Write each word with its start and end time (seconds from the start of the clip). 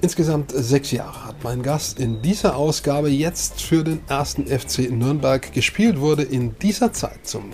Insgesamt 0.00 0.52
sechs 0.54 0.92
Jahre 0.92 1.26
hat 1.26 1.42
mein 1.42 1.62
Gast 1.62 1.98
in 1.98 2.22
dieser 2.22 2.56
Ausgabe 2.56 3.08
jetzt 3.08 3.60
für 3.60 3.82
den 3.82 4.00
ersten 4.08 4.46
FC 4.46 4.90
Nürnberg 4.90 5.52
gespielt, 5.52 5.98
wurde 6.00 6.22
in 6.22 6.56
dieser 6.62 6.92
Zeit 6.92 7.26
zum 7.26 7.50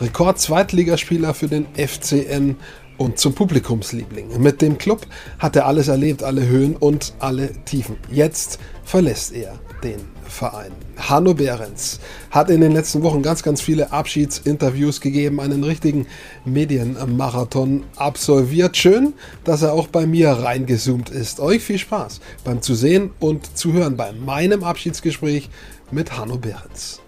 Rekord-Zweitligaspieler 0.00 1.34
für 1.34 1.48
den 1.48 1.66
FCN 1.74 2.56
und 2.98 3.18
zum 3.18 3.34
Publikumsliebling. 3.34 4.40
Mit 4.40 4.62
dem 4.62 4.78
Club 4.78 5.06
hat 5.38 5.56
er 5.56 5.66
alles 5.66 5.88
erlebt, 5.88 6.22
alle 6.22 6.46
Höhen 6.46 6.76
und 6.76 7.14
alle 7.18 7.52
Tiefen. 7.64 7.96
Jetzt 8.10 8.60
verlässt 8.84 9.32
er 9.32 9.58
den 9.82 10.00
Verein. 10.28 10.72
Hanno 10.96 11.34
Behrens 11.34 12.00
hat 12.30 12.50
in 12.50 12.60
den 12.60 12.72
letzten 12.72 13.02
Wochen 13.02 13.22
ganz, 13.22 13.42
ganz 13.42 13.60
viele 13.60 13.92
Abschiedsinterviews 13.92 15.00
gegeben, 15.00 15.40
einen 15.40 15.64
richtigen 15.64 16.06
Medienmarathon 16.44 17.84
absolviert. 17.96 18.76
Schön, 18.76 19.14
dass 19.44 19.62
er 19.62 19.72
auch 19.72 19.88
bei 19.88 20.06
mir 20.06 20.30
reingezoomt 20.30 21.10
ist. 21.10 21.40
Euch 21.40 21.62
viel 21.62 21.78
Spaß 21.78 22.20
beim 22.44 22.62
Zusehen 22.62 23.10
und 23.20 23.56
Zuhören 23.56 23.96
bei 23.96 24.12
meinem 24.12 24.64
Abschiedsgespräch 24.64 25.48
mit 25.90 26.16
Hanno 26.16 26.36
Behrens. 26.36 27.00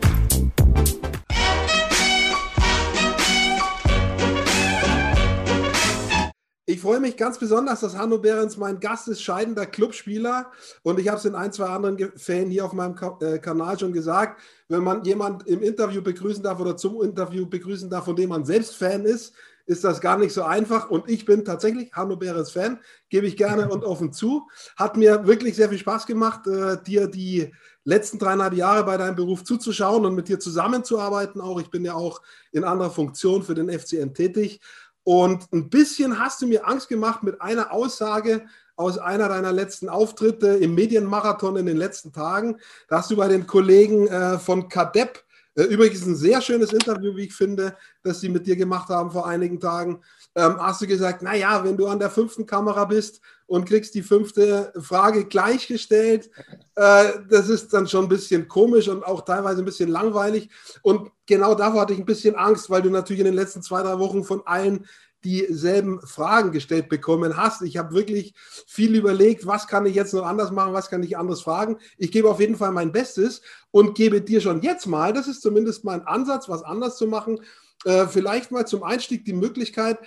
Ich 6.70 6.80
freue 6.80 7.00
mich 7.00 7.16
ganz 7.16 7.36
besonders, 7.36 7.80
dass 7.80 7.98
Hanno 7.98 8.18
Behrens 8.18 8.56
mein 8.56 8.78
Gast 8.78 9.08
ist, 9.08 9.20
scheidender 9.22 9.66
Clubspieler. 9.66 10.52
Und 10.84 11.00
ich 11.00 11.08
habe 11.08 11.18
es 11.18 11.24
in 11.24 11.34
ein, 11.34 11.52
zwei 11.52 11.66
anderen 11.66 12.16
Fällen 12.16 12.48
hier 12.48 12.64
auf 12.64 12.72
meinem 12.72 12.94
äh, 13.20 13.40
Kanal 13.40 13.76
schon 13.76 13.92
gesagt. 13.92 14.40
Wenn 14.68 14.84
man 14.84 15.02
jemanden 15.02 15.44
im 15.48 15.62
Interview 15.62 16.00
begrüßen 16.00 16.44
darf 16.44 16.60
oder 16.60 16.76
zum 16.76 17.02
Interview 17.02 17.44
begrüßen 17.44 17.90
darf, 17.90 18.04
von 18.04 18.14
dem 18.14 18.28
man 18.28 18.44
selbst 18.44 18.76
Fan 18.76 19.04
ist, 19.04 19.34
ist 19.66 19.82
das 19.82 20.00
gar 20.00 20.16
nicht 20.16 20.32
so 20.32 20.44
einfach. 20.44 20.90
Und 20.90 21.10
ich 21.10 21.24
bin 21.24 21.44
tatsächlich 21.44 21.92
Hanno 21.92 22.16
Behrens 22.16 22.52
Fan, 22.52 22.78
gebe 23.08 23.26
ich 23.26 23.36
gerne 23.36 23.68
und 23.68 23.82
offen 23.82 24.12
zu. 24.12 24.46
Hat 24.76 24.96
mir 24.96 25.26
wirklich 25.26 25.56
sehr 25.56 25.70
viel 25.70 25.78
Spaß 25.78 26.06
gemacht, 26.06 26.46
äh, 26.46 26.80
dir 26.84 27.08
die 27.08 27.52
letzten 27.82 28.20
dreieinhalb 28.20 28.54
Jahre 28.54 28.84
bei 28.84 28.96
deinem 28.96 29.16
Beruf 29.16 29.42
zuzuschauen 29.42 30.06
und 30.06 30.14
mit 30.14 30.28
dir 30.28 30.38
zusammenzuarbeiten. 30.38 31.40
Auch 31.40 31.60
ich 31.60 31.70
bin 31.70 31.84
ja 31.84 31.94
auch 31.94 32.22
in 32.52 32.62
anderer 32.62 32.90
Funktion 32.90 33.42
für 33.42 33.54
den 33.54 33.70
FCN 33.70 34.14
tätig. 34.14 34.60
Und 35.04 35.50
ein 35.52 35.70
bisschen 35.70 36.18
hast 36.18 36.42
du 36.42 36.46
mir 36.46 36.66
Angst 36.66 36.88
gemacht 36.88 37.22
mit 37.22 37.40
einer 37.40 37.72
Aussage 37.72 38.44
aus 38.76 38.98
einer 38.98 39.28
deiner 39.28 39.52
letzten 39.52 39.88
Auftritte 39.88 40.48
im 40.48 40.74
Medienmarathon 40.74 41.56
in 41.56 41.66
den 41.66 41.76
letzten 41.76 42.12
Tagen. 42.12 42.56
Da 42.88 42.98
hast 42.98 43.10
du 43.10 43.16
bei 43.16 43.28
den 43.28 43.46
Kollegen 43.46 44.08
äh, 44.08 44.38
von 44.38 44.68
Kadepp, 44.68 45.22
äh, 45.54 45.64
übrigens 45.64 46.06
ein 46.06 46.16
sehr 46.16 46.40
schönes 46.40 46.72
Interview, 46.72 47.16
wie 47.16 47.24
ich 47.24 47.34
finde, 47.34 47.76
das 48.02 48.20
sie 48.20 48.28
mit 48.28 48.46
dir 48.46 48.56
gemacht 48.56 48.88
haben 48.88 49.10
vor 49.10 49.26
einigen 49.26 49.60
Tagen, 49.60 50.02
ähm, 50.34 50.56
hast 50.58 50.80
du 50.80 50.86
gesagt, 50.86 51.22
naja, 51.22 51.64
wenn 51.64 51.76
du 51.76 51.86
an 51.88 51.98
der 51.98 52.10
fünften 52.10 52.46
Kamera 52.46 52.84
bist 52.84 53.20
und 53.46 53.64
kriegst 53.64 53.94
die 53.94 54.02
fünfte 54.02 54.72
Frage 54.80 55.24
gleichgestellt, 55.24 56.30
äh, 56.76 57.12
das 57.28 57.48
ist 57.48 57.72
dann 57.72 57.88
schon 57.88 58.04
ein 58.04 58.08
bisschen 58.08 58.46
komisch 58.46 58.88
und 58.88 59.04
auch 59.04 59.22
teilweise 59.24 59.62
ein 59.62 59.64
bisschen 59.64 59.88
langweilig. 59.88 60.48
Und 60.82 61.10
genau 61.26 61.54
davor 61.54 61.82
hatte 61.82 61.94
ich 61.94 61.98
ein 61.98 62.06
bisschen 62.06 62.36
Angst, 62.36 62.70
weil 62.70 62.82
du 62.82 62.90
natürlich 62.90 63.20
in 63.20 63.26
den 63.26 63.34
letzten 63.34 63.62
zwei, 63.62 63.82
drei 63.82 63.98
Wochen 63.98 64.22
von 64.22 64.46
allen 64.46 64.86
dieselben 65.24 66.00
Fragen 66.00 66.52
gestellt 66.52 66.88
bekommen 66.88 67.36
hast. 67.36 67.62
Ich 67.62 67.76
habe 67.76 67.94
wirklich 67.94 68.34
viel 68.66 68.94
überlegt, 68.94 69.46
was 69.46 69.66
kann 69.66 69.84
ich 69.84 69.94
jetzt 69.94 70.14
noch 70.14 70.24
anders 70.24 70.50
machen, 70.50 70.72
was 70.72 70.88
kann 70.88 71.02
ich 71.02 71.18
anders 71.18 71.42
fragen. 71.42 71.78
Ich 71.98 72.10
gebe 72.10 72.30
auf 72.30 72.40
jeden 72.40 72.56
Fall 72.56 72.72
mein 72.72 72.92
Bestes 72.92 73.42
und 73.70 73.94
gebe 73.94 74.22
dir 74.22 74.40
schon 74.40 74.62
jetzt 74.62 74.86
mal, 74.86 75.12
das 75.12 75.28
ist 75.28 75.42
zumindest 75.42 75.84
mein 75.84 76.06
Ansatz, 76.06 76.48
was 76.48 76.62
anders 76.62 76.96
zu 76.96 77.06
machen, 77.06 77.40
äh, 77.84 78.06
vielleicht 78.06 78.50
mal 78.50 78.66
zum 78.66 78.82
Einstieg 78.82 79.24
die 79.24 79.32
Möglichkeit, 79.32 79.98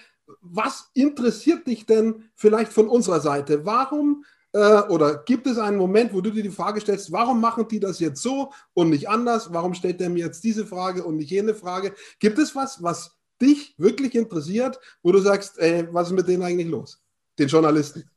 was 0.42 0.90
interessiert 0.94 1.68
dich 1.68 1.86
denn 1.86 2.30
vielleicht 2.36 2.74
von 2.74 2.88
unserer 2.88 3.20
Seite? 3.20 3.66
Warum 3.66 4.24
äh, 4.54 4.82
oder 4.84 5.24
gibt 5.24 5.48
es 5.48 5.58
einen 5.58 5.78
Moment, 5.78 6.14
wo 6.14 6.22
du 6.22 6.30
dir 6.30 6.44
die 6.44 6.50
Frage 6.50 6.80
stellst, 6.80 7.12
warum 7.12 7.42
machen 7.42 7.68
die 7.68 7.80
das 7.80 8.00
jetzt 8.00 8.22
so 8.22 8.52
und 8.74 8.90
nicht 8.90 9.10
anders? 9.10 9.52
Warum 9.52 9.74
stellt 9.74 10.00
der 10.00 10.10
mir 10.10 10.26
jetzt 10.26 10.44
diese 10.44 10.66
Frage 10.66 11.04
und 11.04 11.18
nicht 11.18 11.32
jene 11.32 11.56
Frage? 11.56 11.94
Gibt 12.20 12.38
es 12.38 12.56
was, 12.56 12.82
was 12.82 13.18
dich 13.42 13.74
wirklich 13.78 14.16
interessiert, 14.16 14.80
wo 15.02 15.12
du 15.12 15.20
sagst, 15.20 15.58
ey, 15.60 15.88
was 15.92 16.08
ist 16.08 16.14
mit 16.14 16.28
denen 16.28 16.44
eigentlich 16.44 16.68
los? 16.68 17.02
Den 17.38 17.48
Journalisten. 17.48 18.10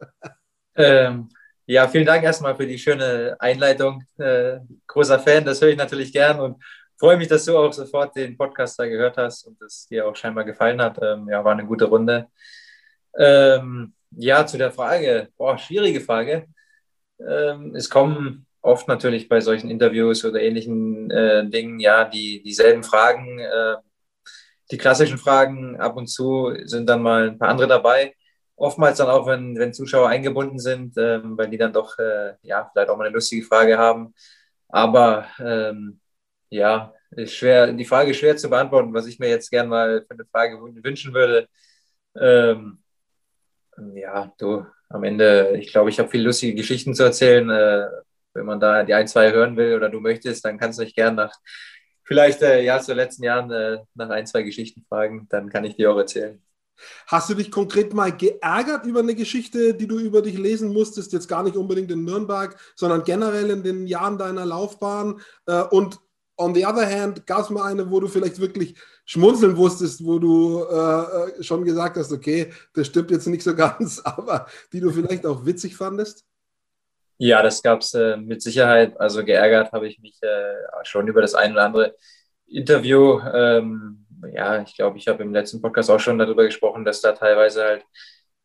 Ähm, 0.76 1.28
ja, 1.66 1.86
vielen 1.86 2.04
Dank 2.04 2.24
erstmal 2.24 2.56
für 2.56 2.66
die 2.66 2.80
schöne 2.80 3.36
Einleitung. 3.38 4.02
Äh, 4.18 4.58
großer 4.88 5.20
Fan, 5.20 5.44
das 5.44 5.62
höre 5.62 5.68
ich 5.68 5.76
natürlich 5.76 6.12
gern 6.12 6.40
und 6.40 6.56
freue 7.04 7.18
mich, 7.18 7.28
dass 7.28 7.44
du 7.44 7.58
auch 7.58 7.70
sofort 7.70 8.16
den 8.16 8.34
Podcast 8.34 8.78
da 8.78 8.86
gehört 8.86 9.18
hast 9.18 9.46
und 9.46 9.60
es 9.60 9.86
dir 9.86 10.08
auch 10.08 10.16
scheinbar 10.16 10.44
gefallen 10.44 10.80
hat. 10.80 10.98
Ähm, 11.02 11.28
ja, 11.28 11.44
war 11.44 11.52
eine 11.52 11.66
gute 11.66 11.84
Runde. 11.84 12.28
Ähm, 13.18 13.92
ja, 14.12 14.46
zu 14.46 14.56
der 14.56 14.72
Frage, 14.72 15.28
boah, 15.36 15.58
schwierige 15.58 16.00
Frage. 16.00 16.46
Ähm, 17.20 17.74
es 17.74 17.90
kommen 17.90 18.46
oft 18.62 18.88
natürlich 18.88 19.28
bei 19.28 19.42
solchen 19.42 19.68
Interviews 19.68 20.24
oder 20.24 20.40
ähnlichen 20.40 21.10
äh, 21.10 21.46
Dingen 21.46 21.78
ja 21.78 22.06
die 22.06 22.42
dieselben 22.42 22.82
Fragen. 22.82 23.38
Äh, 23.38 23.76
die 24.70 24.78
klassischen 24.78 25.18
Fragen 25.18 25.78
ab 25.78 25.98
und 25.98 26.06
zu 26.06 26.54
sind 26.64 26.88
dann 26.88 27.02
mal 27.02 27.28
ein 27.28 27.38
paar 27.38 27.50
andere 27.50 27.68
dabei. 27.68 28.14
Oftmals 28.56 28.96
dann 28.96 29.10
auch, 29.10 29.26
wenn, 29.26 29.58
wenn 29.58 29.74
Zuschauer 29.74 30.08
eingebunden 30.08 30.58
sind, 30.58 30.96
ähm, 30.96 31.36
weil 31.36 31.50
die 31.50 31.58
dann 31.58 31.74
doch 31.74 31.98
äh, 31.98 32.32
ja, 32.40 32.70
vielleicht 32.72 32.88
auch 32.88 32.96
mal 32.96 33.04
eine 33.04 33.14
lustige 33.14 33.44
Frage 33.44 33.76
haben. 33.76 34.14
Aber 34.68 35.26
ähm, 35.38 36.00
ja, 36.54 36.94
ist 37.10 37.34
schwer, 37.34 37.72
die 37.72 37.84
Frage 37.84 38.10
ist 38.10 38.18
schwer 38.18 38.36
zu 38.36 38.48
beantworten, 38.48 38.94
was 38.94 39.06
ich 39.06 39.18
mir 39.18 39.28
jetzt 39.28 39.50
gerne 39.50 39.68
mal 39.68 40.04
für 40.06 40.14
eine 40.14 40.24
Frage 40.26 40.58
wünschen 40.60 41.14
würde. 41.14 41.48
Ähm, 42.16 42.78
ja, 43.94 44.32
du, 44.38 44.66
am 44.88 45.04
Ende, 45.04 45.56
ich 45.58 45.72
glaube, 45.72 45.90
ich 45.90 45.98
habe 45.98 46.08
viele 46.08 46.24
lustige 46.24 46.54
Geschichten 46.54 46.94
zu 46.94 47.02
erzählen. 47.04 47.48
Äh, 47.50 47.88
wenn 48.34 48.46
man 48.46 48.60
da 48.60 48.82
die 48.82 48.94
ein, 48.94 49.06
zwei 49.08 49.32
hören 49.32 49.56
will 49.56 49.74
oder 49.74 49.88
du 49.88 50.00
möchtest, 50.00 50.44
dann 50.44 50.58
kannst 50.58 50.78
du 50.78 50.84
dich 50.84 50.94
gerne 50.94 51.16
nach 51.16 51.32
vielleicht 52.04 52.42
äh, 52.42 52.62
ja 52.62 52.80
zu 52.80 52.88
den 52.88 52.98
letzten 52.98 53.24
Jahren 53.24 53.50
äh, 53.50 53.78
nach 53.94 54.10
ein, 54.10 54.26
zwei 54.26 54.42
Geschichten 54.42 54.84
fragen, 54.88 55.26
dann 55.30 55.48
kann 55.48 55.64
ich 55.64 55.76
dir 55.76 55.90
auch 55.90 55.98
erzählen. 55.98 56.40
Hast 57.06 57.30
du 57.30 57.34
dich 57.34 57.50
konkret 57.50 57.94
mal 57.94 58.10
geärgert 58.10 58.84
über 58.84 59.00
eine 59.00 59.14
Geschichte, 59.14 59.74
die 59.74 59.86
du 59.86 59.98
über 59.98 60.22
dich 60.22 60.36
lesen 60.36 60.72
musstest? 60.72 61.12
Jetzt 61.12 61.28
gar 61.28 61.44
nicht 61.44 61.56
unbedingt 61.56 61.90
in 61.90 62.04
Nürnberg, 62.04 62.56
sondern 62.74 63.04
generell 63.04 63.50
in 63.50 63.62
den 63.62 63.86
Jahren 63.86 64.18
deiner 64.18 64.44
Laufbahn. 64.44 65.20
Äh, 65.46 65.62
und 65.62 66.00
on 66.36 66.54
the 66.54 66.66
other 66.66 66.86
hand, 66.86 67.26
gab 67.26 67.40
es 67.40 67.50
mal 67.50 67.70
eine, 67.70 67.90
wo 67.90 68.00
du 68.00 68.08
vielleicht 68.08 68.40
wirklich 68.40 68.74
schmunzeln 69.04 69.56
wusstest, 69.56 70.04
wo 70.04 70.18
du 70.18 70.64
äh, 70.64 71.40
äh 71.40 71.42
schon 71.42 71.64
gesagt 71.64 71.96
hast, 71.96 72.12
okay, 72.12 72.50
das 72.74 72.88
stimmt 72.88 73.10
jetzt 73.10 73.26
nicht 73.26 73.42
so 73.42 73.54
ganz, 73.56 74.00
aber 74.04 74.46
die 74.72 74.80
du 74.80 74.90
vielleicht 74.90 75.26
auch 75.26 75.44
witzig 75.44 75.76
fandest? 75.76 76.24
Ja, 77.18 77.42
das 77.42 77.62
gab 77.62 77.80
es 77.80 77.94
äh, 77.94 78.16
mit 78.16 78.42
Sicherheit. 78.42 78.98
Also 79.00 79.24
geärgert 79.24 79.72
habe 79.72 79.86
ich 79.86 80.00
mich 80.00 80.20
äh, 80.22 80.54
schon 80.82 81.06
über 81.06 81.20
das 81.20 81.34
ein 81.34 81.52
oder 81.52 81.64
andere 81.64 81.94
Interview. 82.46 83.20
Ähm, 83.20 84.04
ja, 84.32 84.62
ich 84.62 84.74
glaube, 84.74 84.98
ich 84.98 85.06
habe 85.06 85.22
im 85.22 85.32
letzten 85.32 85.60
Podcast 85.60 85.90
auch 85.90 86.00
schon 86.00 86.18
darüber 86.18 86.44
gesprochen, 86.44 86.84
dass 86.84 87.00
da 87.00 87.12
teilweise 87.12 87.62
halt 87.62 87.84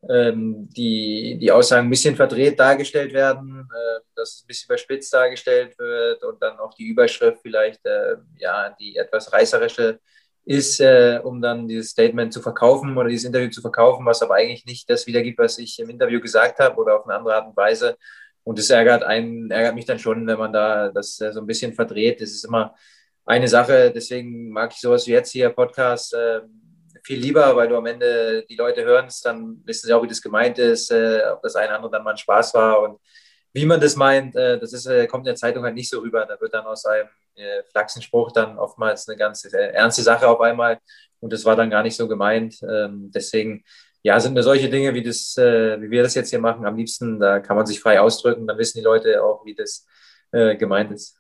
ähm, 0.08 0.70
die, 0.70 1.38
die 1.40 1.52
Aussagen 1.52 1.88
ein 1.88 1.90
bisschen 1.90 2.16
verdreht 2.16 2.60
dargestellt 2.60 3.14
werden, 3.14 3.68
äh, 3.70 4.02
dass 4.16 4.36
es 4.36 4.44
ein 4.44 4.48
bisschen 4.48 4.68
überspitzt 4.68 5.14
dargestellt 5.14 5.78
wird 5.78 6.24
und 6.24 6.42
dann 6.42 6.58
auch 6.60 6.74
die 6.74 6.88
Überschrift 6.88 7.40
vielleicht, 7.42 7.86
äh, 7.86 8.16
ja, 8.38 8.76
die 8.80 8.96
etwas 8.96 9.32
reißerische 9.34 10.00
ist, 10.46 10.80
äh, 10.80 11.20
um 11.24 11.42
dann 11.42 11.68
dieses 11.68 11.90
Statement 11.90 12.34
zu 12.34 12.42
verkaufen 12.42 12.98
oder 12.98 13.10
dieses 13.10 13.26
Interview 13.26 13.50
zu 13.50 13.62
verkaufen, 13.62 14.06
was 14.06 14.22
aber 14.22 14.36
eigentlich 14.36 14.66
nicht 14.66 14.90
das 14.90 15.06
wiedergibt, 15.06 15.38
was 15.38 15.58
ich 15.58 15.78
im 15.80 15.90
Interview 15.90 16.20
gesagt 16.22 16.60
habe 16.60 16.78
oder 16.78 16.98
auf 16.98 17.06
eine 17.06 17.16
andere 17.16 17.36
Art 17.36 17.48
und 17.48 17.58
Weise. 17.58 17.98
Und 18.44 18.58
es 18.58 18.70
ärgert 18.70 19.04
einen, 19.04 19.52
ärgert 19.52 19.76
mich 19.76 19.86
dann 19.86 20.00
schon, 20.00 20.26
wenn 20.26 20.40
man 20.40 20.54
da 20.54 20.90
das 20.90 21.20
äh, 21.22 21.32
so 21.34 21.42
ein 21.42 21.46
bisschen 21.46 21.74
verdreht. 21.74 22.22
Das 22.22 22.32
ist 22.32 22.46
immer 22.46 22.74
eine 23.26 23.48
Sache, 23.48 23.92
deswegen 23.94 24.50
mag 24.50 24.72
ich 24.74 24.80
sowas 24.80 25.06
wie 25.06 25.12
jetzt 25.12 25.32
hier 25.32 25.50
Podcast 25.50 26.14
äh, 26.16 26.42
viel 27.04 27.20
lieber, 27.20 27.56
weil 27.56 27.68
du 27.68 27.78
am 27.78 27.86
Ende 27.86 28.46
die 28.50 28.56
Leute 28.56 28.84
hörst, 28.84 29.26
dann 29.26 29.62
wissen 29.66 29.88
sie 29.88 29.94
auch, 29.94 30.04
wie 30.04 30.08
das 30.08 30.22
gemeint 30.22 30.58
ist, 30.60 30.92
äh, 30.92 31.22
ob 31.32 31.42
das 31.42 31.56
eine 31.56 31.68
oder 31.68 31.76
andere 31.76 31.92
dann 31.92 32.04
mal 32.04 32.12
ein 32.12 32.18
Spaß 32.18 32.54
war 32.54 32.82
und 32.82 33.00
wie 33.54 33.66
man 33.66 33.82
das 33.82 33.96
meint, 33.96 34.36
äh, 34.36 34.60
das 34.60 34.74
ist, 34.74 34.86
äh, 34.86 35.08
kommt 35.08 35.24
in 35.24 35.32
der 35.32 35.36
Zeitung 35.36 35.64
halt 35.64 35.76
nicht 35.76 35.90
so 35.90 36.00
rüber. 36.00 36.26
Da 36.26 36.40
wird 36.40 36.54
dann 36.54 36.66
aus 36.66 36.86
einem 36.86 37.10
äh, 37.36 37.64
Flachsenspruch 37.72 38.32
dann 38.32 38.58
oftmals 38.58 39.08
eine 39.08 39.18
ganz 39.18 39.44
ernste 39.46 40.04
Sache 40.04 40.28
auf 40.28 40.40
einmal 40.42 40.80
und 41.20 41.34
das 41.34 41.46
war 41.46 41.56
dann 41.56 41.70
gar 41.70 41.84
nicht 41.84 41.96
so 41.96 42.08
gemeint. 42.08 42.62
Ähm, 42.62 43.12
deswegen 43.14 43.64
ja, 44.04 44.20
sind 44.20 44.34
mir 44.34 44.44
solche 44.44 44.70
Dinge, 44.70 44.94
wie, 44.94 45.04
das, 45.04 45.36
äh, 45.38 45.82
wie 45.82 45.92
wir 45.92 46.04
das 46.04 46.16
jetzt 46.16 46.30
hier 46.30 46.40
machen, 46.40 46.66
am 46.66 46.78
liebsten, 46.78 47.20
da 47.20 47.40
kann 47.40 47.58
man 47.58 47.66
sich 47.66 47.80
frei 47.82 48.00
ausdrücken, 48.00 48.48
dann 48.48 48.58
wissen 48.58 48.78
die 48.78 48.84
Leute 48.84 49.24
auch, 49.24 49.46
wie 49.46 49.56
das 49.56 49.86
äh, 50.32 50.56
gemeint 50.56 50.92
ist. 50.92 51.19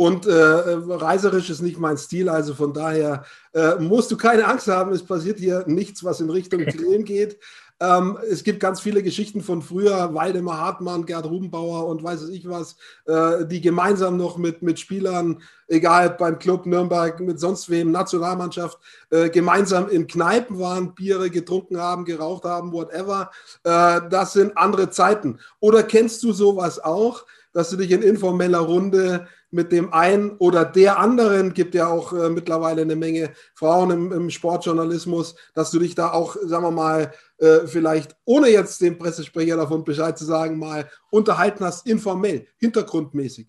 Und 0.00 0.26
äh, 0.26 0.32
reiserisch 0.32 1.50
ist 1.50 1.60
nicht 1.60 1.80
mein 1.80 1.98
Stil, 1.98 2.28
also 2.28 2.54
von 2.54 2.72
daher 2.72 3.24
äh, 3.52 3.74
musst 3.80 4.12
du 4.12 4.16
keine 4.16 4.46
Angst 4.46 4.68
haben, 4.68 4.92
es 4.92 5.04
passiert 5.04 5.40
hier 5.40 5.64
nichts, 5.66 6.04
was 6.04 6.20
in 6.20 6.30
Richtung 6.30 6.60
Grillen 6.66 7.04
geht. 7.04 7.36
Ähm, 7.80 8.16
es 8.30 8.44
gibt 8.44 8.60
ganz 8.60 8.80
viele 8.80 9.02
Geschichten 9.02 9.40
von 9.40 9.60
früher, 9.60 10.14
Waldemar 10.14 10.58
Hartmann, 10.58 11.04
Gerd 11.04 11.26
Rubenbauer 11.26 11.86
und 11.88 12.04
weiß 12.04 12.28
ich 12.28 12.48
was, 12.48 12.76
äh, 13.06 13.44
die 13.46 13.60
gemeinsam 13.60 14.16
noch 14.16 14.36
mit, 14.36 14.62
mit 14.62 14.78
Spielern, 14.78 15.42
egal 15.66 16.10
beim 16.10 16.38
Club 16.38 16.66
Nürnberg, 16.66 17.18
mit 17.18 17.40
sonst 17.40 17.68
wem, 17.68 17.90
Nationalmannschaft, 17.90 18.78
äh, 19.10 19.30
gemeinsam 19.30 19.88
in 19.88 20.06
Kneipen 20.06 20.60
waren, 20.60 20.94
Biere 20.94 21.28
getrunken 21.28 21.80
haben, 21.80 22.04
geraucht 22.04 22.44
haben, 22.44 22.72
whatever. 22.72 23.32
Äh, 23.64 24.02
das 24.08 24.32
sind 24.32 24.56
andere 24.56 24.90
Zeiten. 24.90 25.40
Oder 25.58 25.82
kennst 25.82 26.22
du 26.22 26.32
sowas 26.32 26.78
auch, 26.78 27.24
dass 27.58 27.70
du 27.70 27.76
dich 27.76 27.90
in 27.90 28.02
informeller 28.02 28.60
Runde 28.60 29.26
mit 29.50 29.72
dem 29.72 29.92
einen 29.92 30.36
oder 30.38 30.64
der 30.64 31.00
anderen, 31.00 31.54
gibt 31.54 31.74
ja 31.74 31.88
auch 31.88 32.12
äh, 32.12 32.30
mittlerweile 32.30 32.82
eine 32.82 32.94
Menge 32.94 33.32
Frauen 33.56 33.90
im, 33.90 34.12
im, 34.12 34.30
Sportjournalismus, 34.30 35.34
dass 35.56 35.72
du 35.72 35.80
dich 35.80 35.96
da 35.96 36.12
auch, 36.12 36.36
sagen 36.40 36.62
wir 36.62 36.70
mal, 36.70 37.12
äh, 37.38 37.66
vielleicht 37.66 38.14
ohne 38.24 38.46
jetzt 38.46 38.80
dem 38.80 38.96
Pressesprecher 38.96 39.56
davon 39.56 39.82
Bescheid 39.82 40.16
zu 40.16 40.24
sagen, 40.24 40.56
mal 40.56 40.88
unterhalten 41.10 41.64
hast, 41.64 41.84
informell, 41.88 42.46
hintergrundmäßig. 42.60 43.48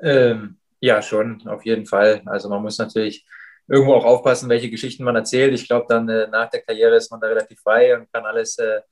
Ähm, 0.00 0.58
ja, 0.78 1.02
schon, 1.02 1.44
auf 1.48 1.66
jeden 1.66 1.86
Fall. 1.86 2.22
Also 2.26 2.48
man 2.48 2.62
muss 2.62 2.78
natürlich 2.78 3.26
irgendwo 3.66 3.94
auch 3.94 4.04
aufpassen, 4.04 4.48
welche 4.48 4.70
Geschichten 4.70 5.02
man 5.02 5.16
erzählt. 5.16 5.52
Ich 5.52 5.66
glaube, 5.66 5.86
dann 5.88 6.08
äh, 6.08 6.28
nach 6.28 6.48
der 6.48 6.62
Karriere 6.62 6.94
ist 6.94 7.10
man 7.10 7.20
da 7.20 7.26
relativ 7.26 7.58
frei 7.58 7.98
und 7.98 8.12
kann 8.12 8.24
alles 8.24 8.56
äh, 8.58 8.82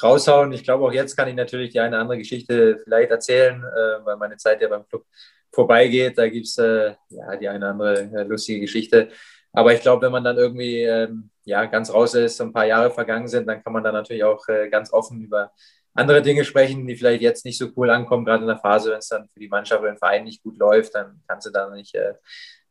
raushauen. 0.00 0.52
Ich 0.52 0.64
glaube, 0.64 0.84
auch 0.84 0.92
jetzt 0.92 1.16
kann 1.16 1.28
ich 1.28 1.34
natürlich 1.34 1.70
die 1.70 1.80
eine 1.80 1.96
oder 1.96 2.00
andere 2.02 2.18
Geschichte 2.18 2.80
vielleicht 2.84 3.10
erzählen, 3.10 3.62
äh, 3.62 4.04
weil 4.04 4.16
meine 4.16 4.36
Zeit 4.36 4.60
ja 4.60 4.68
beim 4.68 4.86
Club 4.86 5.04
vorbeigeht. 5.52 6.18
Da 6.18 6.28
gibt 6.28 6.46
es 6.46 6.58
äh, 6.58 6.94
ja, 7.10 7.36
die 7.36 7.48
eine 7.48 7.58
oder 7.58 7.70
andere 7.70 8.00
äh, 8.14 8.22
lustige 8.24 8.60
Geschichte. 8.60 9.08
Aber 9.52 9.74
ich 9.74 9.80
glaube, 9.80 10.06
wenn 10.06 10.12
man 10.12 10.24
dann 10.24 10.38
irgendwie 10.38 10.82
ähm, 10.82 11.30
ja, 11.44 11.66
ganz 11.66 11.92
raus 11.92 12.14
ist, 12.14 12.40
ein 12.40 12.52
paar 12.52 12.66
Jahre 12.66 12.90
vergangen 12.90 13.28
sind, 13.28 13.46
dann 13.46 13.62
kann 13.62 13.72
man 13.72 13.84
dann 13.84 13.94
natürlich 13.94 14.24
auch 14.24 14.46
äh, 14.48 14.68
ganz 14.70 14.92
offen 14.92 15.20
über 15.20 15.52
andere 15.94 16.22
Dinge 16.22 16.44
sprechen, 16.44 16.86
die 16.86 16.96
vielleicht 16.96 17.22
jetzt 17.22 17.44
nicht 17.44 17.58
so 17.58 17.68
cool 17.76 17.90
ankommen, 17.90 18.24
gerade 18.24 18.42
in 18.42 18.48
der 18.48 18.58
Phase, 18.58 18.90
wenn 18.90 18.98
es 18.98 19.08
dann 19.08 19.28
für 19.28 19.40
die 19.40 19.48
Mannschaft 19.48 19.82
oder 19.82 19.92
den 19.92 19.98
Verein 19.98 20.24
nicht 20.24 20.42
gut 20.42 20.58
läuft, 20.58 20.94
dann 20.94 21.20
kannst 21.28 21.46
du 21.46 21.50
da 21.50 21.68
nicht, 21.68 21.94
äh, 21.94 22.14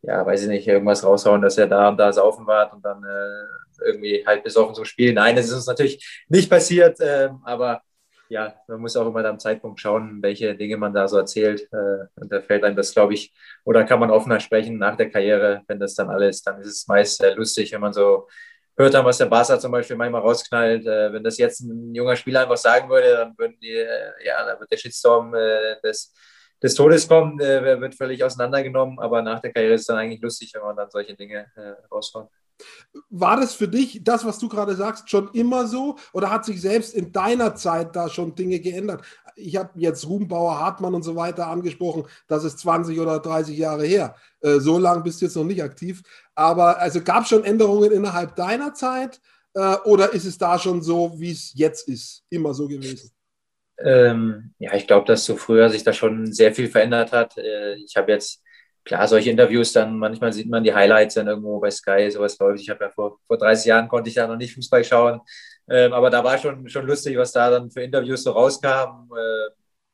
ja, 0.02 0.26
weiß 0.26 0.44
ich 0.44 0.48
nicht, 0.48 0.68
irgendwas 0.68 1.04
raushauen, 1.04 1.42
dass 1.42 1.58
er 1.58 1.68
da 1.68 1.90
und 1.90 1.98
da 1.98 2.12
saufen 2.12 2.48
war 2.48 2.74
und 2.74 2.84
dann 2.84 3.04
äh, 3.04 3.46
irgendwie 3.86 4.24
halt 4.26 4.44
besoffen 4.44 4.76
zum 4.76 4.86
Spiel. 4.86 5.14
Nein, 5.14 5.36
das 5.36 5.46
ist 5.48 5.54
uns 5.54 5.68
natürlich 5.68 6.24
nicht 6.30 6.50
passiert, 6.50 7.00
äh, 7.00 7.30
aber 7.44 7.82
ja, 8.32 8.56
man 8.68 8.80
muss 8.80 8.96
auch 8.96 9.08
immer 9.08 9.26
am 9.26 9.40
Zeitpunkt 9.40 9.82
schauen, 9.82 10.20
welche 10.22 10.56
Dinge 10.56 10.78
man 10.78 10.94
da 10.94 11.06
so 11.06 11.18
erzählt. 11.18 11.68
Äh, 11.74 12.06
und 12.16 12.32
da 12.32 12.42
fällt 12.42 12.64
einem 12.64 12.78
das, 12.78 12.94
glaube 12.94 13.14
ich, 13.14 13.34
oder 13.66 13.84
kann 13.84 14.00
man 14.00 14.10
offener 14.10 14.40
sprechen 14.40 14.78
nach 14.78 14.96
der 14.96 15.10
Karriere, 15.12 15.64
wenn 15.68 15.80
das 15.80 15.96
dann 15.96 16.10
alles, 16.10 16.42
dann 16.42 16.62
ist 16.62 16.68
es 16.68 16.88
meist 16.88 17.22
äh, 17.22 17.34
lustig, 17.34 17.74
wenn 17.74 17.82
man 17.82 17.92
so 17.92 18.30
hört 18.78 18.94
dann, 18.94 19.04
was 19.04 19.18
der 19.18 19.26
Barca 19.26 19.60
zum 19.60 19.74
Beispiel 19.74 19.98
manchmal 19.98 20.22
rausknallt. 20.22 20.86
Äh, 20.86 21.12
wenn 21.12 21.26
das 21.26 21.38
jetzt 21.38 21.60
ein 21.60 21.94
junger 21.94 22.16
Spieler 22.16 22.44
einfach 22.44 22.56
sagen 22.56 22.90
würde, 22.90 23.12
dann 23.12 23.38
würden 23.38 23.58
die, 23.62 23.86
ja, 24.26 24.46
dann 24.46 24.60
wird 24.62 24.72
der 24.72 24.78
Shitstorm 24.78 25.34
des, 25.84 26.14
des 26.64 26.74
Todes 26.74 27.08
kommen, 27.10 27.38
wird 27.38 27.96
völlig 27.96 28.24
auseinandergenommen. 28.24 28.98
Aber 29.00 29.22
nach 29.22 29.42
der 29.42 29.52
Karriere 29.52 29.74
ist 29.74 29.82
es 29.82 29.88
dann 29.88 29.98
eigentlich 29.98 30.22
lustig, 30.22 30.52
wenn 30.54 30.62
man 30.62 30.78
dann 30.78 30.90
solche 30.90 31.16
Dinge 31.16 31.48
raushaut. 31.92 32.30
War 33.10 33.40
das 33.40 33.54
für 33.54 33.68
dich, 33.68 34.04
das, 34.04 34.26
was 34.26 34.40
du 34.40 34.50
gerade 34.50 34.76
sagst, 34.76 35.10
schon 35.10 35.30
immer 35.34 35.68
so? 35.68 35.98
Oder 36.14 36.30
hat 36.30 36.46
sich 36.46 36.62
selbst 36.62 36.94
in 36.94 37.12
deiner 37.12 37.56
Zeit 37.56 37.96
da 37.96 38.10
schon 38.10 38.36
Dinge 38.36 38.60
geändert? 38.60 39.04
Ich 39.36 39.56
habe 39.56 39.70
jetzt 39.76 40.08
Ruhmbauer, 40.08 40.60
Hartmann 40.60 40.94
und 40.94 41.04
so 41.04 41.16
weiter 41.16 41.48
angesprochen. 41.48 42.06
Das 42.28 42.44
ist 42.44 42.60
20 42.60 43.00
oder 43.00 43.20
30 43.20 43.58
Jahre 43.58 43.86
her. 43.86 44.16
Äh, 44.42 44.60
so 44.60 44.78
lange 44.78 45.04
bist 45.04 45.22
du 45.22 45.26
jetzt 45.26 45.36
noch 45.36 45.46
nicht 45.46 45.64
aktiv. 45.64 46.04
Aber 46.36 46.80
also 46.80 47.02
gab 47.02 47.24
es 47.24 47.30
schon 47.30 47.44
Änderungen 47.44 47.92
innerhalb 47.92 48.36
deiner 48.36 48.74
Zeit? 48.74 49.22
Äh, 49.54 49.76
oder 49.86 50.14
ist 50.14 50.26
es 50.26 50.38
da 50.38 50.60
schon 50.60 50.82
so, 50.82 51.14
wie 51.18 51.32
es 51.32 51.54
jetzt 51.56 51.88
ist, 51.88 52.24
immer 52.30 52.54
so 52.54 52.68
gewesen? 52.68 53.12
Ähm, 53.84 54.54
ja, 54.60 54.74
ich 54.76 54.88
glaube, 54.88 55.08
dass 55.08 55.26
so 55.26 55.36
früher 55.36 55.70
sich 55.70 55.84
da 55.84 55.94
schon 55.94 56.32
sehr 56.32 56.54
viel 56.54 56.70
verändert 56.70 57.12
hat. 57.12 57.38
Äh, 57.38 57.76
ich 57.76 57.96
habe 57.96 58.12
jetzt 58.12 58.42
klar, 58.86 59.08
solche 59.08 59.30
Interviews 59.32 59.74
dann, 59.74 59.98
manchmal 59.98 60.34
sieht 60.34 60.50
man 60.50 60.64
die 60.64 60.74
Highlights 60.74 61.16
dann 61.16 61.28
irgendwo 61.28 61.60
bei 61.60 61.72
Sky, 61.72 62.10
sowas 62.12 62.38
läuft. 62.40 62.62
Ich 62.62 62.70
habe 62.70 62.84
ja 62.86 62.90
vor, 62.90 63.20
vor 63.28 63.38
30 63.38 63.66
Jahren 63.66 63.88
konnte 63.88 64.10
ich 64.10 64.16
ja 64.16 64.28
noch 64.28 64.38
nicht 64.38 64.54
Fußball 64.56 64.84
schauen. 64.84 65.22
Ähm, 65.70 65.94
aber 65.94 66.10
da 66.10 66.24
war 66.24 66.38
schon, 66.38 66.68
schon 66.70 66.86
lustig, 66.86 67.18
was 67.18 67.32
da 67.32 67.50
dann 67.50 67.72
für 67.72 67.82
Interviews 67.84 68.24
so 68.24 68.32
rauskam. 68.32 69.10
Äh, 69.16 69.50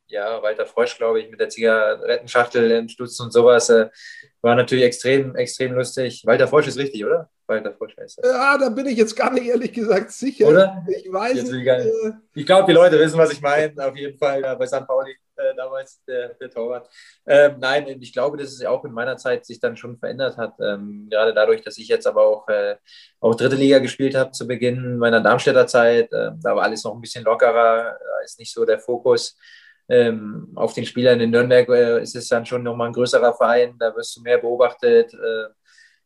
ja, 0.07 0.41
Walter 0.41 0.65
Frosch, 0.65 0.97
glaube 0.97 1.19
ich, 1.21 1.29
mit 1.29 1.39
der 1.39 1.49
Zigarettenschachtel 1.49 2.71
in 2.71 2.89
Stutzen 2.89 3.23
und 3.25 3.31
sowas. 3.31 3.69
Äh, 3.69 3.89
war 4.41 4.55
natürlich 4.55 4.85
extrem, 4.85 5.35
extrem 5.35 5.73
lustig. 5.73 6.23
Walter 6.25 6.47
Frosch 6.47 6.67
ist 6.67 6.77
richtig, 6.77 7.05
oder? 7.05 7.29
Walter 7.47 7.73
Frosch 7.73 7.95
heißt 7.97 8.19
er. 8.19 8.31
Ja, 8.31 8.57
da 8.57 8.69
bin 8.69 8.85
ich 8.87 8.97
jetzt 8.97 9.15
gar 9.15 9.31
nicht 9.31 9.47
ehrlich 9.47 9.71
gesagt 9.71 10.11
sicher. 10.11 10.47
Oder? 10.47 10.85
Ich 10.89 11.11
weiß 11.11 11.43
nicht. 11.49 11.67
Äh, 11.67 12.11
ich 12.33 12.45
glaube, 12.45 12.67
die 12.67 12.73
Leute 12.73 12.99
wissen, 12.99 13.17
was 13.17 13.31
ich 13.31 13.41
meine. 13.41 13.73
Auf 13.85 13.95
jeden 13.95 14.17
Fall 14.17 14.41
ja, 14.41 14.55
bei 14.55 14.67
St. 14.67 14.85
Pauli 14.85 15.15
äh, 15.37 15.55
damals 15.55 16.03
der, 16.05 16.33
der 16.33 16.49
Torwart. 16.49 16.89
Ähm, 17.25 17.55
nein, 17.59 17.87
ich 18.01 18.11
glaube, 18.11 18.37
dass 18.37 18.51
es 18.51 18.65
auch 18.65 18.83
in 18.83 18.91
meiner 18.91 19.17
Zeit 19.17 19.45
sich 19.45 19.59
dann 19.59 19.77
schon 19.77 19.97
verändert 19.97 20.37
hat. 20.37 20.53
Ähm, 20.59 21.07
gerade 21.09 21.33
dadurch, 21.33 21.61
dass 21.61 21.77
ich 21.77 21.87
jetzt 21.87 22.05
aber 22.05 22.25
auch, 22.25 22.47
äh, 22.49 22.75
auch 23.19 23.35
dritte 23.35 23.55
Liga 23.55 23.79
gespielt 23.79 24.15
habe 24.15 24.31
zu 24.31 24.47
Beginn 24.47 24.97
meiner 24.97 25.21
Darmstädter 25.21 25.67
Zeit. 25.67 26.11
Äh, 26.11 26.31
da 26.41 26.55
war 26.55 26.63
alles 26.63 26.83
noch 26.83 26.95
ein 26.95 27.01
bisschen 27.01 27.23
lockerer. 27.23 27.97
Da 27.99 28.23
ist 28.25 28.39
nicht 28.39 28.53
so 28.53 28.65
der 28.65 28.79
Fokus 28.79 29.37
ähm, 29.89 30.51
auf 30.55 30.73
den 30.73 30.85
Spielern 30.85 31.21
in 31.21 31.31
Nürnberg 31.31 31.69
äh, 31.69 32.01
ist 32.01 32.15
es 32.15 32.27
dann 32.27 32.45
schon 32.45 32.63
nochmal 32.63 32.87
ein 32.87 32.93
größerer 32.93 33.33
Verein, 33.33 33.75
da 33.79 33.95
wirst 33.95 34.17
du 34.17 34.21
mehr 34.21 34.37
beobachtet. 34.37 35.13
Äh, 35.13 35.45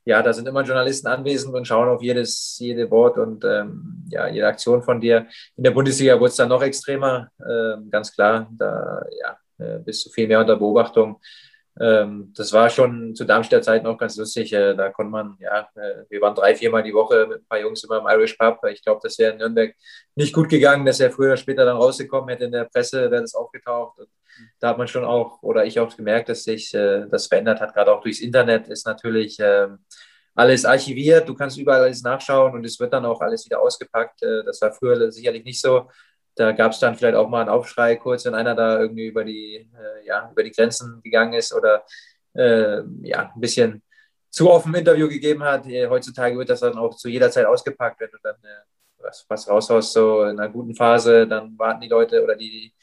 ja, 0.06 0.21
da 0.21 0.33
sind 0.33 0.48
immer 0.48 0.63
Journalisten 0.63 1.07
anwesend 1.07 1.53
und 1.53 1.68
schauen 1.68 1.89
auf 1.89 2.01
jedes, 2.01 2.57
jede 2.59 2.89
Wort 2.89 3.18
und 3.18 3.44
ähm, 3.45 4.03
ja, 4.09 4.27
jede 4.27 4.48
Aktion 4.48 4.81
von 4.81 5.00
dir. 5.00 5.27
In 5.56 5.63
der 5.63 5.71
Bundesliga 5.71 6.19
wurde 6.19 6.30
es 6.30 6.36
dann 6.36 6.50
noch 6.50 6.63
extremer, 6.63 7.30
äh, 7.39 7.77
ganz 7.89 8.13
klar. 8.13 8.50
Da 8.51 9.06
ja, 9.21 9.38
äh, 9.65 9.80
bist 9.80 10.06
du 10.06 10.09
viel 10.09 10.27
mehr 10.27 10.39
unter 10.39 10.56
Beobachtung 10.56 11.19
ähm, 11.79 12.33
das 12.35 12.51
war 12.51 12.69
schon 12.69 13.15
zu 13.15 13.23
Darmstadt 13.23 13.63
Zeiten 13.63 13.88
auch 13.88 13.97
ganz 13.97 14.18
lustig. 14.18 14.51
Äh, 14.51 14.75
da 14.75 14.89
konnte 14.89 15.12
man, 15.12 15.38
ja, 15.39 15.69
äh, 15.75 16.03
wir 16.09 16.21
waren 16.21 16.35
drei, 16.35 16.56
viermal 16.56 16.83
die 16.83 16.94
Woche 16.94 17.25
mit 17.27 17.39
ein 17.39 17.45
paar 17.47 17.59
Jungs 17.59 17.83
immer 17.83 18.00
im 18.00 18.07
Irish 18.07 18.35
Pub. 18.35 18.59
Ich 18.69 18.83
glaube, 18.83 19.00
das 19.03 19.18
wäre 19.18 19.31
in 19.33 19.38
Nürnberg 19.38 19.73
nicht 20.15 20.33
gut 20.33 20.50
gegangen. 20.50 20.85
Das 20.85 21.00
wäre 21.00 21.12
früher 21.12 21.27
oder 21.27 21.38
später 21.38 21.65
dann 21.65 21.77
rausgekommen, 21.77 22.29
hätte 22.29 22.45
in 22.45 22.51
der 22.51 22.65
Presse 22.65 23.09
wäre 23.09 23.21
das 23.21 23.35
aufgetaucht. 23.35 24.00
Und 24.00 24.09
da 24.59 24.69
hat 24.69 24.77
man 24.77 24.88
schon 24.88 25.06
auch, 25.06 25.41
oder 25.44 25.65
ich 25.65 25.79
auch 25.79 25.95
gemerkt, 25.95 26.29
dass 26.29 26.44
sich 26.44 26.73
äh, 26.73 27.06
das 27.09 27.27
verändert 27.27 27.62
hat. 27.62 27.74
Gerade 27.74 27.94
auch 27.94 28.01
durchs 28.01 28.19
Internet 28.19 28.67
ist 28.67 28.85
natürlich 28.85 29.38
ähm, 29.39 29.79
alles 30.35 30.65
archiviert. 30.65 31.29
Du 31.29 31.35
kannst 31.35 31.57
überall 31.57 31.83
alles 31.83 32.03
nachschauen 32.03 32.53
und 32.53 32.65
es 32.65 32.79
wird 32.79 32.91
dann 32.91 33.06
auch 33.06 33.21
alles 33.21 33.45
wieder 33.45 33.62
ausgepackt. 33.62 34.21
Äh, 34.24 34.44
das 34.44 34.62
war 34.62 34.74
früher 34.74 35.09
sicherlich 35.12 35.45
nicht 35.45 35.62
so 35.62 35.89
da 36.36 36.51
gab 36.51 36.72
es 36.72 36.80
dann 36.80 36.95
vielleicht 36.95 37.16
auch 37.16 37.30
mal 37.30 37.42
einen 37.42 37.50
Aufschrei 37.50 37.95
kurz, 37.95 38.25
wenn 38.25 38.36
einer 38.36 38.56
da 38.56 38.80
irgendwie 38.80 39.07
über 39.07 39.24
die, 39.24 39.69
äh, 39.75 40.06
ja, 40.06 40.30
über 40.31 40.44
die 40.44 40.51
Grenzen 40.51 41.01
gegangen 41.04 41.33
ist 41.33 41.54
oder 41.54 41.83
äh, 42.33 42.81
ja, 43.01 43.31
ein 43.33 43.42
bisschen 43.42 43.83
zu 44.30 44.50
offen 44.50 44.74
Interview 44.74 45.10
gegeben 45.10 45.44
hat. 45.44 45.68
Äh, 45.68 45.88
heutzutage 45.88 46.38
wird 46.38 46.50
das 46.50 46.62
dann 46.62 46.78
auch 46.78 46.95
zu 46.95 47.10
jeder 47.10 47.30
Zeit 47.31 47.45
ausgepackt, 47.45 48.00
wenn 48.00 48.12
du 48.12 48.18
dann 48.24 48.36
äh, 48.36 49.04
was, 49.04 49.25
was 49.28 49.50
raushaust, 49.50 49.94
so 49.94 50.24
in 50.24 50.39
einer 50.39 50.50
guten 50.50 50.75
Phase, 50.75 51.28
dann 51.28 51.57
warten 51.57 51.81
die 51.81 51.88
Leute 51.88 52.24
oder 52.24 52.36
die, 52.36 52.74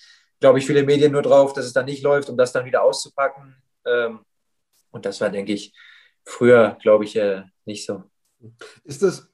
glaube 0.41 0.59
ich, 0.59 0.67
viele 0.67 0.83
Medien 0.83 1.13
nur 1.13 1.23
drauf, 1.23 1.53
dass 1.53 1.65
es 1.65 1.73
dann 1.73 1.87
nicht 1.87 2.03
läuft, 2.03 2.29
um 2.29 2.37
das 2.37 2.53
dann 2.53 2.65
wieder 2.67 2.83
auszupacken. 2.83 3.57
Ähm, 3.87 4.21
und 4.91 5.07
das 5.07 5.21
war, 5.21 5.31
denke 5.31 5.53
ich, 5.53 5.73
früher, 6.25 6.77
glaube 6.83 7.05
ich, 7.05 7.17
äh, 7.17 7.43
nicht 7.65 7.87
so. 7.87 8.05
Ist 8.85 9.03
das 9.03 9.29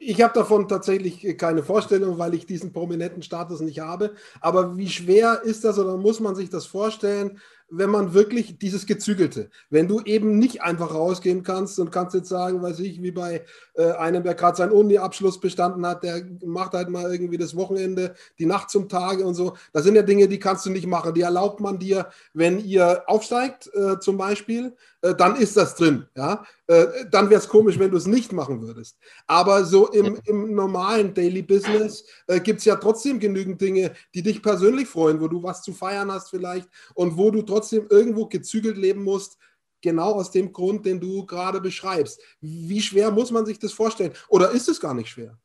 ich 0.00 0.22
habe 0.22 0.34
davon 0.34 0.68
tatsächlich 0.68 1.36
keine 1.36 1.62
Vorstellung, 1.62 2.18
weil 2.18 2.34
ich 2.34 2.46
diesen 2.46 2.72
prominenten 2.72 3.22
Status 3.22 3.60
nicht 3.60 3.80
habe. 3.80 4.14
Aber 4.40 4.76
wie 4.76 4.88
schwer 4.88 5.42
ist 5.42 5.64
das 5.64 5.78
oder 5.78 5.96
muss 5.96 6.20
man 6.20 6.34
sich 6.34 6.50
das 6.50 6.66
vorstellen, 6.66 7.38
wenn 7.68 7.90
man 7.90 8.14
wirklich 8.14 8.58
dieses 8.58 8.86
Gezügelte, 8.86 9.50
wenn 9.70 9.88
du 9.88 10.00
eben 10.02 10.38
nicht 10.38 10.62
einfach 10.62 10.94
rausgehen 10.94 11.42
kannst 11.42 11.78
und 11.80 11.90
kannst 11.90 12.14
jetzt 12.14 12.28
sagen, 12.28 12.62
weiß 12.62 12.78
ich, 12.80 13.02
wie 13.02 13.10
bei 13.10 13.44
äh, 13.76 13.92
einem, 13.92 14.22
der 14.22 14.34
gerade 14.34 14.56
seinen 14.56 14.72
Uni-Abschluss 14.72 15.40
bestanden 15.40 15.86
hat, 15.86 16.02
der 16.02 16.22
macht 16.44 16.72
halt 16.72 16.88
mal 16.88 17.10
irgendwie 17.10 17.38
das 17.38 17.56
Wochenende, 17.56 18.14
die 18.38 18.46
Nacht 18.46 18.70
zum 18.70 18.88
Tage 18.88 19.24
und 19.24 19.34
so. 19.34 19.56
Das 19.72 19.84
sind 19.84 19.94
ja 19.94 20.02
Dinge, 20.02 20.28
die 20.28 20.38
kannst 20.38 20.66
du 20.66 20.70
nicht 20.70 20.86
machen. 20.86 21.14
Die 21.14 21.20
erlaubt 21.20 21.60
man 21.60 21.78
dir, 21.78 22.08
wenn 22.32 22.58
ihr 22.58 23.02
aufsteigt 23.06 23.70
äh, 23.74 23.98
zum 24.00 24.16
Beispiel, 24.16 24.74
äh, 25.02 25.14
dann 25.14 25.36
ist 25.36 25.56
das 25.56 25.74
drin. 25.74 26.06
Ja? 26.16 26.44
Äh, 26.66 26.86
dann 27.10 27.30
wäre 27.30 27.40
es 27.40 27.48
komisch, 27.48 27.78
wenn 27.78 27.90
du 27.90 27.96
es 27.96 28.06
nicht 28.06 28.32
machen 28.32 28.62
würdest. 28.62 28.96
Aber 29.26 29.64
so 29.64 29.88
im, 29.88 30.18
im 30.24 30.54
normalen 30.54 31.12
Daily 31.12 31.42
Business 31.42 32.04
äh, 32.26 32.40
gibt 32.40 32.60
es 32.60 32.64
ja 32.64 32.76
trotzdem 32.76 33.20
genügend 33.20 33.60
Dinge, 33.60 33.92
die 34.14 34.22
dich 34.22 34.42
persönlich 34.42 34.88
freuen, 34.88 35.20
wo 35.20 35.28
du 35.28 35.42
was 35.42 35.62
zu 35.62 35.72
feiern 35.72 36.10
hast 36.10 36.30
vielleicht 36.30 36.68
und 36.94 37.16
wo 37.16 37.30
du 37.30 37.42
trotzdem 37.42 37.66
trotzdem 37.66 37.86
irgendwo 37.90 38.26
gezügelt 38.26 38.76
leben 38.76 39.02
musst, 39.02 39.38
genau 39.82 40.12
aus 40.12 40.30
dem 40.30 40.52
Grund, 40.52 40.84
den 40.86 41.00
du 41.00 41.24
gerade 41.26 41.60
beschreibst. 41.60 42.20
Wie 42.40 42.80
schwer 42.80 43.10
muss 43.10 43.30
man 43.30 43.46
sich 43.46 43.58
das 43.58 43.72
vorstellen? 43.72 44.12
Oder 44.28 44.50
ist 44.50 44.68
es 44.68 44.80
gar 44.80 44.94
nicht 44.94 45.08
schwer? 45.08 45.38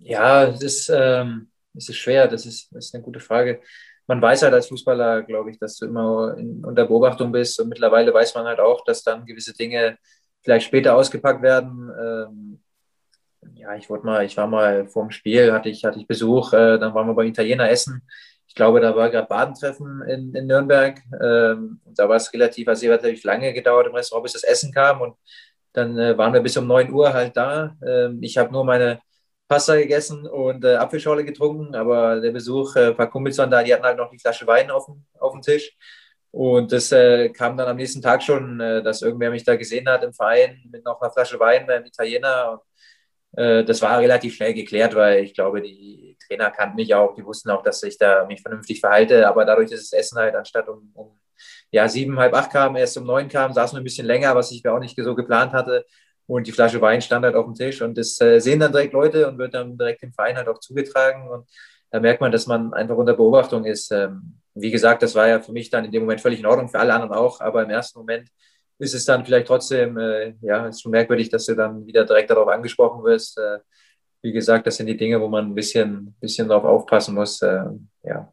Ja, 0.00 0.44
es 0.44 0.62
ist, 0.62 0.90
ähm, 0.94 1.50
es 1.76 1.88
ist 1.88 1.96
schwer, 1.96 2.28
das 2.28 2.46
ist, 2.46 2.68
das 2.72 2.86
ist 2.86 2.94
eine 2.94 3.02
gute 3.02 3.20
Frage. 3.20 3.60
Man 4.06 4.20
weiß 4.20 4.42
halt 4.42 4.54
als 4.54 4.68
Fußballer, 4.68 5.22
glaube 5.22 5.50
ich, 5.50 5.58
dass 5.58 5.76
du 5.76 5.86
immer 5.86 6.36
in, 6.36 6.64
unter 6.64 6.86
Beobachtung 6.86 7.30
bist 7.30 7.60
und 7.60 7.68
mittlerweile 7.68 8.12
weiß 8.12 8.34
man 8.34 8.46
halt 8.46 8.58
auch, 8.58 8.84
dass 8.84 9.04
dann 9.04 9.24
gewisse 9.24 9.54
Dinge 9.54 9.98
vielleicht 10.42 10.66
später 10.66 10.96
ausgepackt 10.96 11.42
werden. 11.42 11.90
Ähm, 12.00 12.60
ja, 13.54 13.74
ich 13.76 13.88
wurde 13.88 14.04
mal, 14.04 14.24
ich 14.24 14.36
war 14.36 14.46
mal 14.46 14.86
vorm 14.88 15.10
Spiel, 15.10 15.52
hatte 15.52 15.68
ich, 15.68 15.84
hatte 15.84 15.98
ich 15.98 16.06
Besuch, 16.06 16.52
äh, 16.52 16.78
dann 16.78 16.94
waren 16.94 17.06
wir 17.06 17.14
beim 17.14 17.28
Italiener 17.28 17.70
essen. 17.70 18.02
Ich 18.50 18.56
glaube, 18.56 18.80
da 18.80 18.96
war 18.96 19.10
gerade 19.10 19.28
Badentreffen 19.28 20.02
in, 20.08 20.34
in 20.34 20.48
Nürnberg. 20.48 20.98
Ähm, 21.22 21.80
da 21.84 22.08
war 22.08 22.16
es 22.16 22.32
relativ, 22.32 22.66
also 22.66 22.84
relativ 22.86 23.22
lange 23.22 23.52
gedauert 23.52 23.86
im 23.86 23.94
Restaurant, 23.94 24.24
bis 24.24 24.32
das 24.32 24.42
Essen 24.42 24.72
kam. 24.72 25.00
Und 25.02 25.14
dann 25.72 25.96
äh, 25.96 26.18
waren 26.18 26.32
wir 26.32 26.40
bis 26.40 26.56
um 26.56 26.66
9 26.66 26.92
Uhr 26.92 27.12
halt 27.12 27.36
da. 27.36 27.76
Ähm, 27.86 28.18
ich 28.22 28.36
habe 28.38 28.52
nur 28.52 28.64
meine 28.64 29.00
Pasta 29.46 29.76
gegessen 29.76 30.26
und 30.26 30.64
äh, 30.64 30.74
Apfelschorle 30.74 31.24
getrunken, 31.24 31.76
aber 31.76 32.20
der 32.20 32.32
Besuch, 32.32 32.74
äh, 32.74 32.88
ein 32.88 32.96
paar 32.96 33.08
Kumpels 33.08 33.38
waren 33.38 33.52
da, 33.52 33.62
die 33.62 33.72
hatten 33.72 33.84
halt 33.84 33.98
noch 33.98 34.10
die 34.10 34.18
Flasche 34.18 34.48
Wein 34.48 34.68
auf 34.72 34.86
dem, 34.86 35.04
auf 35.20 35.32
dem 35.32 35.42
Tisch. 35.42 35.76
Und 36.32 36.72
das 36.72 36.90
äh, 36.90 37.28
kam 37.28 37.56
dann 37.56 37.68
am 37.68 37.76
nächsten 37.76 38.02
Tag 38.02 38.20
schon, 38.20 38.58
äh, 38.60 38.82
dass 38.82 39.02
irgendwer 39.02 39.30
mich 39.30 39.44
da 39.44 39.54
gesehen 39.54 39.88
hat 39.88 40.02
im 40.02 40.12
Verein 40.12 40.60
mit 40.72 40.84
noch 40.84 41.00
einer 41.00 41.12
Flasche 41.12 41.38
Wein 41.38 41.66
beim 41.68 41.84
Italiener. 41.84 42.62
Und, 43.32 43.40
äh, 43.40 43.64
das 43.64 43.80
war 43.82 44.00
relativ 44.00 44.34
schnell 44.34 44.54
geklärt, 44.54 44.96
weil 44.96 45.22
ich 45.24 45.34
glaube, 45.34 45.62
die 45.62 46.09
Trainer 46.30 46.50
kannten 46.50 46.76
mich 46.76 46.94
auch, 46.94 47.14
die 47.14 47.24
wussten 47.24 47.50
auch, 47.50 47.62
dass 47.62 47.82
ich 47.82 47.98
da 47.98 48.24
mich 48.26 48.40
vernünftig 48.42 48.80
verhalte. 48.80 49.28
Aber 49.28 49.44
dadurch 49.44 49.70
ist 49.72 49.92
das 49.92 49.98
Essen 49.98 50.18
halt 50.18 50.34
anstatt 50.34 50.68
um, 50.68 50.90
um 50.94 51.18
ja, 51.70 51.88
sieben, 51.88 52.18
halb 52.18 52.34
acht 52.34 52.52
kam, 52.52 52.76
erst 52.76 52.96
um 52.98 53.04
neun 53.04 53.28
kam, 53.28 53.52
saß 53.52 53.72
nur 53.72 53.80
ein 53.80 53.84
bisschen 53.84 54.06
länger, 54.06 54.34
was 54.34 54.50
ich 54.52 54.62
mir 54.62 54.72
auch 54.72 54.78
nicht 54.78 54.96
so 54.96 55.14
geplant 55.14 55.52
hatte. 55.52 55.84
Und 56.26 56.46
die 56.46 56.52
Flasche 56.52 56.80
Wein 56.80 57.02
stand 57.02 57.24
halt 57.24 57.34
auf 57.34 57.46
dem 57.46 57.54
Tisch 57.54 57.82
und 57.82 57.98
das 57.98 58.20
äh, 58.20 58.38
sehen 58.38 58.60
dann 58.60 58.70
direkt 58.70 58.92
Leute 58.92 59.26
und 59.26 59.38
wird 59.38 59.54
dann 59.54 59.76
direkt 59.76 60.02
dem 60.02 60.12
Verein 60.12 60.36
halt 60.36 60.48
auch 60.48 60.60
zugetragen. 60.60 61.28
Und 61.28 61.48
da 61.90 61.98
merkt 61.98 62.20
man, 62.20 62.30
dass 62.30 62.46
man 62.46 62.72
einfach 62.72 62.96
unter 62.96 63.14
Beobachtung 63.14 63.64
ist. 63.64 63.90
Ähm, 63.90 64.36
wie 64.54 64.70
gesagt, 64.70 65.02
das 65.02 65.14
war 65.14 65.26
ja 65.26 65.40
für 65.40 65.52
mich 65.52 65.70
dann 65.70 65.84
in 65.84 65.92
dem 65.92 66.02
Moment 66.02 66.20
völlig 66.20 66.38
in 66.38 66.46
Ordnung, 66.46 66.68
für 66.68 66.78
alle 66.78 66.94
anderen 66.94 67.12
auch, 67.12 67.40
aber 67.40 67.62
im 67.64 67.70
ersten 67.70 67.98
Moment 67.98 68.28
ist 68.78 68.94
es 68.94 69.04
dann 69.04 69.24
vielleicht 69.24 69.46
trotzdem, 69.46 69.98
äh, 69.98 70.34
ja, 70.40 70.66
ist 70.66 70.82
schon 70.82 70.92
merkwürdig, 70.92 71.28
dass 71.28 71.46
du 71.46 71.54
dann 71.54 71.86
wieder 71.86 72.04
direkt 72.04 72.30
darauf 72.30 72.48
angesprochen 72.48 73.04
wirst. 73.04 73.38
Äh, 73.38 73.58
wie 74.22 74.32
gesagt, 74.32 74.66
das 74.66 74.76
sind 74.76 74.86
die 74.86 74.96
Dinge, 74.96 75.20
wo 75.20 75.28
man 75.28 75.46
ein 75.46 75.54
bisschen, 75.54 76.14
bisschen 76.20 76.48
darauf 76.48 76.64
aufpassen 76.64 77.14
muss. 77.14 77.40
Äh, 77.42 77.64
ja. 78.02 78.32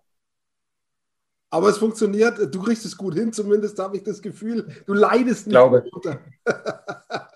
Aber 1.49 1.69
es 1.69 1.77
funktioniert, 1.77 2.53
du 2.53 2.61
kriegst 2.61 2.85
es 2.85 2.97
gut 2.97 3.13
hin, 3.15 3.31
zumindest 3.31 3.79
habe 3.79 3.97
ich 3.97 4.03
das 4.03 4.21
Gefühl. 4.21 4.67
Du 4.85 4.93
leidest 4.93 5.47
nicht. 5.47 5.53
Glaube. 5.53 5.85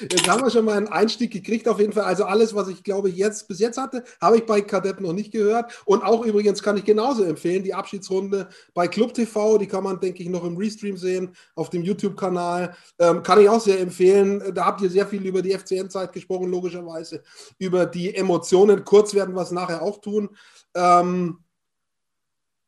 Jetzt 0.00 0.28
haben 0.28 0.42
wir 0.42 0.50
schon 0.50 0.64
mal 0.64 0.76
einen 0.76 0.88
Einstieg 0.88 1.32
gekriegt, 1.32 1.68
auf 1.68 1.80
jeden 1.80 1.92
Fall. 1.92 2.04
Also 2.04 2.24
alles, 2.24 2.54
was 2.54 2.68
ich 2.68 2.82
glaube 2.82 3.08
jetzt 3.08 3.48
bis 3.48 3.58
jetzt 3.58 3.78
hatte, 3.78 4.04
habe 4.20 4.38
ich 4.38 4.46
bei 4.46 4.60
Kadett 4.60 5.00
noch 5.00 5.12
nicht 5.12 5.32
gehört. 5.32 5.82
Und 5.84 6.02
auch 6.02 6.24
übrigens 6.24 6.62
kann 6.62 6.76
ich 6.76 6.84
genauso 6.84 7.24
empfehlen, 7.24 7.64
die 7.64 7.74
Abschiedsrunde 7.74 8.48
bei 8.74 8.88
Club 8.88 9.14
TV, 9.14 9.58
die 9.58 9.66
kann 9.66 9.84
man, 9.84 10.00
denke 10.00 10.22
ich, 10.22 10.28
noch 10.28 10.44
im 10.44 10.56
Restream 10.56 10.96
sehen, 10.96 11.34
auf 11.54 11.70
dem 11.70 11.82
YouTube-Kanal. 11.82 12.76
Ähm, 12.98 13.22
kann 13.22 13.40
ich 13.40 13.48
auch 13.48 13.60
sehr 13.60 13.80
empfehlen. 13.80 14.54
Da 14.54 14.66
habt 14.66 14.80
ihr 14.80 14.90
sehr 14.90 15.06
viel 15.06 15.24
über 15.24 15.42
die 15.42 15.56
FCN-Zeit 15.56 16.12
gesprochen, 16.12 16.50
logischerweise. 16.50 17.22
Über 17.58 17.86
die 17.86 18.14
Emotionen. 18.14 18.84
Kurz 18.84 19.14
werden 19.14 19.34
wir 19.34 19.42
es 19.42 19.50
nachher 19.50 19.82
auch 19.82 20.00
tun. 20.00 20.30
Ähm, 20.74 21.38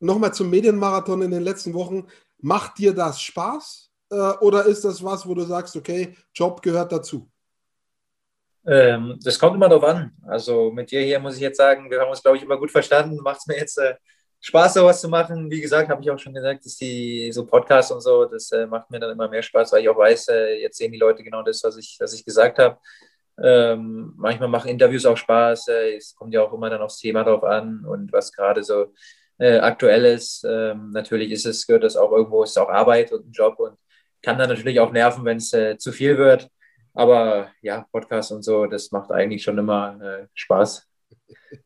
Nochmal 0.01 0.33
zum 0.33 0.49
Medienmarathon 0.49 1.21
in 1.21 1.29
den 1.29 1.43
letzten 1.43 1.75
Wochen. 1.75 2.07
Macht 2.39 2.79
dir 2.79 2.93
das 2.93 3.21
Spaß? 3.21 3.90
Äh, 4.11 4.15
oder 4.41 4.65
ist 4.65 4.83
das 4.83 5.03
was, 5.03 5.25
wo 5.25 5.33
du 5.33 5.43
sagst, 5.43 5.75
okay, 5.75 6.15
Job 6.33 6.61
gehört 6.61 6.91
dazu? 6.91 7.29
Ähm, 8.65 9.17
das 9.23 9.39
kommt 9.39 9.55
immer 9.55 9.69
darauf 9.69 9.85
an. 9.85 10.11
Also 10.27 10.71
mit 10.71 10.91
dir 10.91 11.01
hier 11.01 11.19
muss 11.19 11.35
ich 11.35 11.41
jetzt 11.41 11.57
sagen, 11.57 11.89
wir 11.89 11.99
haben 11.99 12.09
uns, 12.09 12.21
glaube 12.21 12.37
ich, 12.37 12.43
immer 12.43 12.57
gut 12.57 12.71
verstanden. 12.71 13.17
Macht 13.23 13.39
es 13.39 13.47
mir 13.47 13.57
jetzt 13.57 13.77
äh, 13.77 13.95
Spaß, 14.41 14.75
sowas 14.75 15.01
zu 15.01 15.07
machen. 15.07 15.49
Wie 15.49 15.61
gesagt, 15.61 15.89
habe 15.89 16.01
ich 16.01 16.11
auch 16.11 16.19
schon 16.19 16.33
gesagt, 16.33 16.65
dass 16.65 16.75
die 16.75 17.31
so 17.31 17.45
Podcasts 17.45 17.91
und 17.91 18.01
so, 18.01 18.25
das 18.25 18.51
äh, 18.51 18.65
macht 18.65 18.89
mir 18.89 18.99
dann 18.99 19.11
immer 19.11 19.29
mehr 19.29 19.43
Spaß, 19.43 19.71
weil 19.71 19.83
ich 19.83 19.89
auch 19.89 19.97
weiß, 19.97 20.29
äh, 20.29 20.61
jetzt 20.61 20.77
sehen 20.77 20.91
die 20.91 20.97
Leute 20.97 21.23
genau 21.23 21.43
das, 21.43 21.63
was 21.63 21.77
ich, 21.77 21.97
was 21.99 22.13
ich 22.13 22.25
gesagt 22.25 22.59
habe. 22.59 22.77
Ähm, 23.41 24.13
manchmal 24.17 24.49
machen 24.49 24.69
Interviews 24.69 25.05
auch 25.05 25.17
Spaß. 25.17 25.67
Äh, 25.69 25.95
es 25.97 26.15
kommt 26.15 26.33
ja 26.33 26.41
auch 26.41 26.53
immer 26.53 26.69
dann 26.69 26.81
aufs 26.81 26.97
Thema 26.97 27.23
drauf 27.23 27.43
an 27.43 27.85
und 27.85 28.11
was 28.11 28.31
gerade 28.31 28.63
so 28.63 28.93
äh, 29.37 29.59
aktuell 29.59 30.05
ist. 30.05 30.43
Ähm, 30.43 30.91
natürlich 30.91 31.31
ist 31.31 31.45
es, 31.45 31.65
gehört 31.65 31.83
das 31.83 31.95
auch 31.95 32.11
irgendwo, 32.11 32.43
ist 32.43 32.57
auch 32.59 32.69
Arbeit 32.69 33.11
und 33.11 33.27
ein 33.27 33.31
Job 33.31 33.59
und 33.59 33.77
kann 34.21 34.37
dann 34.37 34.49
natürlich 34.49 34.79
auch 34.79 34.91
nerven, 34.91 35.25
wenn 35.25 35.37
es 35.37 35.53
äh, 35.53 35.77
zu 35.77 35.91
viel 35.91 36.17
wird. 36.17 36.49
Aber 36.93 37.49
ja, 37.61 37.85
Podcast 37.91 38.31
und 38.31 38.43
so, 38.43 38.65
das 38.65 38.91
macht 38.91 39.11
eigentlich 39.11 39.43
schon 39.43 39.57
immer 39.57 39.99
äh, 40.01 40.27
Spaß. 40.33 40.87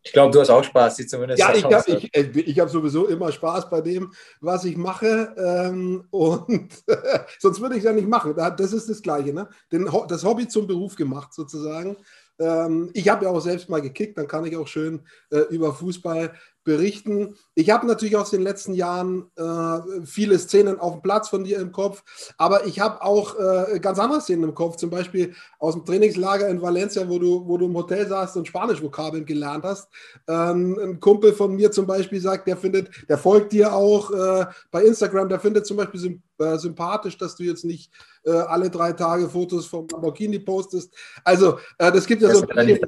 Ich 0.03 0.11
glaube, 0.11 0.31
du 0.31 0.39
hast 0.39 0.49
auch 0.49 0.63
Spaß, 0.63 0.95
sieht 0.95 1.09
zumindest 1.09 1.39
Ja, 1.39 1.53
ich 1.53 1.63
habe 1.63 1.83
ich, 1.87 2.15
äh, 2.15 2.21
ich 2.21 2.59
hab 2.59 2.69
sowieso 2.69 3.07
immer 3.07 3.31
Spaß 3.31 3.69
bei 3.69 3.81
dem, 3.81 4.11
was 4.39 4.65
ich 4.65 4.77
mache. 4.77 5.33
Ähm, 5.37 6.07
und 6.11 6.83
sonst 7.39 7.61
würde 7.61 7.75
ich 7.75 7.79
es 7.79 7.85
ja 7.85 7.93
nicht 7.93 8.07
machen. 8.07 8.35
Das 8.35 8.73
ist 8.73 8.89
das 8.89 9.01
Gleiche, 9.01 9.33
ne? 9.33 9.47
Den, 9.71 9.89
das 10.07 10.23
Hobby 10.23 10.47
zum 10.47 10.67
Beruf 10.67 10.95
gemacht, 10.95 11.33
sozusagen. 11.33 11.97
Ähm, 12.39 12.89
ich 12.93 13.07
habe 13.09 13.25
ja 13.25 13.31
auch 13.31 13.39
selbst 13.39 13.69
mal 13.69 13.81
gekickt, 13.81 14.17
dann 14.17 14.27
kann 14.27 14.45
ich 14.45 14.57
auch 14.57 14.67
schön 14.67 15.01
äh, 15.31 15.39
über 15.49 15.73
Fußball 15.73 16.33
berichten. 16.65 17.35
Ich 17.53 17.69
habe 17.69 17.87
natürlich 17.87 18.17
aus 18.17 18.31
den 18.31 18.41
letzten 18.41 18.73
Jahren 18.73 19.31
äh, 19.37 20.03
viele 20.05 20.37
Szenen 20.37 20.79
auf 20.79 20.93
dem 20.93 21.01
Platz 21.01 21.29
von 21.29 21.45
dir 21.45 21.59
im 21.59 21.71
Kopf, 21.71 22.03
aber 22.37 22.65
ich 22.65 22.81
habe 22.81 23.01
auch 23.01 23.35
äh, 23.39 23.79
ganz 23.79 23.99
andere 23.99 24.19
Szenen 24.19 24.43
im 24.43 24.55
Kopf, 24.55 24.75
zum 24.75 24.89
Beispiel 24.89 25.33
aus 25.59 25.75
dem 25.75 25.85
Trainingslager 25.85 26.49
in 26.49 26.61
Valencia, 26.61 27.07
wo 27.07 27.19
du, 27.19 27.47
wo 27.47 27.57
du 27.57 27.67
im 27.67 27.75
Hotel 27.75 28.07
saßt 28.07 28.35
und 28.35 28.47
Spanisch-Vokabeln 28.47 29.25
gelernt 29.25 29.63
hast. 29.63 29.87
Ähm, 30.27 30.77
ein 30.81 30.99
Kumpel 30.99 31.33
von 31.33 31.55
mir 31.55 31.71
zum 31.71 31.87
Beispiel 31.87 32.19
sagt, 32.19 32.47
der 32.47 32.57
findet, 32.57 32.89
der 33.07 33.17
folgt 33.17 33.53
dir 33.53 33.73
auch 33.73 34.11
äh, 34.11 34.45
bei 34.71 34.83
Instagram, 34.83 35.29
der 35.29 35.39
findet 35.39 35.65
zum 35.67 35.77
Beispiel 35.77 36.19
äh, 36.39 36.57
sympathisch, 36.57 37.17
dass 37.17 37.35
du 37.35 37.43
jetzt 37.43 37.63
nicht 37.63 37.91
äh, 38.25 38.31
alle 38.31 38.69
drei 38.69 38.91
Tage 38.91 39.29
Fotos 39.29 39.67
vom 39.67 39.87
Lamborghini 39.91 40.39
postest. 40.39 40.93
Also, 41.23 41.59
äh, 41.77 41.91
das 41.91 42.05
gibt 42.07 42.23
ja 42.23 42.29
das 42.29 42.39
so 42.39 42.47
ein 42.47 42.55
bisschen 42.55 42.79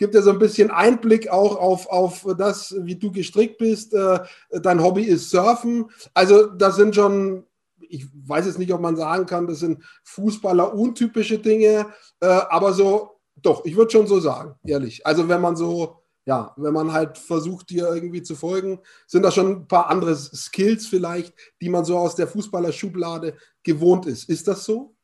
gibt 0.00 0.14
ja 0.14 0.22
so 0.22 0.30
ein 0.30 0.38
bisschen 0.38 0.70
Einblick 0.70 1.28
auch 1.28 1.56
auf, 1.56 1.86
auf 1.88 2.26
das, 2.38 2.74
wie 2.80 2.96
du 2.96 3.12
gestrickt 3.12 3.58
bist. 3.58 3.92
Äh, 3.92 4.20
dein 4.62 4.82
Hobby 4.82 5.02
ist 5.02 5.28
Surfen. 5.28 5.90
Also 6.14 6.46
das 6.46 6.76
sind 6.76 6.94
schon, 6.94 7.46
ich 7.78 8.06
weiß 8.26 8.46
jetzt 8.46 8.58
nicht, 8.58 8.72
ob 8.72 8.80
man 8.80 8.96
sagen 8.96 9.26
kann, 9.26 9.46
das 9.46 9.58
sind 9.58 9.84
Fußballer 10.04 10.74
untypische 10.74 11.38
Dinge, 11.38 11.92
äh, 12.20 12.26
aber 12.26 12.72
so, 12.72 13.20
doch, 13.36 13.64
ich 13.66 13.76
würde 13.76 13.90
schon 13.90 14.06
so 14.06 14.20
sagen, 14.20 14.54
ehrlich. 14.64 15.06
Also 15.06 15.28
wenn 15.28 15.42
man 15.42 15.54
so, 15.54 16.02
ja, 16.24 16.54
wenn 16.56 16.72
man 16.72 16.92
halt 16.92 17.18
versucht, 17.18 17.68
dir 17.68 17.92
irgendwie 17.92 18.22
zu 18.22 18.36
folgen, 18.36 18.80
sind 19.06 19.22
da 19.22 19.30
schon 19.30 19.50
ein 19.50 19.68
paar 19.68 19.90
andere 19.90 20.16
Skills 20.16 20.86
vielleicht, 20.86 21.34
die 21.60 21.68
man 21.68 21.84
so 21.84 21.98
aus 21.98 22.14
der 22.14 22.26
Fußballerschublade 22.26 23.36
gewohnt 23.62 24.06
ist. 24.06 24.30
Ist 24.30 24.48
das 24.48 24.64
so? 24.64 24.94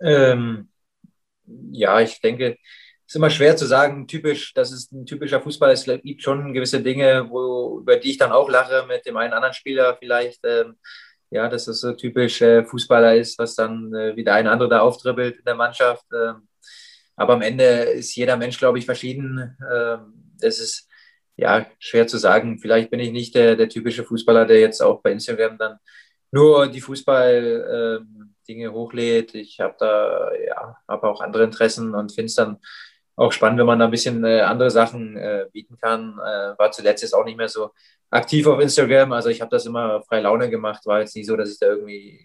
Ähm, 0.00 0.70
ja, 1.70 2.00
ich 2.00 2.18
denke, 2.22 2.56
ist 3.06 3.16
immer 3.16 3.30
schwer 3.30 3.56
zu 3.56 3.66
sagen, 3.66 4.06
typisch, 4.08 4.52
das 4.54 4.72
ist 4.72 4.92
ein 4.92 5.06
typischer 5.06 5.40
Fußball. 5.40 5.70
Es 5.70 5.84
gibt 5.84 6.22
schon 6.22 6.52
gewisse 6.52 6.82
Dinge, 6.82 7.26
wo, 7.30 7.78
über 7.80 7.96
die 7.96 8.10
ich 8.10 8.18
dann 8.18 8.32
auch 8.32 8.48
lache 8.48 8.84
mit 8.88 9.06
dem 9.06 9.16
einen 9.16 9.32
anderen 9.32 9.54
Spieler 9.54 9.96
vielleicht. 9.98 10.40
Ähm, 10.44 10.76
ja, 11.30 11.48
dass 11.48 11.66
das 11.66 11.80
so 11.80 11.92
typisch 11.92 12.40
äh, 12.42 12.64
Fußballer 12.64 13.16
ist, 13.16 13.38
was 13.38 13.54
dann 13.54 13.92
äh, 13.94 14.16
wie 14.16 14.24
der 14.24 14.34
eine 14.34 14.50
andere 14.50 14.68
da 14.68 14.80
auftribbelt 14.80 15.38
in 15.38 15.44
der 15.44 15.54
Mannschaft. 15.54 16.04
Ähm, 16.14 16.48
aber 17.16 17.34
am 17.34 17.42
Ende 17.42 17.64
ist 17.64 18.14
jeder 18.14 18.36
Mensch, 18.36 18.58
glaube 18.58 18.78
ich, 18.78 18.86
verschieden. 18.86 19.56
Ähm, 19.72 20.32
das 20.40 20.58
ist 20.58 20.88
ja 21.36 21.66
schwer 21.78 22.06
zu 22.06 22.18
sagen. 22.18 22.58
Vielleicht 22.58 22.90
bin 22.90 23.00
ich 23.00 23.10
nicht 23.10 23.34
der, 23.34 23.56
der 23.56 23.68
typische 23.68 24.04
Fußballer, 24.04 24.46
der 24.46 24.60
jetzt 24.60 24.80
auch 24.82 25.02
bei 25.02 25.12
Instagram 25.12 25.58
dann 25.58 25.78
nur 26.30 26.68
die 26.68 26.80
Fußball-Dinge 26.80 28.66
ähm, 28.66 28.72
hochlädt. 28.72 29.34
Ich 29.34 29.60
habe 29.60 29.74
da 29.78 30.30
ja, 30.34 30.76
habe 30.88 31.08
auch 31.08 31.20
andere 31.20 31.44
Interessen 31.44 31.94
und 31.94 32.12
finde 32.12 32.26
es 32.26 32.34
dann 32.34 32.58
auch 33.16 33.32
spannend, 33.32 33.58
wenn 33.58 33.66
man 33.66 33.78
da 33.78 33.86
ein 33.86 33.90
bisschen 33.90 34.22
äh, 34.24 34.40
andere 34.40 34.70
Sachen 34.70 35.16
äh, 35.16 35.46
bieten 35.50 35.78
kann. 35.78 36.18
Äh, 36.18 36.58
war 36.58 36.70
zuletzt 36.70 37.02
jetzt 37.02 37.14
auch 37.14 37.24
nicht 37.24 37.38
mehr 37.38 37.48
so 37.48 37.70
aktiv 38.10 38.46
auf 38.46 38.60
Instagram. 38.60 39.12
Also 39.12 39.30
ich 39.30 39.40
habe 39.40 39.50
das 39.50 39.66
immer 39.66 40.02
frei 40.02 40.20
Laune 40.20 40.50
gemacht. 40.50 40.84
War 40.86 41.00
jetzt 41.00 41.16
nicht 41.16 41.26
so, 41.26 41.36
dass 41.36 41.50
ich 41.50 41.58
da 41.58 41.66
irgendwie 41.66 42.20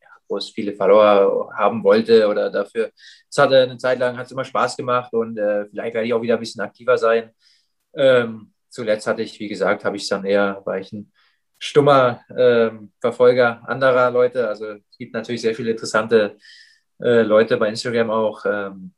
ja, 0.00 0.08
groß 0.28 0.50
viele 0.50 0.72
Follower 0.72 1.52
haben 1.54 1.84
wollte 1.84 2.26
oder 2.26 2.50
dafür. 2.50 2.90
Es 3.28 3.36
hatte 3.36 3.62
eine 3.62 3.76
Zeit 3.76 3.98
lang 3.98 4.16
hat 4.16 4.26
es 4.26 4.32
immer 4.32 4.44
Spaß 4.44 4.76
gemacht 4.76 5.12
und 5.12 5.38
äh, 5.38 5.66
vielleicht 5.66 5.94
werde 5.94 6.06
ich 6.06 6.14
auch 6.14 6.22
wieder 6.22 6.34
ein 6.34 6.40
bisschen 6.40 6.62
aktiver 6.62 6.96
sein. 6.96 7.30
Ähm, 7.94 8.52
zuletzt 8.70 9.06
hatte 9.06 9.22
ich, 9.22 9.38
wie 9.40 9.48
gesagt, 9.48 9.84
habe 9.84 9.96
ich 9.96 10.04
es 10.04 10.08
dann 10.08 10.24
eher, 10.24 10.62
war 10.64 10.78
ich 10.78 10.90
ein 10.92 11.12
stummer 11.58 12.22
ähm, 12.34 12.92
Verfolger 13.00 13.62
anderer 13.66 14.10
Leute. 14.10 14.48
Also 14.48 14.68
es 14.70 14.98
gibt 14.98 15.12
natürlich 15.12 15.42
sehr 15.42 15.54
viele 15.54 15.72
interessante 15.72 16.38
äh, 16.98 17.22
Leute 17.22 17.58
bei 17.58 17.68
Instagram 17.68 18.10
auch. 18.10 18.44
Ähm, 18.46 18.94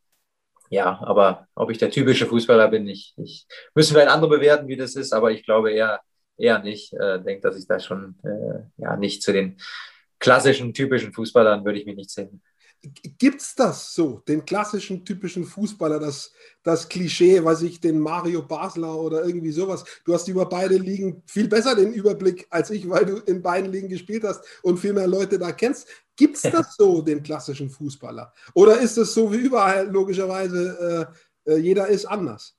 ja, 0.73 0.99
aber 1.03 1.47
ob 1.55 1.71
ich 1.71 1.77
der 1.77 1.91
typische 1.91 2.25
Fußballer 2.25 2.69
bin, 2.69 2.89
ich, 2.89 3.13
ich 3.19 3.47
müssen 3.75 3.93
vielleicht 3.93 4.09
andere 4.11 4.31
bewerten, 4.31 4.69
wie 4.69 4.77
das 4.77 4.97
ist, 4.97 5.13
aber 5.13 5.31
ich 5.31 5.45
glaube 5.45 5.71
eher, 5.71 6.01
eher 6.39 6.61
nicht. 6.61 6.95
Äh, 6.95 7.23
denke, 7.23 7.43
dass 7.43 7.59
ich 7.59 7.67
da 7.67 7.79
schon 7.79 8.17
äh, 8.25 8.63
ja 8.79 8.97
nicht 8.97 9.23
zu 9.23 9.35
den 9.35 9.59
klassischen, 10.19 10.73
typischen 10.73 11.13
Fußballern 11.13 11.67
würde 11.67 11.79
ich 11.79 11.85
mich 11.85 11.97
nicht 11.97 12.09
zählen. 12.09 12.43
Gibt 12.83 13.41
es 13.41 13.55
das 13.55 13.95
so, 13.95 14.19
den 14.27 14.45
klassischen, 14.45 15.05
typischen 15.05 15.45
Fußballer, 15.45 16.01
das, 16.01 16.33
das 16.65 16.89
Klischee, 16.89 17.45
was 17.45 17.63
ich, 17.63 17.81
den 17.81 18.01
Mario 18.01 18.43
Basler 18.43 18.97
oder 18.97 19.25
irgendwie 19.25 19.53
sowas? 19.53 19.85
Du 20.05 20.13
hast 20.13 20.27
über 20.27 20.49
beide 20.49 20.77
Ligen 20.77 21.23
viel 21.27 21.47
besser 21.47 21.77
den 21.77 21.93
Überblick 21.93 22.47
als 22.51 22.71
ich, 22.71 22.89
weil 22.89 23.07
du 23.07 23.19
in 23.19 23.41
beiden 23.41 23.71
Ligen 23.71 23.89
gespielt 23.89 24.25
hast 24.25 24.45
und 24.63 24.79
viel 24.79 24.93
mehr 24.93 25.07
Leute 25.07 25.39
da 25.39 25.53
kennst. 25.53 25.87
Gibt 26.17 26.37
es 26.37 26.43
das 26.43 26.75
so, 26.75 27.03
den 27.03 27.23
klassischen 27.23 27.71
Fußballer? 27.71 28.33
Oder 28.55 28.81
ist 28.81 28.99
es 28.99 29.15
so 29.15 29.33
wie 29.33 29.37
überall, 29.37 29.89
logischerweise, 29.89 31.09
äh, 31.47 31.53
äh, 31.53 31.59
jeder 31.59 31.87
ist 31.87 32.07
anders? 32.07 32.57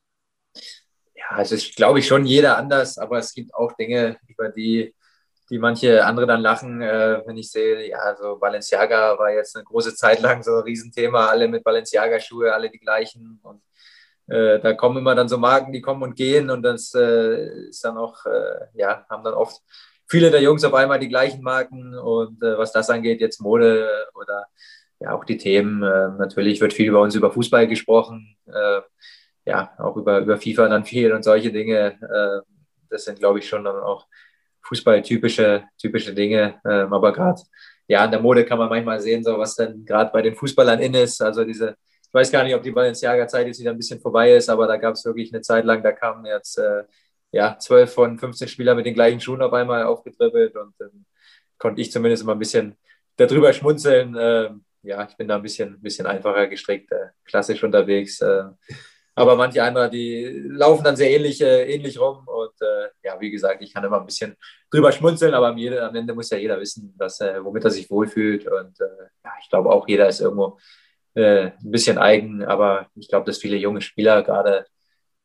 Ja, 1.15 1.41
es 1.41 1.51
ist, 1.51 1.75
glaube 1.75 1.99
ich, 1.99 2.07
schon 2.07 2.25
jeder 2.25 2.57
anders, 2.57 2.97
aber 2.97 3.17
es 3.17 3.33
gibt 3.33 3.53
auch 3.53 3.73
Dinge, 3.73 4.17
über 4.27 4.47
die 4.47 4.95
die 5.49 5.59
manche 5.59 6.05
andere 6.05 6.25
dann 6.25 6.41
lachen, 6.41 6.81
äh, 6.81 7.21
wenn 7.25 7.37
ich 7.37 7.51
sehe, 7.51 7.89
ja, 7.89 8.15
so 8.15 8.37
Balenciaga 8.37 9.17
war 9.17 9.31
jetzt 9.31 9.55
eine 9.55 9.65
große 9.65 9.95
Zeit 9.95 10.21
lang 10.21 10.41
so 10.43 10.55
ein 10.55 10.63
Riesenthema, 10.63 11.27
alle 11.27 11.47
mit 11.47 11.63
Balenciaga-Schuhe, 11.63 12.53
alle 12.53 12.69
die 12.69 12.79
gleichen. 12.79 13.39
Und 13.43 13.61
äh, 14.27 14.59
da 14.59 14.73
kommen 14.73 14.97
immer 14.97 15.15
dann 15.15 15.27
so 15.27 15.37
Marken, 15.37 15.73
die 15.73 15.81
kommen 15.81 16.03
und 16.03 16.15
gehen 16.15 16.49
und 16.49 16.63
das 16.63 16.93
äh, 16.95 17.67
ist 17.67 17.83
dann 17.83 17.97
auch, 17.97 18.25
äh, 18.25 18.67
ja, 18.73 19.05
haben 19.09 19.23
dann 19.23 19.33
oft 19.33 19.61
viele 20.07 20.31
der 20.31 20.41
Jungs 20.41 20.63
auf 20.63 20.73
einmal 20.73 20.99
die 20.99 21.09
gleichen 21.09 21.41
Marken 21.41 21.97
und 21.97 22.41
äh, 22.41 22.57
was 22.57 22.71
das 22.71 22.89
angeht, 22.89 23.19
jetzt 23.19 23.41
Mode 23.41 23.89
oder 24.15 24.45
ja, 24.99 25.11
auch 25.11 25.25
die 25.25 25.37
Themen. 25.37 25.83
Äh, 25.83 26.09
natürlich 26.17 26.61
wird 26.61 26.71
viel 26.71 26.87
über 26.87 27.01
uns 27.01 27.15
über 27.15 27.31
Fußball 27.31 27.67
gesprochen, 27.67 28.37
ja, 29.45 29.73
auch 29.77 29.97
über, 29.97 30.19
über 30.19 30.37
FIFA 30.37 30.69
dann 30.69 30.85
viel 30.85 31.11
und 31.11 31.23
solche 31.23 31.51
Dinge. 31.51 31.97
das 32.89 33.03
sind, 33.03 33.19
glaube 33.19 33.39
ich, 33.39 33.47
schon 33.47 33.65
dann 33.65 33.75
auch 33.75 34.07
Fußball-typische 34.63 35.63
typische 35.77 36.13
Dinge. 36.13 36.59
Ähm, 36.65 36.93
aber 36.93 37.13
gerade 37.13 37.41
ja, 37.87 38.05
in 38.05 38.11
der 38.11 38.21
Mode 38.21 38.45
kann 38.45 38.57
man 38.57 38.69
manchmal 38.69 38.99
sehen, 38.99 39.23
so 39.23 39.37
was 39.37 39.55
dann 39.55 39.85
gerade 39.85 40.11
bei 40.11 40.21
den 40.21 40.35
Fußballern 40.35 40.79
in 40.79 40.93
ist. 40.93 41.21
Also 41.21 41.43
diese, 41.43 41.75
ich 42.07 42.13
weiß 42.13 42.31
gar 42.31 42.43
nicht, 42.43 42.55
ob 42.55 42.63
die 42.63 42.71
Balenciaga-Zeit 42.71 43.47
jetzt 43.47 43.59
wieder 43.59 43.71
ein 43.71 43.77
bisschen 43.77 43.99
vorbei 43.99 44.33
ist, 44.33 44.49
aber 44.49 44.67
da 44.67 44.77
gab 44.77 44.95
es 44.95 45.05
wirklich 45.05 45.33
eine 45.33 45.41
Zeit 45.41 45.65
lang, 45.65 45.83
da 45.83 45.91
kamen 45.91 46.25
jetzt 46.25 46.57
äh, 46.57 46.83
ja, 47.31 47.57
12 47.57 47.93
von 47.93 48.19
15 48.19 48.47
Spielern 48.47 48.77
mit 48.77 48.85
den 48.85 48.93
gleichen 48.93 49.19
Schuhen 49.19 49.41
auf 49.41 49.53
einmal 49.53 49.83
aufgedribbelt 49.83 50.55
und 50.55 50.73
dann 50.79 51.05
konnte 51.57 51.81
ich 51.81 51.91
zumindest 51.91 52.23
immer 52.23 52.33
ein 52.33 52.39
bisschen 52.39 52.75
darüber 53.17 53.51
schmunzeln. 53.53 54.15
Ähm, 54.19 54.63
ja, 54.83 55.07
ich 55.09 55.15
bin 55.17 55.27
da 55.27 55.37
ein 55.37 55.41
bisschen, 55.41 55.81
bisschen 55.81 56.05
einfacher 56.05 56.47
gestrickt, 56.47 56.91
äh, 56.91 57.07
klassisch 57.25 57.63
unterwegs. 57.63 58.21
Äh, 58.21 58.43
aber 59.15 59.35
manche 59.35 59.61
andere, 59.61 59.89
die 59.89 60.43
laufen 60.47 60.83
dann 60.83 60.95
sehr 60.95 61.11
ähnlich, 61.11 61.39
äh, 61.41 61.71
ähnlich 61.71 61.99
rum. 61.99 62.27
Und 62.27 62.53
äh, 62.61 62.89
ja, 63.03 63.19
wie 63.19 63.29
gesagt, 63.29 63.61
ich 63.61 63.73
kann 63.73 63.83
immer 63.83 63.99
ein 63.99 64.05
bisschen 64.05 64.35
drüber 64.71 64.91
schmunzeln, 64.91 65.33
aber 65.35 65.47
am, 65.47 65.57
am 65.57 65.95
Ende 65.95 66.15
muss 66.15 66.31
ja 66.31 66.37
jeder 66.37 66.59
wissen, 66.59 66.95
dass, 66.97 67.21
äh, 67.21 67.43
womit 67.43 67.63
er 67.63 67.69
sich 67.69 67.89
wohlfühlt. 67.91 68.47
Und 68.47 68.79
äh, 68.81 69.07
ja, 69.23 69.31
ich 69.41 69.49
glaube 69.49 69.69
auch, 69.69 69.87
jeder 69.87 70.07
ist 70.07 70.21
irgendwo 70.21 70.57
äh, 71.13 71.51
ein 71.51 71.71
bisschen 71.71 71.99
eigen. 71.99 72.43
Aber 72.43 72.87
ich 72.95 73.07
glaube, 73.07 73.25
dass 73.25 73.37
viele 73.37 73.57
junge 73.57 73.81
Spieler 73.81 74.23
gerade, 74.23 74.65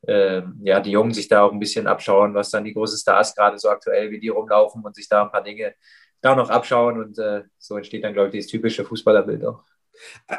ähm, 0.06 0.60
ja, 0.62 0.80
die 0.80 0.90
Jungen 0.90 1.14
sich 1.14 1.28
da 1.28 1.42
auch 1.42 1.52
ein 1.52 1.58
bisschen 1.58 1.86
abschauen, 1.86 2.34
was 2.34 2.50
dann 2.50 2.64
die 2.64 2.74
großen 2.74 2.98
Stars 2.98 3.34
gerade 3.34 3.58
so 3.58 3.70
aktuell, 3.70 4.10
wie 4.10 4.20
die 4.20 4.28
rumlaufen 4.28 4.84
und 4.84 4.94
sich 4.94 5.08
da 5.08 5.22
ein 5.22 5.32
paar 5.32 5.42
Dinge 5.42 5.74
da 6.20 6.34
noch 6.34 6.50
abschauen. 6.50 7.00
Und 7.00 7.18
äh, 7.18 7.44
so 7.58 7.76
entsteht 7.76 8.04
dann, 8.04 8.12
glaube 8.12 8.28
ich, 8.28 8.32
dieses 8.32 8.50
typische 8.50 8.84
Fußballerbild 8.84 9.46
auch. 9.46 9.64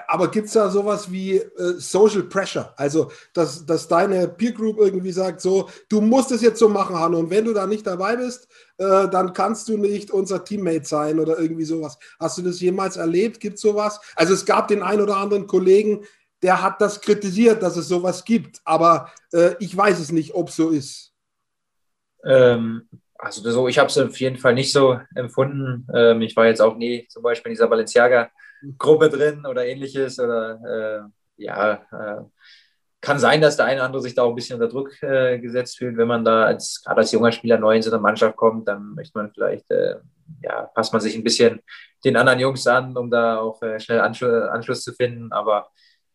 Aber 0.08 0.32
gibt 0.32 0.48
es 0.48 0.54
da 0.54 0.70
sowas 0.70 1.12
wie 1.12 1.38
äh, 1.38 1.74
Social 1.78 2.24
Pressure? 2.24 2.74
Also, 2.78 3.12
dass, 3.34 3.66
dass 3.66 3.88
deine 3.88 4.28
Peer 4.28 4.54
Group 4.54 4.78
irgendwie 4.80 5.12
sagt, 5.12 5.42
so, 5.42 5.70
du 5.90 6.02
musst 6.02 6.32
es 6.32 6.42
jetzt 6.42 6.60
so 6.60 6.70
machen, 6.70 6.98
Hanno, 6.98 7.20
und 7.20 7.30
wenn 7.30 7.46
du 7.46 7.54
da 7.54 7.68
nicht 7.68 7.86
dabei 7.86 8.16
bist, 8.16 8.48
äh, 8.78 9.08
dann 9.10 9.34
kannst 9.34 9.68
du 9.68 9.78
nicht 9.78 10.12
unser 10.12 10.44
Teammate 10.44 10.86
sein 10.86 11.20
oder 11.20 11.38
irgendwie 11.38 11.66
sowas. 11.66 11.98
Hast 12.20 12.38
du 12.38 12.42
das 12.42 12.60
jemals 12.62 12.98
erlebt? 12.98 13.40
Gibt 13.40 13.56
es 13.56 13.62
sowas? 13.62 14.00
Also, 14.16 14.34
es 14.34 14.46
gab 14.46 14.68
den 14.70 14.84
einen 14.84 15.02
oder 15.02 15.18
anderen 15.18 15.48
Kollegen, 15.48 16.06
der 16.42 16.62
hat 16.62 16.80
das 16.80 17.02
kritisiert, 17.02 17.62
dass 17.62 17.76
es 17.76 17.90
sowas 17.90 18.24
gibt, 18.24 18.62
aber 18.64 19.12
äh, 19.34 19.56
ich 19.60 19.76
weiß 19.76 20.00
es 20.00 20.12
nicht, 20.12 20.36
ob 20.36 20.48
es 20.48 20.56
so 20.56 20.70
ist. 20.70 21.12
Ähm, 22.24 22.88
also, 23.18 23.42
so, 23.52 23.68
ich 23.68 23.78
habe 23.78 23.90
es 23.90 23.98
auf 23.98 24.18
jeden 24.22 24.38
Fall 24.38 24.54
nicht 24.54 24.72
so 24.72 25.02
empfunden. 25.16 25.86
Ähm, 25.94 26.22
ich 26.22 26.38
war 26.38 26.46
jetzt 26.46 26.62
auch 26.62 26.78
nie 26.78 27.06
zum 27.10 27.24
Beispiel 27.24 27.52
in 27.52 27.56
dieser 27.56 27.70
Balenciaga- 27.70 28.30
Gruppe 28.78 29.10
drin 29.10 29.46
oder 29.46 29.66
ähnliches. 29.66 30.20
Oder 30.20 31.12
äh, 31.38 31.44
ja, 31.44 31.74
äh, 31.92 32.24
kann 33.02 33.20
sein, 33.20 33.42
dass 33.42 33.56
der 33.56 33.66
eine 33.66 33.78
oder 33.78 33.86
andere 33.86 34.02
sich 34.02 34.14
da 34.14 34.24
auch 34.24 34.30
ein 34.30 34.36
bisschen 34.36 34.56
unter 34.62 34.68
Druck 34.68 35.02
äh, 35.02 35.40
gesetzt 35.40 35.78
fühlt, 35.78 35.98
wenn 35.98 36.08
man 36.08 36.26
da 36.26 36.44
als 36.46 36.82
gerade 36.84 37.00
als 37.00 37.12
junger 37.12 37.32
Spieler 37.32 37.58
neu 37.58 37.76
in 37.76 37.82
so 37.82 37.92
eine 37.92 38.02
Mannschaft 38.02 38.36
kommt, 38.36 38.68
dann 38.68 38.94
möchte 38.96 39.18
man 39.18 39.32
vielleicht, 39.32 39.70
äh, 39.72 39.96
ja, 40.42 40.64
passt 40.64 40.92
man 40.92 41.02
sich 41.02 41.16
ein 41.16 41.24
bisschen 41.24 41.62
den 42.04 42.18
anderen 42.18 42.40
Jungs 42.40 42.68
an, 42.68 42.96
um 42.98 43.10
da 43.10 43.38
auch 43.40 43.62
äh, 43.62 43.80
schnell 43.80 44.02
Anschluss, 44.02 44.50
Anschluss 44.50 44.84
zu 44.84 44.94
finden. 44.94 45.32
Aber 45.32 45.70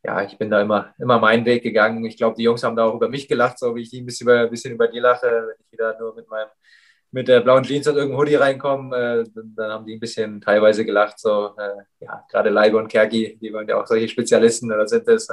ja, 0.04 0.22
ich 0.22 0.36
bin 0.36 0.50
da 0.50 0.60
immer, 0.60 0.94
immer 0.98 1.18
meinen 1.18 1.46
Weg 1.46 1.62
gegangen. 1.62 2.04
Ich 2.04 2.18
glaube, 2.18 2.36
die 2.36 2.42
Jungs 2.42 2.62
haben 2.62 2.76
da 2.76 2.84
auch 2.84 2.94
über 2.94 3.08
mich 3.08 3.28
gelacht, 3.28 3.58
so 3.58 3.74
wie 3.74 3.82
ich 3.82 3.92
ein 3.94 4.04
bisschen 4.04 4.26
über, 4.26 4.40
ein 4.40 4.50
bisschen 4.50 4.74
über 4.74 4.88
die 4.88 4.98
lache, 4.98 5.26
wenn 5.26 5.56
ich 5.58 5.72
wieder 5.72 5.98
nur 5.98 6.14
mit 6.14 6.28
meinem 6.28 6.48
mit 7.14 7.28
der 7.28 7.40
blauen 7.40 7.62
Jeans 7.62 7.86
und 7.86 7.94
irgendeinem 7.94 8.18
Hoodie 8.18 8.34
reinkommen, 8.34 8.92
äh, 8.92 9.24
dann 9.34 9.70
haben 9.70 9.86
die 9.86 9.94
ein 9.94 10.00
bisschen 10.00 10.40
teilweise 10.40 10.84
gelacht. 10.84 11.20
So, 11.20 11.54
äh, 11.56 12.04
ja, 12.04 12.24
gerade 12.28 12.50
Leibe 12.50 12.76
und 12.76 12.88
Kerki, 12.88 13.38
die 13.40 13.52
waren 13.52 13.68
ja 13.68 13.80
auch 13.80 13.86
solche 13.86 14.08
Spezialisten 14.08 14.72
oder 14.72 14.88
sind 14.88 15.06
es. 15.06 15.28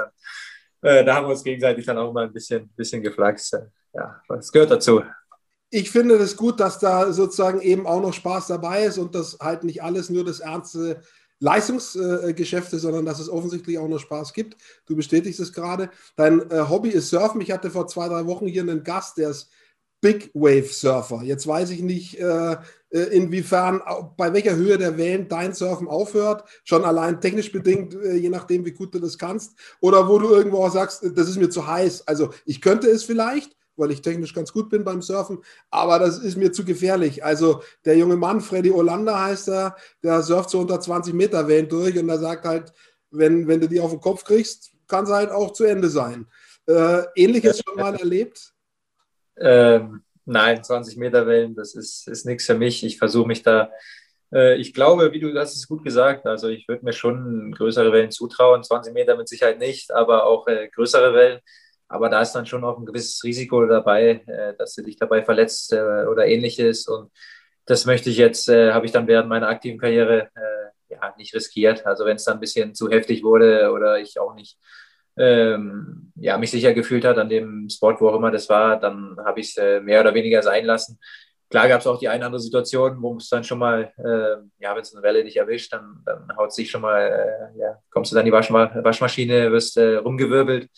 Äh, 0.83 1.03
da 1.03 1.15
haben 1.15 1.25
wir 1.25 1.31
uns 1.31 1.43
gegenseitig 1.43 1.83
dann 1.87 1.97
auch 1.97 2.13
mal 2.13 2.25
ein 2.25 2.33
bisschen, 2.33 2.69
bisschen 2.75 3.01
geflaxt. 3.01 3.57
Ja, 3.95 4.21
das 4.29 4.51
gehört 4.51 4.69
dazu. 4.69 5.01
Ich 5.71 5.89
finde 5.89 6.15
es 6.15 6.21
das 6.21 6.37
gut, 6.37 6.59
dass 6.59 6.77
da 6.77 7.11
sozusagen 7.11 7.61
eben 7.61 7.87
auch 7.87 8.01
noch 8.01 8.13
Spaß 8.13 8.47
dabei 8.47 8.83
ist 8.83 8.99
und 8.99 9.15
dass 9.15 9.39
halt 9.39 9.63
nicht 9.63 9.81
alles 9.81 10.11
nur 10.11 10.23
das 10.23 10.39
ernste 10.39 11.01
Leistungsgeschäft 11.39 12.71
ist, 12.73 12.83
sondern 12.83 13.05
dass 13.05 13.19
es 13.19 13.27
offensichtlich 13.27 13.79
auch 13.79 13.87
noch 13.87 13.97
Spaß 13.97 14.33
gibt. 14.33 14.55
Du 14.85 14.95
bestätigst 14.95 15.39
es 15.39 15.51
gerade. 15.51 15.89
Dein 16.15 16.47
äh, 16.51 16.65
Hobby 16.69 16.89
ist 16.89 17.09
Surfen. 17.09 17.41
Ich 17.41 17.51
hatte 17.51 17.71
vor 17.71 17.87
zwei, 17.87 18.07
drei 18.07 18.27
Wochen 18.27 18.45
hier 18.45 18.61
einen 18.61 18.83
Gast, 18.83 19.17
der 19.17 19.31
ist 19.31 19.49
Big 20.01 20.31
Wave 20.33 20.73
Surfer. 20.73 21.21
Jetzt 21.23 21.47
weiß 21.47 21.69
ich 21.69 21.81
nicht, 21.81 22.19
äh, 22.19 22.57
äh, 22.89 22.99
inwiefern, 23.11 23.81
bei 24.17 24.33
welcher 24.33 24.55
Höhe 24.55 24.77
der 24.77 24.97
Wellen 24.97 25.27
dein 25.29 25.53
Surfen 25.53 25.87
aufhört. 25.87 26.43
Schon 26.63 26.83
allein 26.83 27.21
technisch 27.21 27.51
bedingt, 27.51 27.93
äh, 27.93 28.15
je 28.15 28.29
nachdem, 28.29 28.65
wie 28.65 28.71
gut 28.71 28.93
du 28.93 28.99
das 28.99 29.17
kannst. 29.17 29.53
Oder 29.79 30.09
wo 30.09 30.19
du 30.19 30.29
irgendwo 30.29 30.63
auch 30.65 30.71
sagst, 30.71 31.03
das 31.15 31.29
ist 31.29 31.37
mir 31.37 31.49
zu 31.49 31.67
heiß. 31.67 32.07
Also 32.07 32.31
ich 32.45 32.61
könnte 32.61 32.89
es 32.89 33.03
vielleicht, 33.03 33.55
weil 33.77 33.91
ich 33.91 34.01
technisch 34.01 34.33
ganz 34.33 34.51
gut 34.51 34.69
bin 34.69 34.83
beim 34.83 35.01
Surfen, 35.01 35.39
aber 35.69 35.99
das 35.99 36.19
ist 36.19 36.37
mir 36.37 36.51
zu 36.51 36.65
gefährlich. 36.65 37.23
Also 37.23 37.61
der 37.85 37.97
junge 37.97 38.17
Mann, 38.17 38.41
Freddy 38.41 38.71
Olander 38.71 39.23
heißt 39.23 39.49
er, 39.49 39.75
der 40.03 40.21
surft 40.23 40.49
so 40.49 40.59
unter 40.59 40.79
20 40.79 41.13
Meter 41.13 41.47
Wellen 41.47 41.69
durch 41.69 41.97
und 41.97 42.09
er 42.09 42.19
sagt 42.19 42.45
halt, 42.45 42.73
wenn, 43.11 43.47
wenn 43.47 43.61
du 43.61 43.67
die 43.67 43.79
auf 43.79 43.91
den 43.91 44.01
Kopf 44.01 44.23
kriegst, 44.23 44.71
kann 44.87 45.05
es 45.05 45.11
halt 45.11 45.31
auch 45.31 45.53
zu 45.53 45.63
Ende 45.63 45.89
sein. 45.89 46.27
Äh, 46.67 47.03
Ähnliches 47.15 47.61
schon 47.65 47.77
mal 47.77 47.95
erlebt? 47.95 48.50
Ähm, 49.37 50.03
nein, 50.25 50.63
20 50.63 50.97
Meter 50.97 51.25
Wellen, 51.27 51.55
das 51.55 51.75
ist, 51.75 52.07
ist 52.07 52.25
nichts 52.25 52.45
für 52.45 52.55
mich. 52.55 52.83
Ich 52.83 52.97
versuche 52.97 53.27
mich 53.27 53.43
da, 53.43 53.71
äh, 54.33 54.55
ich 54.55 54.73
glaube, 54.73 55.11
wie 55.11 55.19
du 55.19 55.37
hast 55.37 55.55
es 55.55 55.67
gut 55.67 55.83
gesagt, 55.83 56.25
also 56.25 56.49
ich 56.49 56.67
würde 56.67 56.85
mir 56.85 56.93
schon 56.93 57.53
größere 57.53 57.91
Wellen 57.91 58.11
zutrauen, 58.11 58.63
20 58.63 58.93
Meter 58.93 59.17
mit 59.17 59.27
Sicherheit 59.27 59.59
nicht, 59.59 59.91
aber 59.91 60.25
auch 60.25 60.47
äh, 60.47 60.69
größere 60.69 61.13
Wellen. 61.13 61.39
Aber 61.87 62.07
da 62.09 62.21
ist 62.21 62.31
dann 62.33 62.45
schon 62.45 62.63
auch 62.63 62.77
ein 62.79 62.85
gewisses 62.85 63.23
Risiko 63.23 63.65
dabei, 63.65 64.23
äh, 64.27 64.55
dass 64.57 64.75
du 64.75 64.83
dich 64.83 64.97
dabei 64.97 65.23
verletzt 65.23 65.73
äh, 65.73 66.05
oder 66.05 66.25
ähnliches. 66.25 66.87
Und 66.87 67.11
das 67.65 67.85
möchte 67.85 68.09
ich 68.09 68.17
jetzt, 68.17 68.47
äh, 68.49 68.71
habe 68.71 68.85
ich 68.85 68.91
dann 68.93 69.07
während 69.07 69.27
meiner 69.29 69.49
aktiven 69.49 69.79
Karriere 69.79 70.29
äh, 70.35 70.93
ja, 70.93 71.13
nicht 71.17 71.33
riskiert. 71.33 71.85
Also 71.85 72.05
wenn 72.05 72.15
es 72.15 72.23
dann 72.23 72.35
ein 72.37 72.39
bisschen 72.39 72.75
zu 72.75 72.89
heftig 72.89 73.23
wurde 73.23 73.71
oder 73.71 73.99
ich 73.99 74.19
auch 74.19 74.33
nicht 74.35 74.57
ähm, 75.17 76.11
ja, 76.15 76.37
mich 76.37 76.51
sicher 76.51 76.73
gefühlt 76.73 77.05
hat 77.05 77.17
an 77.17 77.29
dem 77.29 77.69
Spot, 77.69 77.95
wo 77.99 78.09
auch 78.09 78.15
immer 78.15 78.31
das 78.31 78.49
war, 78.49 78.79
dann 78.79 79.17
habe 79.25 79.39
ich 79.39 79.49
es 79.49 79.57
äh, 79.57 79.79
mehr 79.79 80.01
oder 80.01 80.13
weniger 80.13 80.41
sein 80.41 80.65
lassen. 80.65 80.99
Klar 81.51 81.67
gab 81.67 81.81
es 81.81 81.87
auch 81.87 81.99
die 81.99 82.07
eine 82.07 82.19
oder 82.19 82.27
andere 82.27 82.39
Situation, 82.39 83.01
wo 83.01 83.17
es 83.17 83.27
dann 83.27 83.43
schon 83.43 83.59
mal, 83.59 83.91
äh, 83.97 84.63
ja, 84.63 84.73
wenn 84.73 84.83
es 84.83 84.95
eine 84.95 85.03
Welle 85.03 85.21
dich 85.21 85.35
erwischt, 85.35 85.73
dann, 85.73 86.01
dann 86.05 86.33
haut 86.37 86.51
es 86.51 86.55
dich 86.55 86.71
schon 86.71 86.81
mal, 86.81 87.01
äh, 87.01 87.59
ja, 87.59 87.77
kommst 87.89 88.09
du 88.09 88.15
dann 88.15 88.21
in 88.21 88.27
die 88.27 88.31
Waschma 88.31 88.71
Waschmaschine, 88.81 89.51
wirst 89.51 89.75
äh, 89.75 89.97
rumgewirbelt. 89.97 90.69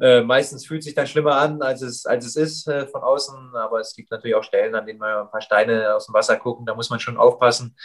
Äh, 0.00 0.22
meistens 0.22 0.66
fühlt 0.66 0.82
sich 0.82 0.96
dann 0.96 1.06
schlimmer 1.06 1.36
an, 1.36 1.62
als 1.62 1.82
es, 1.82 2.04
als 2.04 2.26
es 2.26 2.34
ist 2.34 2.66
äh, 2.66 2.88
von 2.88 3.02
außen, 3.02 3.54
aber 3.54 3.78
es 3.78 3.94
gibt 3.94 4.10
natürlich 4.10 4.34
auch 4.34 4.42
Stellen, 4.42 4.74
an 4.74 4.86
denen 4.86 4.98
mal 4.98 5.20
ein 5.20 5.30
paar 5.30 5.40
Steine 5.40 5.94
aus 5.94 6.06
dem 6.06 6.14
Wasser 6.14 6.36
gucken, 6.36 6.66
da 6.66 6.74
muss 6.74 6.90
man 6.90 6.98
schon 6.98 7.16
aufpassen. 7.16 7.76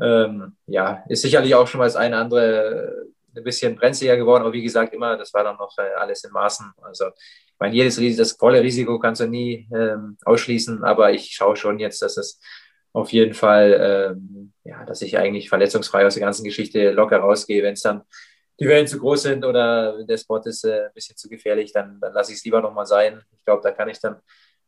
Ähm, 0.00 0.56
ja, 0.66 1.02
ist 1.08 1.22
sicherlich 1.22 1.56
auch 1.56 1.66
schon 1.66 1.78
mal 1.78 1.86
das 1.86 1.96
eine 1.96 2.16
andere 2.16 3.06
ein 3.36 3.44
bisschen 3.44 3.76
brenzliger 3.76 4.16
geworden, 4.16 4.42
aber 4.42 4.52
wie 4.52 4.62
gesagt, 4.62 4.92
immer, 4.94 5.16
das 5.16 5.32
war 5.34 5.44
dann 5.44 5.56
noch 5.56 5.76
äh, 5.78 5.94
alles 5.98 6.24
in 6.24 6.32
Maßen. 6.32 6.72
Also 6.82 7.06
ich 7.06 7.54
meine, 7.58 7.74
jedes 7.74 7.98
Risiko, 7.98 8.22
das 8.22 8.32
volle 8.32 8.62
Risiko 8.62 8.98
kannst 8.98 9.20
du 9.20 9.26
nie 9.26 9.68
ähm, 9.74 10.16
ausschließen, 10.24 10.84
aber 10.84 11.12
ich 11.12 11.32
schaue 11.34 11.56
schon 11.56 11.78
jetzt, 11.78 12.02
dass 12.02 12.16
es 12.16 12.40
auf 12.92 13.12
jeden 13.12 13.34
Fall, 13.34 14.16
ähm, 14.16 14.52
ja, 14.64 14.84
dass 14.84 15.02
ich 15.02 15.16
eigentlich 15.16 15.48
verletzungsfrei 15.48 16.06
aus 16.06 16.14
der 16.14 16.22
ganzen 16.22 16.44
Geschichte 16.44 16.90
locker 16.90 17.18
rausgehe. 17.18 17.62
Wenn 17.62 17.72
es 17.72 17.82
dann 17.82 18.02
die 18.60 18.68
Wellen 18.68 18.86
zu 18.86 18.98
groß 18.98 19.22
sind 19.22 19.44
oder 19.44 20.04
der 20.04 20.18
Spot 20.18 20.38
ist 20.44 20.64
äh, 20.64 20.86
ein 20.86 20.92
bisschen 20.94 21.16
zu 21.16 21.28
gefährlich, 21.28 21.72
dann, 21.72 21.98
dann 22.00 22.12
lasse 22.12 22.32
ich 22.32 22.38
es 22.38 22.44
lieber 22.44 22.60
nochmal 22.60 22.86
sein. 22.86 23.22
Ich 23.32 23.44
glaube, 23.44 23.62
da 23.62 23.70
kann 23.70 23.88
ich 23.88 23.98
dann 23.98 24.20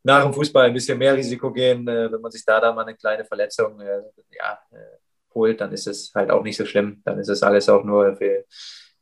nach 0.02 0.22
dem 0.22 0.32
Fußball 0.32 0.66
ein 0.66 0.74
bisschen 0.74 0.98
mehr 0.98 1.14
Risiko 1.14 1.52
gehen, 1.52 1.86
äh, 1.88 2.10
wenn 2.10 2.20
man 2.20 2.30
sich 2.30 2.44
da 2.44 2.60
dann 2.60 2.74
mal 2.74 2.82
eine 2.82 2.96
kleine 2.96 3.24
Verletzung 3.24 3.80
äh, 3.80 4.02
ja, 4.30 4.58
äh, 4.72 5.03
holt, 5.34 5.60
dann 5.60 5.72
ist 5.72 5.86
es 5.86 6.12
halt 6.14 6.30
auch 6.30 6.42
nicht 6.42 6.56
so 6.56 6.64
schlimm. 6.64 7.02
Dann 7.04 7.18
ist 7.18 7.28
es 7.28 7.42
alles 7.42 7.68
auch 7.68 7.84
nur 7.84 8.16
für 8.16 8.44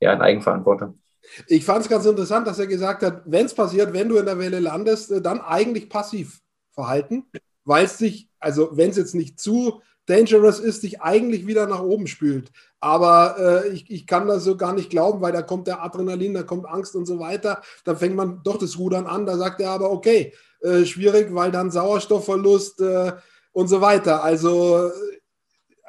ja, 0.01 0.13
in 0.13 0.21
Eigenverantwortung. 0.21 0.99
Ich 1.47 1.65
fand 1.65 1.83
es 1.83 1.89
ganz 1.89 2.05
interessant, 2.05 2.47
dass 2.47 2.59
er 2.59 2.67
gesagt 2.67 3.03
hat, 3.03 3.23
wenn 3.25 3.47
es 3.47 3.55
passiert, 3.55 3.93
wenn 3.93 4.09
du 4.09 4.17
in 4.19 4.27
der 4.27 4.39
Welle 4.39 4.61
landest, 4.61 5.11
äh, 5.13 5.23
dann 5.23 5.41
eigentlich 5.41 5.89
passiv 5.89 6.41
verhalten, 6.73 7.25
weil 7.65 7.85
es 7.85 7.99
sich, 7.99 8.29
also 8.41 8.71
wenn 8.73 8.91
es 8.91 8.97
jetzt 8.97 9.15
nicht 9.15 9.39
zu 9.39 9.81
dangerous 10.07 10.59
ist, 10.59 10.83
dich 10.83 11.01
eigentlich 11.01 11.47
wieder 11.47 11.67
nach 11.67 11.83
oben 11.83 12.07
spült. 12.07 12.51
Aber 12.81 13.37
äh, 13.39 13.69
ich, 13.69 13.89
ich 13.91 14.07
kann 14.07 14.27
das 14.27 14.43
so 14.43 14.57
gar 14.57 14.73
nicht 14.73 14.91
glauben, 14.91 15.21
weil 15.21 15.33
da 15.33 15.43
kommt 15.43 15.69
der 15.69 15.83
Adrenalin, 15.83 16.35
da 16.35 16.43
kommt 16.43 16.67
Angst 16.67 16.97
und 16.97 17.07
so 17.07 17.21
weiter. 17.21 17.63
Dann 17.85 17.97
fängt 17.97 18.17
man 18.17 18.41
doch 18.43 18.59
das 18.59 18.79
Rudern 18.79 19.07
an. 19.07 19.27
Da 19.27 19.37
sagt 19.37 19.61
er 19.61 19.71
aber, 19.71 19.93
okay, 19.93 20.35
äh, 20.61 20.85
schwierig, 20.85 21.33
weil 21.33 21.53
dann 21.53 21.71
Sauerstoffverlust 21.71 22.81
äh, 22.81 23.13
und 23.53 23.69
so 23.69 23.81
weiter. 23.81 24.25
Also 24.25 24.91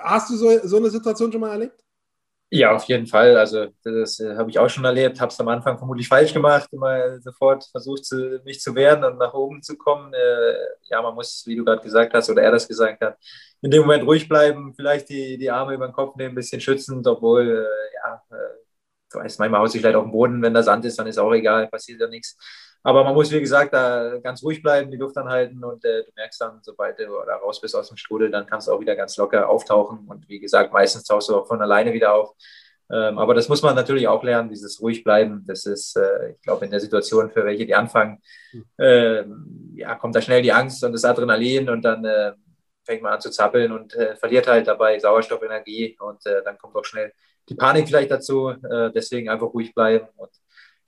hast 0.04 0.30
du 0.30 0.36
so, 0.36 0.60
so 0.64 0.78
eine 0.78 0.90
Situation 0.90 1.32
schon 1.32 1.42
mal 1.42 1.52
erlebt? 1.52 1.84
Ja, 2.56 2.76
auf 2.76 2.84
jeden 2.86 3.08
Fall. 3.08 3.36
Also 3.36 3.68
das 3.84 4.20
äh, 4.20 4.36
habe 4.36 4.52
ich 4.52 4.60
auch 4.60 4.70
schon 4.70 4.86
erlebt. 4.86 5.20
Habe 5.20 5.32
es 5.32 5.40
am 5.40 5.48
Anfang 5.48 5.78
vermutlich 5.80 6.08
falsch 6.08 6.34
gemacht, 6.34 6.70
immer 6.72 7.20
sofort 7.20 7.66
versucht, 7.72 8.06
zu, 8.06 8.42
mich 8.46 8.62
zu 8.62 8.76
wehren 8.76 9.04
und 9.04 9.18
nach 9.18 9.34
oben 9.34 9.64
zu 9.64 9.76
kommen. 9.76 10.14
Äh, 10.14 10.54
ja, 10.84 11.02
man 11.02 11.16
muss, 11.16 11.44
wie 11.48 11.56
du 11.56 11.66
gerade 11.66 11.82
gesagt 11.82 12.14
hast 12.14 12.30
oder 12.30 12.44
er 12.44 12.52
das 12.52 12.68
gesagt 12.68 13.02
hat, 13.02 13.18
in 13.62 13.72
dem 13.72 13.82
Moment 13.82 14.06
ruhig 14.06 14.30
bleiben, 14.30 14.74
vielleicht 14.76 15.10
die, 15.10 15.38
die 15.40 15.50
Arme 15.50 15.74
über 15.74 15.88
den 15.88 15.94
Kopf 15.94 16.16
nehmen, 16.16 16.34
ein 16.34 16.36
bisschen 16.36 16.62
schützend, 16.62 17.08
obwohl, 17.08 17.42
äh, 17.42 17.96
ja, 17.96 18.22
äh, 18.38 18.54
du 19.12 19.20
weißt, 19.20 19.40
manchmal 19.40 19.62
haut 19.62 19.72
sich 19.72 19.82
vielleicht 19.82 19.96
auf 19.96 20.06
den 20.06 20.12
Boden, 20.12 20.42
wenn 20.44 20.54
da 20.54 20.62
Sand 20.62 20.86
ist, 20.86 21.00
dann 21.00 21.08
ist 21.08 21.18
auch 21.18 21.34
egal, 21.34 21.68
passiert 21.70 22.02
ja 22.02 22.08
nichts. 22.08 22.38
Aber 22.84 23.04
man 23.06 23.14
muss, 23.14 23.32
wie 23.32 23.40
gesagt, 23.40 23.74
da 23.74 24.20
ganz 24.20 24.44
ruhig 24.44 24.62
bleiben, 24.62 24.92
die 24.92 24.98
Luft 24.98 25.18
anhalten 25.18 25.64
und 25.64 25.86
äh, 25.86 26.04
du 26.04 26.12
merkst 26.16 26.42
dann, 26.42 26.60
sobald 26.62 27.00
du 27.00 27.06
da 27.26 27.38
raus 27.38 27.62
bist 27.62 27.76
aus 27.76 27.88
dem 27.88 27.98
Strudel, 27.98 28.30
dann 28.30 28.46
kannst 28.46 28.68
du 28.68 28.74
auch 28.74 28.82
wieder 28.82 28.96
ganz 28.96 29.16
locker 29.18 29.48
auftauchen. 29.50 30.06
Und 30.08 30.28
wie 30.28 30.40
gesagt, 30.40 30.74
meistens 30.74 31.06
tauchst 31.06 31.30
du 31.30 31.38
auch 31.38 31.48
von 31.48 31.62
alleine 31.62 31.94
wieder 31.94 32.14
auf. 32.14 32.36
Ähm, 32.92 33.18
aber 33.18 33.34
das 33.34 33.48
muss 33.48 33.62
man 33.62 33.76
natürlich 33.76 34.08
auch 34.08 34.24
lernen, 34.24 34.50
dieses 34.50 34.82
ruhig 34.82 35.04
bleiben. 35.04 35.44
Das 35.48 35.66
ist, 35.66 35.96
äh, 35.96 36.32
ich 36.32 36.42
glaube, 36.42 36.66
in 36.66 36.72
der 36.72 36.82
Situation, 36.82 37.32
für 37.32 37.46
welche 37.46 37.66
die 37.66 37.74
anfangen, 37.74 38.22
äh, 38.78 39.24
ja, 39.76 39.96
kommt 39.96 40.16
da 40.16 40.22
schnell 40.22 40.42
die 40.42 40.52
Angst 40.52 40.84
und 40.84 40.92
das 40.92 41.06
Adrenalin 41.06 41.70
und 41.70 41.84
dann 41.84 42.04
äh, 42.04 42.34
fängt 42.84 43.02
man 43.02 43.14
an 43.14 43.22
zu 43.22 43.32
zappeln 43.32 43.72
und 43.72 43.96
äh, 43.96 44.16
verliert 44.18 44.48
halt 44.48 44.68
dabei 44.68 45.00
Sauerstoffenergie 45.00 45.98
und 46.00 46.26
äh, 46.26 46.44
dann 46.44 46.58
kommt 46.58 46.76
auch 46.76 46.86
schnell 46.86 47.14
die 47.50 47.56
Panik 47.56 47.88
vielleicht 47.88 48.12
dazu. 48.12 48.50
Äh, 48.50 48.92
deswegen 48.94 49.30
einfach 49.30 49.54
ruhig 49.54 49.74
bleiben 49.74 50.08
und 50.18 50.32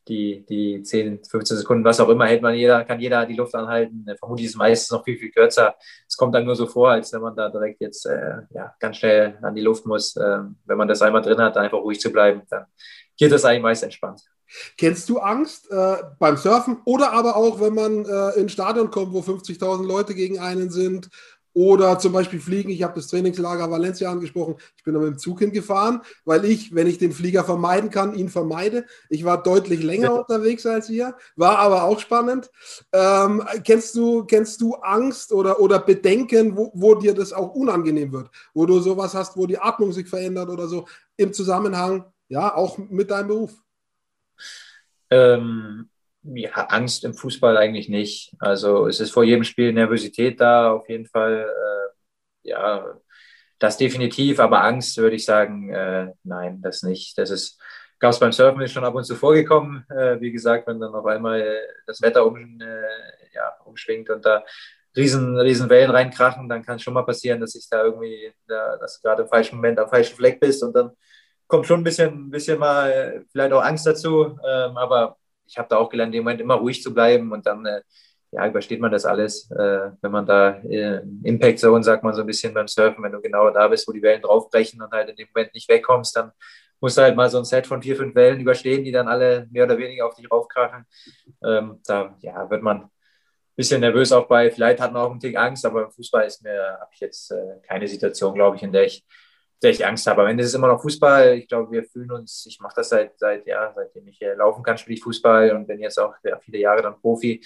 die, 0.08 0.46
die 0.48 0.84
10, 0.84 1.24
15 1.26 1.58
Sekunden, 1.58 1.84
was 1.84 2.00
auch 2.00 2.10
immer, 2.10 2.26
hält 2.28 2.42
man 2.42 2.54
jeder, 2.54 2.84
kann 2.84 3.00
jeder 3.00 3.26
die 3.26 3.36
Luft 3.36 3.56
anhalten. 3.56 4.06
Äh, 4.08 4.16
vermutlich 4.18 4.46
ist 4.46 4.52
es 4.54 4.58
meistens 4.58 4.92
noch 4.92 5.04
viel, 5.04 5.18
viel 5.18 5.32
kürzer. 5.32 5.76
Es 6.08 6.16
kommt 6.16 6.36
dann 6.36 6.46
nur 6.46 6.56
so 6.56 6.68
vor, 6.68 6.92
als 6.92 7.12
wenn 7.14 7.22
man 7.22 7.36
da 7.36 7.50
direkt 7.50 7.82
jetzt 7.82 8.06
äh, 8.06 8.38
ja, 8.52 8.74
ganz 8.80 8.98
schnell 8.98 9.38
an 9.42 9.56
die 9.56 9.62
Luft 9.62 9.86
muss. 9.86 10.16
Ähm, 10.16 10.58
wenn 10.66 10.78
man 10.78 10.88
das 10.88 11.02
einmal 11.02 11.22
drin 11.22 11.40
hat, 11.40 11.58
einfach 11.58 11.80
ruhig 11.80 12.00
zu 12.00 12.12
bleiben, 12.12 12.44
dann 12.50 12.66
geht 13.18 13.32
das 13.32 13.46
eigentlich 13.46 13.64
meist 13.64 13.84
entspannt. 13.84 14.22
Kennst 14.78 15.10
du 15.10 15.20
Angst 15.20 15.72
äh, 15.72 15.98
beim 16.20 16.38
Surfen 16.38 16.78
oder 16.86 17.12
aber 17.12 17.36
auch, 17.36 17.60
wenn 17.60 17.74
man 17.74 18.06
äh, 18.06 18.40
in 18.40 18.46
ein 18.46 18.50
Stadion 18.50 18.92
kommt, 18.92 19.12
wo 19.14 19.20
50.000 19.20 19.86
Leute 19.86 20.14
gegen 20.14 20.40
einen 20.40 20.70
sind 20.70 21.10
oder 21.56 21.98
zum 21.98 22.12
Beispiel 22.12 22.42
fliegen. 22.42 22.70
Ich 22.70 22.84
habe 22.84 22.94
das 22.96 23.08
Trainingslager 23.08 23.72
Valencia 23.72 24.12
angesprochen. 24.12 24.58
Ich 24.76 24.84
bin 24.84 24.94
da 24.94 25.00
mit 25.00 25.08
dem 25.08 25.18
Zug 25.18 25.40
hingefahren, 25.40 26.02
weil 26.26 26.44
ich, 26.44 26.76
wenn 26.76 26.86
ich 26.86 26.98
den 26.98 27.14
Flieger 27.14 27.46
vermeiden 27.46 27.90
kann, 27.90 28.14
ihn 28.14 28.28
vermeide. 28.28 28.86
Ich 29.10 29.24
war 29.24 29.42
deutlich 29.42 29.82
länger 29.82 30.14
unterwegs 30.14 30.66
als 30.66 30.90
ihr, 30.90 31.16
war 31.38 31.58
aber 31.60 31.84
auch 31.86 32.00
spannend. 32.00 32.52
Ähm, 32.92 33.42
kennst, 33.64 33.96
du, 33.96 34.26
kennst 34.26 34.60
du 34.60 34.76
Angst 34.76 35.32
oder, 35.32 35.62
oder 35.62 35.80
Bedenken, 35.80 36.58
wo, 36.58 36.72
wo 36.76 36.96
dir 36.96 37.14
das 37.14 37.32
auch 37.32 37.56
unangenehm 37.56 38.12
wird? 38.12 38.30
Wo 38.54 38.66
du 38.66 38.82
sowas 38.82 39.16
hast, 39.16 39.38
wo 39.38 39.46
die 39.46 39.58
Atmung 39.58 39.94
sich 39.94 40.10
verändert 40.10 40.50
oder 40.50 40.68
so 40.68 40.86
im 41.16 41.32
Zusammenhang, 41.32 42.04
ja, 42.28 42.54
auch 42.54 42.78
mit 42.78 43.12
deinem 43.12 43.30
Beruf? 43.30 43.54
Ähm, 45.10 45.88
ja, 46.34 46.52
Angst 46.68 47.04
im 47.04 47.14
Fußball 47.14 47.58
eigentlich 47.58 47.90
nicht. 47.90 48.34
Also 48.40 48.88
es 48.88 49.00
ist 49.00 49.12
vor 49.12 49.24
jedem 49.24 49.44
Spiel 49.44 49.74
Nervosität 49.74 50.42
da, 50.42 50.72
auf 50.72 50.90
jeden 50.90 51.06
Fall. 51.06 51.48
Äh, 51.48 52.50
ja, 52.50 53.00
das 53.60 53.78
definitiv, 53.78 54.40
aber 54.40 54.64
Angst 54.64 54.98
würde 54.98 55.16
ich 55.16 55.26
sagen, 55.26 55.74
äh, 55.74 56.12
nein, 56.24 56.62
das 56.62 56.84
nicht. 56.84 57.18
Das 57.18 57.30
ist, 57.30 57.60
gab 58.00 58.12
es 58.12 58.20
beim 58.20 58.32
Surfen 58.32 58.62
ist 58.62 58.74
schon 58.74 58.84
ab 58.84 58.96
und 58.96 59.06
zu 59.06 59.16
vorgekommen. 59.16 59.86
Äh, 59.90 60.20
wie 60.22 60.32
gesagt, 60.32 60.68
wenn 60.68 60.80
dann 60.80 60.94
auf 60.94 61.06
einmal 61.06 61.60
das 61.88 62.02
Wetter 62.02 62.26
um, 62.26 62.38
äh, 62.62 63.34
ja, 63.34 63.56
umschwingt 63.66 64.10
und 64.10 64.26
da 64.26 64.44
riesen, 64.96 65.38
riesen 65.40 65.70
Wellen 65.70 65.92
reinkrachen, 65.92 66.50
dann 66.50 66.64
kann 66.64 66.78
es 66.78 66.84
schon 66.84 66.94
mal 66.94 67.04
passieren, 67.04 67.42
dass 67.42 67.56
ich 67.56 67.68
da 67.70 67.84
irgendwie, 67.84 68.34
da, 68.48 68.78
dass 68.78 69.00
du 69.00 69.08
gerade 69.08 69.24
im 69.24 69.30
falschen 69.30 69.58
Moment 69.58 69.80
am 69.80 69.90
falschen 69.90 70.16
Fleck 70.16 70.40
bist 70.40 70.64
und 70.64 70.74
dann 70.76 70.92
kommt 71.48 71.68
schon 71.68 71.82
ein 71.82 71.84
bisschen, 71.84 72.28
ein 72.28 72.32
bisschen 72.32 72.60
mal 72.60 73.26
vielleicht 73.32 73.54
auch 73.54 73.64
Angst 73.64 73.86
dazu. 73.86 74.38
Ähm, 74.48 74.78
aber 74.78 75.18
ich 75.46 75.58
habe 75.58 75.68
da 75.70 75.78
auch 75.78 75.90
gelernt, 75.90 76.14
im 76.16 76.24
Moment 76.24 76.42
immer 76.42 76.56
ruhig 76.56 76.82
zu 76.82 76.94
bleiben 76.94 77.32
und 77.32 77.46
dann 77.46 77.66
äh, 77.66 77.82
ja, 78.32 78.48
übersteht 78.48 78.82
man 78.82 78.92
das 78.92 79.06
alles, 79.06 79.50
äh, 79.52 79.92
wenn 80.02 80.12
man 80.12 80.26
da 80.26 80.58
äh, 80.64 81.02
Impact 81.24 81.60
Zone, 81.60 81.84
sagt 81.84 82.04
man 82.04 82.14
so 82.14 82.22
ein 82.22 82.28
bisschen 82.28 82.54
beim 82.54 82.68
Surfen, 82.68 83.04
wenn 83.04 83.12
du 83.12 83.22
genau 83.22 83.50
da 83.50 83.68
bist, 83.68 83.88
wo 83.88 83.94
die 83.94 84.02
Wellen 84.02 84.22
draufbrechen 84.22 84.82
und 84.82 84.92
halt 84.92 85.10
in 85.10 85.16
dem 85.16 85.28
Moment 85.34 85.54
nicht 85.54 85.70
wegkommst, 85.70 86.16
dann 86.16 86.32
musst 86.82 86.98
du 86.98 87.02
halt 87.02 87.16
mal 87.16 87.30
so 87.30 87.38
ein 87.38 87.46
Set 87.46 87.66
von 87.66 87.82
vier, 87.82 87.96
fünf 87.96 88.14
Wellen 88.16 88.40
überstehen, 88.42 88.84
die 88.84 88.92
dann 88.92 89.08
alle 89.08 89.48
mehr 89.52 89.64
oder 89.64 89.78
weniger 89.78 90.06
auf 90.06 90.16
dich 90.16 90.30
raufkrachen. 90.30 90.86
Ähm, 91.44 91.80
da 91.86 92.16
ja, 92.20 92.50
wird 92.50 92.62
man 92.62 92.82
ein 92.82 92.90
bisschen 93.56 93.80
nervös 93.80 94.12
auch 94.12 94.28
bei, 94.28 94.52
vielleicht 94.52 94.82
hat 94.82 94.92
man 94.92 95.04
auch 95.04 95.12
einen 95.12 95.20
Tick 95.20 95.38
Angst, 95.38 95.66
aber 95.66 95.86
im 95.86 95.92
Fußball 95.92 96.26
ist 96.26 96.44
mir, 96.44 96.78
habe 96.80 96.90
ich 96.94 97.00
jetzt 97.00 97.32
äh, 97.32 97.60
keine 97.66 97.88
Situation, 97.88 98.34
glaube 98.34 98.58
ich, 98.58 98.64
in 98.64 98.74
der 98.74 98.86
ich 98.86 99.06
der 99.64 99.72
ich 99.72 99.86
Angst 99.86 100.06
habe. 100.08 100.22
Am 100.22 100.28
Ende 100.28 100.44
ist 100.44 100.50
es 100.50 100.56
immer 100.56 100.68
noch 100.68 100.82
Fußball. 100.82 101.36
Ich 101.36 101.48
glaube, 101.48 101.72
wir 101.72 101.84
fühlen 101.84 102.12
uns, 102.12 102.46
ich 102.48 102.60
mache 102.60 102.74
das 102.76 102.90
seit, 102.90 103.18
seit, 103.18 103.48
ja, 103.48 103.72
seitdem 103.74 104.08
ich 104.08 104.20
laufen 104.36 104.64
kann, 104.64 104.78
spiele 104.78 104.96
ich 104.98 105.04
Fußball 105.04 105.52
und 105.52 105.68
bin 105.68 105.80
jetzt 105.80 106.00
auch 106.00 106.14
ja, 106.24 106.38
viele 106.40 106.60
Jahre 106.60 106.82
dann 106.82 107.00
Profi. 107.00 107.44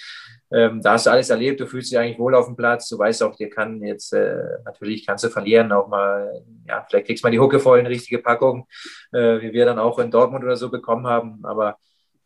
Ähm, 0.52 0.82
da 0.82 0.92
hast 0.92 1.06
du 1.06 1.10
alles 1.10 1.30
erlebt, 1.30 1.60
du 1.60 1.66
fühlst 1.66 1.90
dich 1.90 1.98
eigentlich 1.98 2.18
wohl 2.18 2.34
auf 2.34 2.46
dem 2.46 2.56
Platz. 2.56 2.88
Du 2.88 2.98
weißt 2.98 3.22
auch, 3.22 3.36
dir 3.36 3.48
kann 3.48 3.82
jetzt, 3.82 4.12
äh, 4.12 4.36
natürlich 4.64 5.06
kannst 5.06 5.24
du 5.24 5.28
verlieren, 5.28 5.70
auch 5.72 5.88
mal, 5.88 6.44
ja, 6.66 6.84
vielleicht 6.88 7.06
kriegst 7.06 7.22
du 7.22 7.28
mal 7.28 7.32
die 7.32 7.40
Hucke 7.40 7.60
voll, 7.60 7.78
eine 7.78 7.88
richtige 7.88 8.18
Packung, 8.18 8.66
äh, 9.12 9.40
wie 9.40 9.52
wir 9.52 9.64
dann 9.64 9.78
auch 9.78 9.98
in 9.98 10.10
Dortmund 10.10 10.44
oder 10.44 10.56
so 10.56 10.70
bekommen 10.70 11.06
haben. 11.06 11.44
Aber 11.44 11.78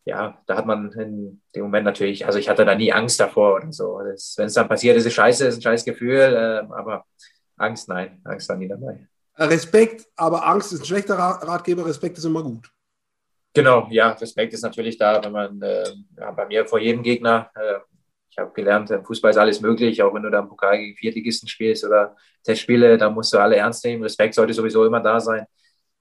ja, 0.06 0.38
da 0.46 0.56
hat 0.56 0.66
man 0.66 0.92
in 0.92 1.42
dem 1.54 1.62
Moment 1.62 1.84
natürlich, 1.84 2.26
also 2.26 2.38
ich 2.38 2.48
hatte 2.48 2.64
da 2.64 2.74
nie 2.74 2.92
Angst 2.92 3.20
davor 3.20 3.62
und 3.62 3.72
so. 3.72 4.00
Wenn 4.36 4.46
es 4.46 4.54
dann 4.54 4.68
passiert, 4.68 4.96
ist 4.96 5.06
es 5.06 5.14
scheiße, 5.14 5.46
ist 5.46 5.56
ein 5.56 5.62
scheiß 5.62 5.84
Gefühl, 5.84 6.18
äh, 6.18 6.72
aber 6.74 7.04
Angst, 7.56 7.88
nein, 7.88 8.20
Angst 8.24 8.48
war 8.48 8.56
nie 8.56 8.68
dabei. 8.68 9.06
Respekt, 9.36 10.06
aber 10.16 10.46
Angst 10.46 10.72
ist 10.72 10.80
ein 10.80 10.86
schlechter 10.86 11.16
Ratgeber, 11.16 11.86
Respekt 11.86 12.18
ist 12.18 12.24
immer 12.24 12.42
gut. 12.42 12.70
Genau, 13.52 13.86
ja, 13.90 14.10
Respekt 14.10 14.52
ist 14.52 14.62
natürlich 14.62 14.98
da, 14.98 15.22
wenn 15.22 15.32
man 15.32 15.62
äh, 15.62 15.84
ja, 16.18 16.30
bei 16.32 16.46
mir 16.46 16.66
vor 16.66 16.80
jedem 16.80 17.02
Gegner, 17.02 17.50
äh, 17.54 17.78
ich 18.30 18.38
habe 18.38 18.52
gelernt, 18.52 18.90
im 18.90 19.04
Fußball 19.04 19.30
ist 19.30 19.36
alles 19.36 19.60
möglich, 19.60 20.02
auch 20.02 20.12
wenn 20.12 20.24
du 20.24 20.30
da 20.30 20.40
im 20.40 20.48
Pokal 20.48 20.78
gegen 20.78 20.96
Viertligisten 20.96 21.48
spielst 21.48 21.84
oder 21.84 22.16
Testspiele, 22.42 22.98
da 22.98 23.08
musst 23.08 23.32
du 23.32 23.38
alle 23.38 23.56
ernst 23.56 23.84
nehmen. 23.84 24.02
Respekt 24.02 24.34
sollte 24.34 24.52
sowieso 24.52 24.84
immer 24.84 24.98
da 24.98 25.20
sein 25.20 25.46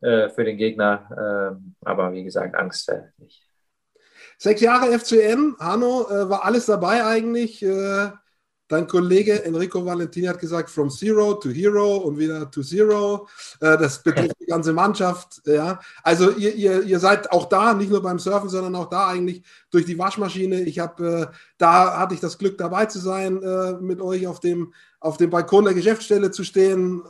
äh, 0.02 0.30
für 0.30 0.44
den 0.44 0.58
Gegner, 0.58 1.08
ähm, 1.56 1.76
aber 1.82 2.12
wie 2.12 2.24
gesagt, 2.24 2.56
Angst 2.56 2.90
äh, 2.90 3.04
nicht. 3.18 3.44
Sechs 4.40 4.62
Jahre 4.62 4.98
FCN, 4.98 5.56
Hanno, 5.60 6.08
äh, 6.10 6.30
war 6.30 6.44
alles 6.46 6.66
dabei 6.66 7.06
eigentlich. 7.06 7.64
Dein 8.70 8.88
Kollege 8.88 9.44
Enrico 9.44 9.86
Valentini 9.86 10.28
hat 10.28 10.40
gesagt, 10.40 10.70
from 10.70 10.90
zero 10.90 11.34
to 11.34 11.50
hero 11.50 11.98
und 11.98 12.18
wieder 12.18 12.50
to 12.50 12.64
zero. 12.64 13.28
Äh, 13.60 13.78
das 13.78 14.02
betrifft 14.02 14.40
die 14.40 14.46
ganze 14.46 14.72
Mannschaft. 14.72 15.42
Ja. 15.46 15.80
Also 16.02 16.32
ihr, 16.32 16.56
ihr, 16.56 16.84
ihr 16.84 17.00
seid 17.00 17.32
auch 17.32 17.50
da, 17.50 17.74
nicht 17.74 17.92
nur 17.92 18.02
beim 18.02 18.20
Surfen, 18.20 18.50
sondern 18.50 18.76
auch 18.76 18.90
da 18.90 19.10
eigentlich 19.10 19.44
durch 19.70 19.86
die 19.86 20.00
Waschmaschine. 20.00 20.62
Ich 20.62 20.80
habe, 20.80 21.30
äh, 21.30 21.36
da 21.58 22.00
hatte 22.00 22.14
ich 22.14 22.22
das 22.22 22.38
Glück 22.38 22.58
dabei 22.58 22.86
zu 22.86 23.00
sein, 23.00 23.44
äh, 23.44 23.74
mit 23.74 24.00
euch 24.00 24.28
auf 24.28 24.40
dem, 24.40 24.74
auf 25.02 25.18
dem 25.18 25.30
Balkon 25.30 25.66
der 25.66 25.74
Geschäftsstelle 25.74 26.32
zu 26.32 26.46
stehen, 26.46 27.02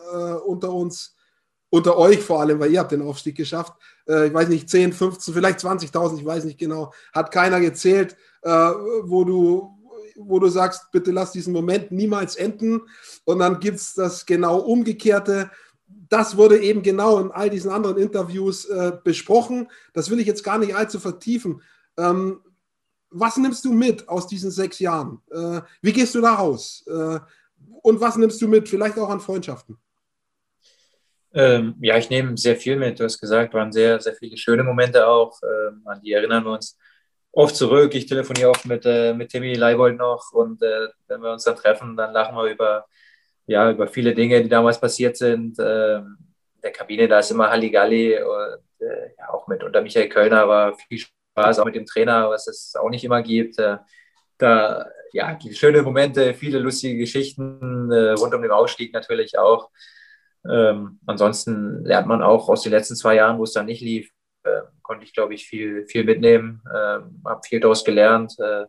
unter 0.48 0.74
uns, 0.74 1.16
unter 1.70 1.96
euch 1.96 2.20
vor 2.24 2.42
allem, 2.42 2.60
weil 2.60 2.72
ihr 2.72 2.80
habt 2.80 2.92
den 2.92 3.04
Aufstieg 3.04 3.38
geschafft. 3.38 3.74
ich 4.08 4.34
weiß 4.34 4.50
nicht, 4.50 4.68
10, 4.68 4.94
15, 4.94 5.32
vielleicht 5.32 5.60
20.000, 5.60 6.18
ich 6.18 6.26
weiß 6.26 6.46
nicht 6.46 6.58
genau, 6.58 6.92
hat 7.13 7.30
keiner 7.30 7.60
gezählt, 7.60 8.18
wo 8.42 9.24
du 9.26 9.83
wo 10.15 10.39
du 10.39 10.47
sagst, 10.47 10.91
bitte 10.91 11.12
lass 11.12 11.32
diesen 11.32 11.54
Moment 11.54 11.91
niemals 11.91 12.36
enden. 12.36 12.82
Und 13.26 13.39
dann 13.39 13.60
gibt 13.60 13.78
es 13.78 13.93
das 13.93 14.26
genau 14.26 14.60
umgekehrte. 14.60 15.52
Das 16.10 16.38
wurde 16.38 16.60
eben 16.60 16.82
genau 16.82 17.19
in 17.19 17.32
all 17.32 17.49
diesen 17.49 17.71
anderen 17.71 17.97
Interviews 17.97 18.65
äh, 18.65 18.93
besprochen. 19.04 19.69
Das 19.93 20.10
will 20.10 20.19
ich 20.19 20.28
jetzt 20.28 20.43
gar 20.43 20.58
nicht 20.58 20.76
allzu 20.76 20.99
vertiefen. 20.99 21.62
Ähm, 21.97 22.39
was 23.10 23.38
nimmst 23.38 23.63
du 23.65 23.71
mit 23.71 24.10
aus 24.10 24.28
diesen 24.28 24.52
sechs 24.52 24.80
Jahren? 24.80 25.21
Äh, 25.32 25.62
wie 25.82 25.93
gehst 25.93 26.15
du 26.15 26.21
da 26.21 26.34
raus? 26.34 26.84
Äh, 26.88 27.19
und 27.82 28.02
was 28.02 28.15
nimmst 28.17 28.41
du 28.41 28.47
mit, 28.47 28.67
vielleicht 28.67 28.97
auch 28.97 29.10
an 29.10 29.19
Freundschaften? 29.19 29.78
Ähm, 31.34 31.76
ja, 31.82 31.97
ich 31.97 32.10
nehme 32.10 32.38
sehr 32.38 32.56
viel 32.56 32.76
mit. 32.76 32.99
Du 32.99 33.04
hast 33.04 33.19
gesagt, 33.19 33.54
waren 33.54 33.71
sehr, 33.71 33.99
sehr 33.99 34.13
viele 34.13 34.38
schöne 34.38 34.63
Momente 34.63 35.08
auch. 35.08 35.39
Ähm, 35.43 35.82
an 35.86 36.02
die 36.02 36.12
erinnern 36.12 36.43
wir 36.43 36.52
uns 36.52 36.78
oft 37.34 37.56
zurück. 37.56 37.93
Ich 37.96 38.06
telefoniere 38.06 38.50
oft 38.50 38.65
mit, 38.65 38.86
äh, 38.86 39.13
mit 39.13 39.30
Timmy 39.30 39.54
Leibold 39.56 39.98
noch 39.98 40.32
und 40.32 40.62
äh, 40.62 40.88
wenn 41.08 41.22
wir 41.22 41.34
uns 41.34 41.43
dann 41.43 41.56
treffen, 41.56 41.98
dann 41.98 42.13
lachen 42.13 42.36
wir 42.36 42.46
über, 42.46 42.86
ja, 43.48 43.69
über 43.72 43.88
viele 43.88 44.13
Dinge, 44.13 44.41
die 44.41 44.50
damals 44.50 44.80
passiert 44.80 45.17
sind. 45.17 45.58
Ähm, 45.60 46.17
der 46.63 46.72
Kabine, 46.72 47.08
da 47.08 47.19
ist 47.19 47.32
immer 47.32 47.50
Halligalli 47.50 48.22
und 48.22 48.63
äh, 48.80 49.10
ja, 49.17 49.30
auch 49.34 49.48
mit 49.48 49.63
unter 49.63 49.82
Michael 49.82 50.10
Kölner 50.10 50.48
war 50.48 50.76
viel 50.76 51.00
Spaß, 51.00 51.60
auch 51.60 51.65
mit 51.65 51.76
dem 51.76 51.86
Trainer, 51.86 52.30
was 52.30 52.48
es 52.48 52.76
auch 52.76 52.89
nicht 52.89 53.04
immer 53.04 53.22
gibt. 53.22 53.60
Äh, 53.60 53.78
da, 54.38 54.88
ja, 55.12 55.38
schöne 55.52 55.82
Momente, 55.82 56.34
viele 56.34 56.60
lustige 56.60 56.98
Geschichten 56.98 57.91
äh, 57.91 58.12
rund 58.12 58.34
um 58.34 58.41
den 58.41 58.52
Ausstieg 58.52 58.93
natürlich 58.93 59.38
auch. 59.38 59.69
Ähm, 60.50 61.00
ansonsten 61.06 61.84
lernt 61.86 62.08
man 62.08 62.22
auch 62.22 62.50
aus 62.50 62.63
den 62.63 62.72
letzten 62.72 62.96
zwei 62.96 63.15
Jahren, 63.15 63.38
wo 63.39 63.43
es 63.43 63.54
dann 63.54 63.65
nicht 63.65 63.82
lief, 63.82 64.12
konnte 64.82 65.06
ich, 65.06 65.14
glaube 65.14 65.34
ich, 65.34 65.46
viel, 65.46 65.86
viel 65.88 66.04
mitnehmen, 66.04 66.62
äh, 66.70 67.00
habe 67.26 67.42
viel 67.48 67.60
daraus 67.60 67.84
gelernt. 67.84 68.34
Äh, 68.40 68.66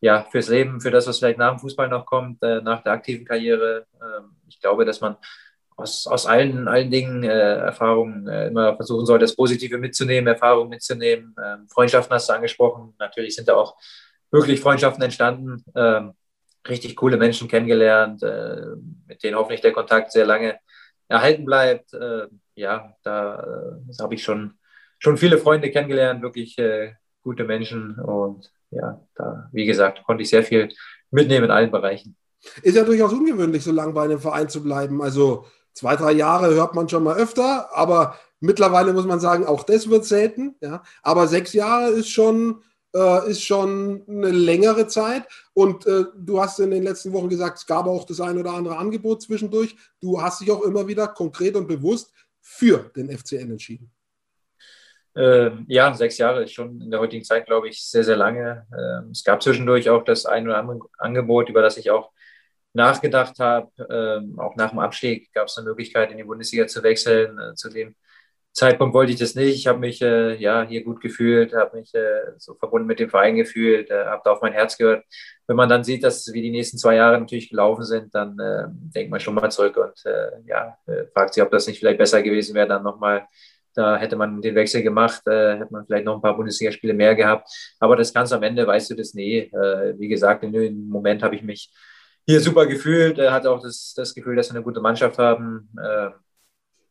ja, 0.00 0.24
fürs 0.30 0.48
Leben, 0.48 0.80
für 0.80 0.90
das, 0.90 1.06
was 1.06 1.18
vielleicht 1.18 1.38
nach 1.38 1.50
dem 1.50 1.58
Fußball 1.58 1.88
noch 1.88 2.06
kommt, 2.06 2.42
äh, 2.42 2.62
nach 2.62 2.82
der 2.82 2.92
aktiven 2.92 3.26
Karriere. 3.26 3.86
Ähm, 4.00 4.36
ich 4.48 4.58
glaube, 4.60 4.84
dass 4.84 5.00
man 5.00 5.16
aus, 5.76 6.06
aus 6.06 6.26
allen, 6.26 6.68
allen 6.68 6.90
Dingen 6.90 7.22
äh, 7.22 7.28
Erfahrungen 7.28 8.26
äh, 8.28 8.48
immer 8.48 8.76
versuchen 8.76 9.04
sollte, 9.04 9.24
das 9.24 9.36
Positive 9.36 9.76
mitzunehmen, 9.76 10.28
Erfahrungen 10.28 10.70
mitzunehmen. 10.70 11.34
Ähm, 11.42 11.68
Freundschaften 11.68 12.14
hast 12.14 12.28
du 12.28 12.32
angesprochen. 12.32 12.94
Natürlich 12.98 13.36
sind 13.36 13.48
da 13.48 13.54
auch 13.54 13.76
wirklich 14.30 14.60
Freundschaften 14.60 15.02
entstanden. 15.02 15.64
Ähm, 15.74 16.14
richtig 16.66 16.96
coole 16.96 17.16
Menschen 17.16 17.48
kennengelernt, 17.48 18.22
äh, 18.22 18.76
mit 19.06 19.22
denen 19.22 19.36
hoffentlich 19.36 19.60
der 19.60 19.72
Kontakt 19.72 20.12
sehr 20.12 20.26
lange 20.26 20.58
erhalten 21.08 21.44
bleibt. 21.44 21.90
Ja, 22.60 22.94
da 23.02 23.40
äh, 23.88 24.02
habe 24.02 24.14
ich 24.14 24.22
schon, 24.22 24.58
schon 25.00 25.16
viele 25.16 25.38
Freunde 25.38 25.70
kennengelernt, 25.70 26.22
wirklich 26.22 26.56
äh, 26.58 26.92
gute 27.22 27.44
Menschen. 27.44 27.98
Und 27.98 28.52
ja, 28.70 29.04
da, 29.16 29.48
wie 29.52 29.66
gesagt, 29.66 30.04
konnte 30.04 30.22
ich 30.22 30.30
sehr 30.30 30.44
viel 30.44 30.68
mitnehmen 31.10 31.46
in 31.46 31.50
allen 31.50 31.70
Bereichen. 31.72 32.16
Ist 32.62 32.76
ja 32.76 32.84
durchaus 32.84 33.12
ungewöhnlich, 33.12 33.64
so 33.64 33.72
lange 33.72 33.92
bei 33.92 34.04
einem 34.04 34.20
Verein 34.20 34.48
zu 34.48 34.62
bleiben. 34.62 35.02
Also 35.02 35.46
zwei, 35.72 35.96
drei 35.96 36.12
Jahre 36.12 36.54
hört 36.54 36.74
man 36.74 36.88
schon 36.88 37.02
mal 37.02 37.16
öfter, 37.16 37.74
aber 37.76 38.18
mittlerweile 38.40 38.92
muss 38.92 39.04
man 39.06 39.20
sagen, 39.20 39.44
auch 39.46 39.64
das 39.64 39.90
wird 39.90 40.04
selten. 40.04 40.54
Ja? 40.60 40.82
Aber 41.02 41.26
sechs 41.26 41.52
Jahre 41.52 41.90
ist 41.90 42.08
schon, 42.08 42.62
äh, 42.94 43.30
ist 43.30 43.42
schon 43.42 44.04
eine 44.08 44.30
längere 44.30 44.86
Zeit. 44.86 45.26
Und 45.54 45.86
äh, 45.86 46.04
du 46.16 46.40
hast 46.40 46.60
in 46.60 46.70
den 46.70 46.82
letzten 46.82 47.12
Wochen 47.12 47.28
gesagt, 47.28 47.58
es 47.58 47.66
gab 47.66 47.86
auch 47.86 48.04
das 48.04 48.20
ein 48.20 48.38
oder 48.38 48.52
andere 48.52 48.76
Angebot 48.76 49.22
zwischendurch. 49.22 49.76
Du 50.00 50.22
hast 50.22 50.40
dich 50.40 50.50
auch 50.50 50.62
immer 50.62 50.86
wieder 50.86 51.08
konkret 51.08 51.56
und 51.56 51.68
bewusst 51.68 52.12
für 52.40 52.90
den 52.96 53.10
FCN 53.10 53.50
entschieden. 53.50 53.90
Ähm, 55.16 55.64
ja, 55.68 55.92
sechs 55.94 56.18
Jahre 56.18 56.44
ist 56.44 56.52
schon 56.52 56.80
in 56.80 56.90
der 56.90 57.00
heutigen 57.00 57.24
Zeit, 57.24 57.46
glaube 57.46 57.68
ich, 57.68 57.84
sehr, 57.84 58.04
sehr 58.04 58.16
lange. 58.16 58.66
Ähm, 58.72 59.10
es 59.10 59.24
gab 59.24 59.42
zwischendurch 59.42 59.90
auch 59.90 60.04
das 60.04 60.26
ein 60.26 60.46
oder 60.46 60.58
andere 60.58 60.80
Angebot, 60.98 61.48
über 61.48 61.62
das 61.62 61.76
ich 61.76 61.90
auch 61.90 62.12
nachgedacht 62.72 63.38
habe. 63.38 63.70
Ähm, 63.90 64.38
auch 64.38 64.56
nach 64.56 64.70
dem 64.70 64.78
Abstieg 64.78 65.32
gab 65.32 65.48
es 65.48 65.58
eine 65.58 65.68
Möglichkeit, 65.68 66.10
in 66.12 66.18
die 66.18 66.24
Bundesliga 66.24 66.66
zu 66.66 66.82
wechseln. 66.82 67.38
Äh, 67.38 67.54
zu 67.54 67.70
dem 67.70 67.96
Zeitpunkt 68.52 68.94
wollte 68.94 69.12
ich 69.12 69.18
das 69.18 69.34
nicht. 69.34 69.54
Ich 69.54 69.66
habe 69.66 69.78
mich 69.78 70.02
äh, 70.02 70.34
ja 70.36 70.62
hier 70.62 70.82
gut 70.84 71.00
gefühlt, 71.00 71.54
habe 71.54 71.78
mich 71.78 71.94
äh, 71.94 72.32
so 72.38 72.54
verbunden 72.54 72.86
mit 72.86 72.98
dem 72.98 73.10
Verein 73.10 73.36
gefühlt, 73.36 73.90
äh, 73.90 74.06
habe 74.06 74.22
da 74.24 74.32
auf 74.32 74.42
mein 74.42 74.52
Herz 74.52 74.76
gehört. 74.76 75.04
Wenn 75.46 75.56
man 75.56 75.68
dann 75.68 75.84
sieht, 75.84 76.02
dass 76.04 76.32
wie 76.32 76.42
die 76.42 76.50
nächsten 76.50 76.78
zwei 76.78 76.96
Jahre 76.96 77.18
natürlich 77.18 77.50
gelaufen 77.50 77.84
sind, 77.84 78.14
dann 78.14 78.38
äh, 78.38 78.64
denkt 78.68 79.10
man 79.10 79.20
schon 79.20 79.34
mal 79.34 79.50
zurück 79.50 79.76
und 79.76 80.04
äh, 80.04 80.30
ja, 80.46 80.76
äh, 80.86 81.04
fragt 81.12 81.34
sich, 81.34 81.42
ob 81.42 81.50
das 81.50 81.66
nicht 81.66 81.78
vielleicht 81.78 81.98
besser 81.98 82.22
gewesen 82.22 82.54
wäre, 82.54 82.68
dann 82.68 82.82
nochmal 82.82 83.26
da 83.74 83.96
hätte 83.96 84.16
man 84.16 84.40
den 84.40 84.54
Wechsel 84.54 84.82
gemacht, 84.82 85.22
äh, 85.26 85.58
hätte 85.58 85.72
man 85.72 85.86
vielleicht 85.86 86.04
noch 86.04 86.16
ein 86.16 86.22
paar 86.22 86.36
Bundesligaspiele 86.36 86.94
mehr 86.94 87.14
gehabt. 87.14 87.48
Aber 87.78 87.96
das 87.96 88.12
ganz 88.12 88.32
am 88.32 88.42
Ende 88.42 88.66
weißt 88.66 88.90
du 88.90 88.94
das 88.94 89.14
nie. 89.14 89.38
Äh, 89.38 89.98
wie 89.98 90.08
gesagt, 90.08 90.42
in 90.44 90.52
dem 90.52 90.88
Moment 90.88 91.22
habe 91.22 91.36
ich 91.36 91.42
mich 91.42 91.70
hier 92.26 92.40
super 92.40 92.66
gefühlt, 92.66 93.18
er 93.18 93.32
hat 93.32 93.46
auch 93.46 93.60
das, 93.60 93.94
das 93.96 94.14
Gefühl, 94.14 94.36
dass 94.36 94.50
wir 94.50 94.56
eine 94.56 94.62
gute 94.62 94.80
Mannschaft 94.80 95.18
haben. 95.18 95.68
Äh, 95.76 96.10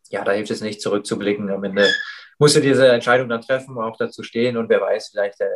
ja, 0.10 0.24
da 0.24 0.32
hilft 0.32 0.52
es 0.52 0.62
nicht 0.62 0.82
zurückzublicken. 0.82 1.50
Am 1.50 1.64
Ende 1.64 1.88
musste 2.40 2.62
diese 2.62 2.88
Entscheidung 2.88 3.30
dann 3.30 3.42
treffen, 3.42 3.78
auch 3.78 3.96
dazu 3.98 4.24
stehen 4.24 4.58
und 4.58 4.70
wer 4.70 4.82
weiß, 4.82 5.10
vielleicht 5.10 5.40
äh, 5.42 5.48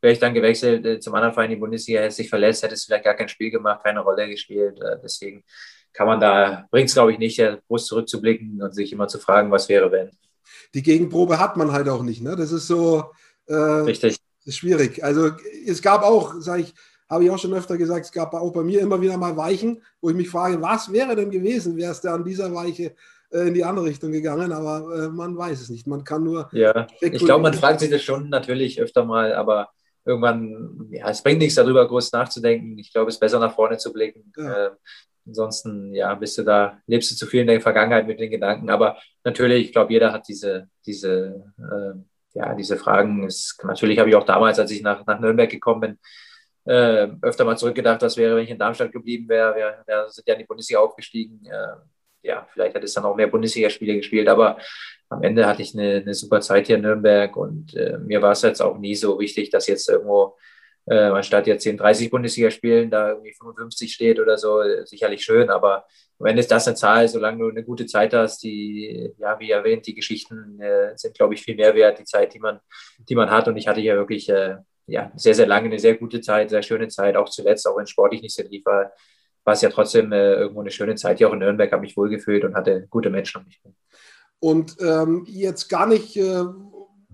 wäre 0.00 0.12
ich 0.12 0.18
dann 0.18 0.34
gewechselt 0.34 0.84
äh, 0.84 1.00
zum 1.00 1.14
anderen 1.14 1.32
Verein 1.32 1.50
in 1.50 1.56
die 1.56 1.60
Bundesliga, 1.60 2.00
hätte 2.00 2.14
sich 2.14 2.28
verletzt, 2.28 2.62
hätte 2.62 2.74
es 2.74 2.84
vielleicht 2.84 3.04
gar 3.04 3.14
kein 3.14 3.28
Spiel 3.28 3.50
gemacht, 3.50 3.82
keine 3.84 4.00
Rolle 4.00 4.28
gespielt. 4.28 4.80
Äh, 4.80 4.98
deswegen 5.02 5.44
kann 5.92 6.06
man 6.06 6.20
da, 6.20 6.66
bringt 6.70 6.88
es 6.88 6.94
glaube 6.94 7.12
ich 7.12 7.18
nicht, 7.18 7.40
groß 7.68 7.86
zurückzublicken 7.86 8.60
und 8.60 8.74
sich 8.74 8.92
immer 8.92 9.06
zu 9.06 9.18
fragen, 9.18 9.50
was 9.50 9.68
wäre, 9.68 9.90
wenn. 9.92 10.10
Die 10.74 10.82
Gegenprobe 10.82 11.38
hat 11.38 11.56
man 11.56 11.72
halt 11.72 11.88
auch 11.88 12.02
nicht. 12.02 12.22
Ne? 12.22 12.36
Das 12.36 12.52
ist 12.52 12.66
so 12.66 13.04
äh, 13.46 13.54
Richtig. 13.54 14.18
ist 14.44 14.58
schwierig. 14.58 15.02
Also 15.02 15.30
es 15.66 15.82
gab 15.82 16.02
auch, 16.02 16.34
sage 16.40 16.62
ich, 16.62 16.74
habe 17.08 17.24
ich 17.24 17.30
auch 17.30 17.38
schon 17.38 17.54
öfter 17.54 17.76
gesagt, 17.76 18.06
es 18.06 18.12
gab 18.12 18.34
auch 18.34 18.52
bei 18.52 18.62
mir 18.62 18.80
immer 18.80 19.00
wieder 19.00 19.16
mal 19.16 19.36
Weichen, 19.36 19.82
wo 20.00 20.10
ich 20.10 20.16
mich 20.16 20.28
frage, 20.28 20.60
was 20.60 20.92
wäre 20.92 21.14
denn 21.14 21.30
gewesen, 21.30 21.76
wäre 21.76 21.92
es 21.92 22.00
da 22.00 22.14
an 22.14 22.24
dieser 22.24 22.52
Weiche 22.54 22.94
äh, 23.30 23.48
in 23.48 23.54
die 23.54 23.64
andere 23.64 23.86
Richtung 23.86 24.12
gegangen, 24.12 24.52
aber 24.52 25.04
äh, 25.04 25.08
man 25.08 25.36
weiß 25.36 25.60
es 25.60 25.68
nicht. 25.68 25.86
Man 25.86 26.04
kann 26.04 26.24
nur. 26.24 26.48
Ja, 26.52 26.86
ich 27.00 27.24
glaube, 27.24 27.42
man 27.42 27.54
fragt 27.54 27.80
sich 27.80 27.90
das 27.90 28.02
schon 28.02 28.28
natürlich 28.30 28.80
öfter 28.80 29.04
mal, 29.04 29.34
aber 29.34 29.68
irgendwann, 30.04 30.88
ja, 30.90 31.08
es 31.08 31.22
bringt 31.22 31.40
nichts 31.40 31.54
darüber 31.54 31.86
groß 31.86 32.12
nachzudenken. 32.12 32.78
Ich 32.78 32.92
glaube, 32.92 33.08
es 33.08 33.16
ist 33.16 33.20
besser 33.20 33.38
nach 33.38 33.54
vorne 33.54 33.78
zu 33.78 33.92
blicken. 33.92 34.32
Ja. 34.36 34.76
Ansonsten, 35.26 35.94
ja, 35.94 36.14
bist 36.14 36.36
du 36.38 36.42
da, 36.42 36.78
lebst 36.86 37.10
du 37.10 37.16
zu 37.16 37.26
viel 37.26 37.40
in 37.40 37.46
der 37.46 37.60
Vergangenheit 37.60 38.06
mit 38.06 38.20
den 38.20 38.30
Gedanken. 38.30 38.70
Aber 38.70 38.98
natürlich, 39.24 39.66
ich 39.66 39.72
glaube, 39.72 39.92
jeder 39.92 40.12
hat 40.12 40.28
diese, 40.28 40.68
diese, 40.86 41.44
äh, 41.58 42.38
ja, 42.38 42.54
diese 42.54 42.76
Fragen. 42.76 43.24
Es, 43.24 43.56
natürlich 43.62 43.98
habe 43.98 44.10
ich 44.10 44.16
auch 44.16 44.24
damals, 44.24 44.58
als 44.58 44.70
ich 44.70 44.82
nach, 44.82 45.06
nach 45.06 45.20
Nürnberg 45.20 45.50
gekommen 45.50 45.80
bin, 45.80 45.98
äh, 46.66 47.08
öfter 47.22 47.44
mal 47.44 47.56
zurückgedacht, 47.56 48.02
was 48.02 48.16
wäre, 48.16 48.36
wenn 48.36 48.44
ich 48.44 48.50
in 48.50 48.58
Darmstadt 48.58 48.92
geblieben 48.92 49.28
wäre. 49.28 49.54
Wir, 49.54 49.82
wir 49.86 50.08
sind 50.10 50.26
ja 50.26 50.34
in 50.34 50.40
die 50.40 50.46
Bundesliga 50.46 50.80
aufgestiegen. 50.80 51.44
Äh, 51.46 51.76
ja, 52.22 52.46
vielleicht 52.52 52.74
hätte 52.74 52.86
es 52.86 52.94
dann 52.94 53.04
auch 53.04 53.16
mehr 53.16 53.26
Bundesligaspiele 53.26 53.96
gespielt, 53.96 54.28
aber 54.28 54.58
am 55.10 55.22
Ende 55.22 55.46
hatte 55.46 55.62
ich 55.62 55.74
eine, 55.74 55.96
eine 55.96 56.14
super 56.14 56.40
Zeit 56.40 56.66
hier 56.66 56.76
in 56.76 56.82
Nürnberg 56.82 57.36
und 57.36 57.74
äh, 57.74 57.98
mir 57.98 58.22
war 58.22 58.32
es 58.32 58.42
jetzt 58.42 58.62
auch 58.62 58.78
nie 58.78 58.94
so 58.94 59.20
wichtig, 59.20 59.50
dass 59.50 59.66
jetzt 59.66 59.88
irgendwo 59.88 60.36
äh, 60.86 60.96
anstatt 60.96 61.46
jetzt 61.46 61.66
in 61.66 61.76
30 61.76 62.10
Bundesligaspielen 62.10 62.90
da 62.90 63.10
irgendwie 63.10 63.32
55 63.32 63.92
steht 63.92 64.20
oder 64.20 64.36
so, 64.36 64.62
sicherlich 64.84 65.24
schön, 65.24 65.50
aber 65.50 65.86
am 66.18 66.26
Ende 66.26 66.40
ist 66.40 66.50
das 66.50 66.66
eine 66.66 66.76
Zahl, 66.76 67.08
solange 67.08 67.38
du 67.38 67.48
eine 67.48 67.64
gute 67.64 67.86
Zeit 67.86 68.14
hast, 68.14 68.42
die, 68.42 69.12
ja, 69.18 69.38
wie 69.40 69.50
erwähnt, 69.50 69.86
die 69.86 69.94
Geschichten 69.94 70.60
äh, 70.60 70.96
sind, 70.96 71.16
glaube 71.16 71.34
ich, 71.34 71.42
viel 71.42 71.56
mehr 71.56 71.74
wert, 71.74 71.98
die 71.98 72.04
Zeit, 72.04 72.34
die 72.34 72.38
man, 72.38 72.60
die 73.08 73.14
man 73.14 73.30
hat 73.30 73.48
und 73.48 73.56
ich 73.56 73.66
hatte 73.66 73.80
ja 73.80 73.94
wirklich 73.96 74.28
äh, 74.28 74.56
ja, 74.86 75.10
sehr, 75.16 75.34
sehr 75.34 75.46
lange 75.46 75.66
eine 75.66 75.78
sehr 75.78 75.96
gute 75.96 76.20
Zeit, 76.20 76.50
sehr 76.50 76.62
schöne 76.62 76.88
Zeit, 76.88 77.16
auch 77.16 77.28
zuletzt, 77.28 77.66
auch 77.66 77.76
wenn 77.76 77.86
sportlich 77.86 78.22
nicht 78.22 78.34
so 78.34 78.42
lief, 78.42 78.64
war, 78.66 78.92
war 79.44 79.54
es 79.54 79.62
ja 79.62 79.70
trotzdem 79.70 80.12
äh, 80.12 80.34
irgendwo 80.34 80.60
eine 80.60 80.70
schöne 80.70 80.94
Zeit. 80.94 81.18
Hier 81.18 81.28
auch 81.28 81.32
in 81.32 81.38
Nürnberg 81.38 81.70
habe 81.72 81.82
mich 81.82 81.96
wohlgefühlt 81.96 82.44
und 82.44 82.54
hatte 82.54 82.86
gute 82.90 83.10
Menschen 83.10 83.40
um 83.40 83.46
mich. 83.46 83.60
Und 84.40 84.76
ähm, 84.80 85.24
jetzt 85.26 85.68
gar 85.68 85.86
nicht 85.86 86.16
äh, 86.16 86.44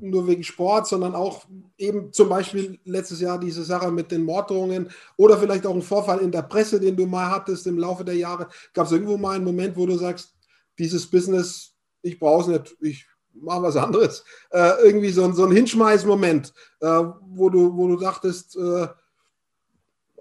nur 0.01 0.27
wegen 0.27 0.43
Sport, 0.43 0.87
sondern 0.89 1.15
auch 1.15 1.45
eben 1.79 2.13
zum 2.13 2.29
Beispiel 2.29 2.79
letztes 2.85 3.21
Jahr 3.21 3.39
diese 3.39 3.65
Sache 3.65 3.91
mit 3.91 4.11
den 4.11 4.25
Morddrohungen 4.25 4.91
oder 5.17 5.39
vielleicht 5.39 5.67
auch 5.67 5.75
ein 5.75 5.83
Vorfall 5.83 6.21
in 6.21 6.33
der 6.33 6.43
Presse, 6.43 6.81
den 6.81 6.97
du 6.97 7.07
mal 7.07 7.31
hattest 7.31 7.67
im 7.67 7.79
Laufe 7.79 8.05
der 8.05 8.17
Jahre. 8.17 8.49
Gab 8.75 8.87
es 8.87 8.93
irgendwo 8.93 9.17
mal 9.17 9.37
einen 9.37 9.45
Moment, 9.45 9.77
wo 9.77 9.87
du 9.87 9.97
sagst, 9.97 10.35
dieses 10.79 11.09
Business, 11.09 11.75
ich 12.03 12.19
brauche 12.19 12.43
es 12.43 12.59
nicht, 12.61 12.77
ich 12.81 13.07
mach 13.35 13.63
was 13.63 13.77
anderes. 13.77 14.25
Äh, 14.51 14.83
irgendwie 14.85 15.11
so, 15.11 15.31
so 15.33 15.45
ein 15.45 15.53
Hinschmeißmoment, 15.53 16.53
äh, 16.81 17.03
wo, 17.23 17.51
du, 17.51 17.77
wo 17.77 17.89
du 17.89 17.97
dachtest, 17.97 18.57
äh, 18.57 18.89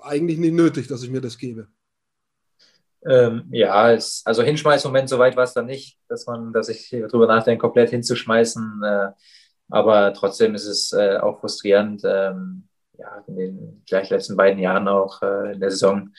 eigentlich 0.01 0.39
nicht 0.39 0.53
nötig, 0.53 0.87
dass 0.87 1.03
ich 1.03 1.09
mir 1.09 1.21
das 1.21 1.37
gebe. 1.37 1.67
Ähm, 3.05 3.47
ja, 3.51 3.93
es, 3.93 4.21
also 4.25 4.43
Hinschmeißmoment, 4.43 5.07
soweit 5.07 5.37
war 5.37 5.43
es 5.43 5.53
dann 5.53 5.67
nicht, 5.67 5.97
dass 6.09 6.25
man, 6.27 6.51
dass 6.51 6.67
ich 6.69 6.89
darüber 6.89 7.27
nachdenke, 7.27 7.61
komplett 7.61 7.91
hinzuschmeißen. 7.91 8.81
Äh, 8.83 9.07
aber 9.69 10.13
trotzdem 10.13 10.55
ist 10.55 10.65
es 10.65 10.93
äh, 10.93 11.17
auch 11.17 11.39
frustrierend. 11.39 12.01
Ähm, 12.05 12.63
ja, 12.97 13.23
in 13.27 13.35
den 13.37 13.83
gleich 13.87 14.09
letzten 14.09 14.35
beiden 14.35 14.59
Jahren 14.59 14.87
auch 14.87 15.21
äh, 15.21 15.53
in 15.53 15.59
der 15.59 15.71
Saison, 15.71 16.13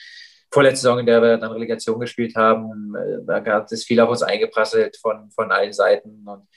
vorletzte 0.51 0.83
Saison, 0.83 0.99
in 0.99 1.07
der 1.07 1.21
wir 1.23 1.37
dann 1.37 1.53
Relegation 1.53 2.01
gespielt 2.01 2.35
haben, 2.37 2.95
da 3.27 3.41
gab 3.41 3.71
es 3.71 3.85
viel 3.85 4.01
auf 4.01 4.09
uns 4.09 4.23
eingeprasselt 4.23 4.97
von, 4.97 5.31
von 5.31 5.53
allen 5.53 5.73
Seiten. 5.73 6.27
Und 6.27 6.49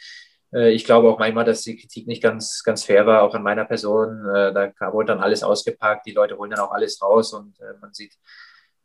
äh, 0.53 0.71
ich 0.71 0.85
glaube 0.85 1.09
auch 1.09 1.19
manchmal, 1.19 1.45
dass 1.45 1.61
die 1.61 1.77
Kritik 1.77 2.07
nicht 2.07 2.23
ganz, 2.23 2.63
ganz 2.63 2.85
fair 2.85 3.05
war, 3.05 3.23
auch 3.23 3.35
an 3.35 3.43
meiner 3.43 3.65
Person. 3.65 4.25
Äh, 4.33 4.53
da 4.53 4.93
wurde 4.93 5.07
dann 5.07 5.19
alles 5.19 5.43
ausgepackt, 5.43 6.05
die 6.05 6.13
Leute 6.13 6.37
holen 6.37 6.51
dann 6.51 6.59
auch 6.59 6.71
alles 6.71 7.01
raus 7.01 7.33
und 7.33 7.59
äh, 7.59 7.73
man 7.81 7.93
sieht, 7.93 8.13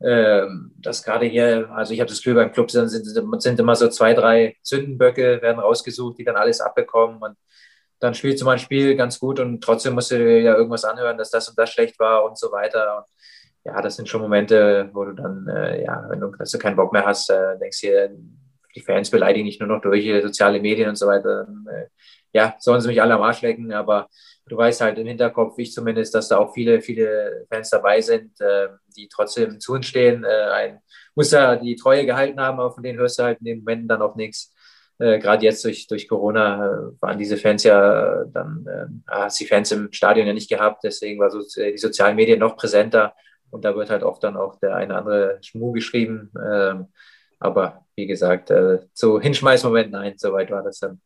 ähm, 0.01 0.73
dass 0.79 1.03
gerade 1.03 1.27
hier, 1.27 1.71
also 1.71 1.93
ich 1.93 2.01
habe 2.01 2.09
das 2.09 2.19
Gefühl, 2.19 2.35
beim 2.35 2.53
Club 2.53 2.71
sind, 2.71 2.89
sind 2.89 3.61
immer 3.61 3.75
so 3.75 3.89
zwei, 3.89 4.15
drei 4.15 4.57
Zündenböcke, 4.63 5.43
werden 5.43 5.59
rausgesucht, 5.59 6.19
die 6.19 6.25
dann 6.25 6.37
alles 6.37 6.61
abbekommen 6.61 7.19
und 7.21 7.37
dann 8.01 8.15
spielst 8.15 8.41
du 8.41 8.45
mal 8.45 8.53
ein 8.53 8.59
Spiel 8.59 8.97
ganz 8.97 9.19
gut 9.19 9.41
und 9.41 9.63
trotzdem 9.63 9.95
musst 9.95 10.11
du 10.11 10.19
dir 10.19 10.41
ja 10.41 10.55
irgendwas 10.55 10.85
anhören, 10.85 11.19
dass 11.19 11.31
das 11.31 11.49
und 11.49 11.59
das 11.59 11.71
schlecht 11.71 11.99
war 11.99 12.25
und 12.25 12.39
so 12.39 12.53
weiter. 12.53 12.99
Und 12.99 13.07
ja, 13.65 13.81
das 13.83 13.97
sind 13.97 14.09
schon 14.09 14.23
Momente, 14.23 14.91
wo 14.93 15.05
du 15.05 15.13
dann, 15.13 15.49
äh, 15.49 15.85
ja, 15.85 16.07
wenn 16.09 16.21
du, 16.21 16.31
dass 16.37 16.51
du 16.51 16.59
keinen 16.59 16.77
Bock 16.77 16.93
mehr 16.93 17.05
hast, 17.05 17.31
äh, 17.31 17.59
denkst 17.59 17.81
dir, 17.81 18.11
die 18.75 18.81
Fans 18.81 19.11
beleidigen 19.11 19.47
nicht 19.47 19.61
nur 19.61 19.69
noch 19.69 19.81
durch 19.81 20.07
soziale 20.23 20.61
Medien 20.61 20.89
und 20.89 20.97
so 20.97 21.07
weiter. 21.07 21.49
Äh, 21.71 21.87
ja, 22.33 22.55
sollen 22.59 22.81
sie 22.81 22.89
mich 22.89 23.03
alle 23.03 23.15
am 23.15 23.23
Arsch 23.23 23.43
lecken, 23.43 23.73
aber 23.73 24.09
du 24.47 24.57
weißt 24.57 24.81
halt 24.81 24.99
im 24.99 25.07
Hinterkopf, 25.07 25.59
ich 25.59 25.73
zumindest, 25.73 26.15
dass 26.15 26.29
da 26.29 26.39
auch 26.39 26.53
viele, 26.55 26.81
viele 26.81 27.47
Fans 27.51 27.71
dabei 27.71 28.01
sind, 28.01 28.41
äh, 28.41 28.69
die 28.97 29.09
trotzdem 29.09 29.61
zu 29.61 29.73
uns 29.73 29.87
stehen. 29.87 30.25
Äh, 30.25 30.51
ein, 30.53 30.81
muss 31.15 31.31
da 31.31 31.57
die 31.57 31.77
Treue 31.77 32.07
gehalten 32.07 32.41
haben, 32.41 32.61
aber 32.61 32.73
von 32.73 32.83
denen 32.83 32.99
hörst 32.99 33.19
du 33.19 33.25
halt 33.25 33.41
in 33.41 33.47
den 33.47 33.59
Momenten 33.59 33.89
dann 33.89 34.03
auch 34.03 34.15
nichts. 34.17 34.55
Äh, 34.99 35.19
gerade 35.19 35.45
jetzt 35.45 35.65
durch, 35.65 35.87
durch 35.87 36.09
Corona 36.09 36.67
äh, 36.67 36.79
waren 37.01 37.19
diese 37.19 37.37
Fans 37.37 37.63
ja 37.65 38.25
dann, 38.25 38.67
äh, 38.67 38.87
hast 39.11 39.41
die 39.41 39.47
Fans 39.47 39.71
im 39.73 39.93
Stadion 39.93 40.27
ja 40.27 40.33
nicht 40.33 40.51
gehabt, 40.51 40.85
deswegen 40.85 41.21
war 41.21 41.31
so 41.31 41.41
äh, 41.61 41.73
die 41.73 41.79
sozialen 41.79 42.17
Medien 42.17 42.41
noch 42.41 42.57
präsenter 42.57 43.15
und 43.51 43.65
da 43.65 43.75
wird 43.75 43.91
halt 43.91 44.03
oft 44.03 44.23
dann 44.25 44.37
auch 44.37 44.59
der 44.59 44.77
eine 44.77 44.97
andere 44.97 45.39
Schmu 45.43 45.73
geschrieben. 45.73 46.31
Ähm, 46.51 46.89
aber 47.39 47.87
wie 47.95 48.07
gesagt, 48.07 48.51
äh, 48.51 48.81
so 48.93 49.21
Hinschmeißmoment, 49.21 49.91
nein, 49.91 50.15
soweit 50.17 50.51
war 50.51 50.63
das 50.63 50.81
dann, 50.81 51.01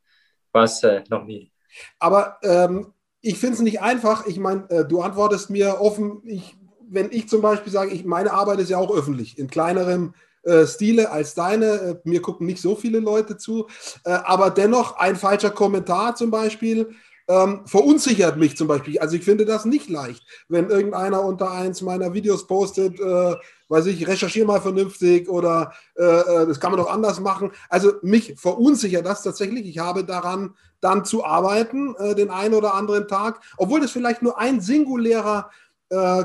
war 0.52 0.64
es 0.64 0.83
äh, 0.83 1.02
noch 1.09 1.24
nie. 1.24 1.52
Aber 1.98 2.38
ähm, 2.42 2.92
ich 3.20 3.38
finde 3.38 3.55
es 3.55 3.61
nicht 3.61 3.81
einfach. 3.81 4.26
Ich 4.26 4.38
meine, 4.38 4.68
äh, 4.70 4.85
du 4.85 5.00
antwortest 5.00 5.50
mir 5.50 5.81
offen, 5.81 6.22
ich, 6.24 6.57
wenn 6.88 7.11
ich 7.12 7.28
zum 7.28 7.40
Beispiel 7.40 7.72
sage, 7.72 7.92
ich, 7.92 8.05
meine 8.05 8.33
Arbeit 8.33 8.59
ist 8.59 8.70
ja 8.70 8.78
auch 8.78 8.94
öffentlich, 8.94 9.38
in 9.38 9.48
kleinerem 9.48 10.14
äh, 10.42 10.66
Stile 10.66 11.11
als 11.11 11.35
deine. 11.35 11.66
Äh, 11.66 11.96
mir 12.05 12.22
gucken 12.22 12.46
nicht 12.46 12.61
so 12.61 12.74
viele 12.76 13.00
Leute 13.00 13.37
zu. 13.37 13.66
Äh, 14.05 14.11
aber 14.11 14.50
dennoch 14.50 14.96
ein 14.96 15.16
falscher 15.16 15.50
Kommentar 15.50 16.14
zum 16.16 16.31
Beispiel 16.31 16.94
ähm, 17.28 17.62
verunsichert 17.66 18.37
mich 18.37 18.57
zum 18.57 18.68
Beispiel. 18.68 18.98
Also 18.98 19.16
ich 19.16 19.24
finde 19.24 19.44
das 19.44 19.64
nicht 19.64 19.88
leicht, 19.88 20.24
wenn 20.48 20.70
irgendeiner 20.70 21.22
unter 21.22 21.50
eins 21.50 21.81
meiner 21.81 22.12
Videos 22.14 22.46
postet, 22.46 22.98
äh, 23.00 23.35
weiß 23.68 23.87
ich, 23.87 24.07
recherchiere 24.07 24.46
mal 24.46 24.61
vernünftig 24.61 25.28
oder 25.28 25.72
äh, 25.94 26.02
das 26.46 26.61
kann 26.61 26.72
man 26.72 26.81
doch 26.81 26.90
anders 26.90 27.20
machen. 27.20 27.52
Also 27.68 27.92
mich 28.02 28.35
verunsichert 28.37 29.07
das 29.07 29.22
tatsächlich. 29.22 29.66
Ich 29.66 29.78
habe 29.78 30.05
daran 30.05 30.55
dann 30.81 31.05
zu 31.05 31.24
arbeiten, 31.24 31.94
äh, 31.96 32.14
den 32.14 32.31
einen 32.31 32.55
oder 32.55 32.74
anderen 32.74 33.09
Tag, 33.09 33.40
obwohl 33.57 33.81
das 33.81 33.92
vielleicht 33.92 34.22
nur 34.22 34.38
ein 34.38 34.61
singulärer 34.61 35.50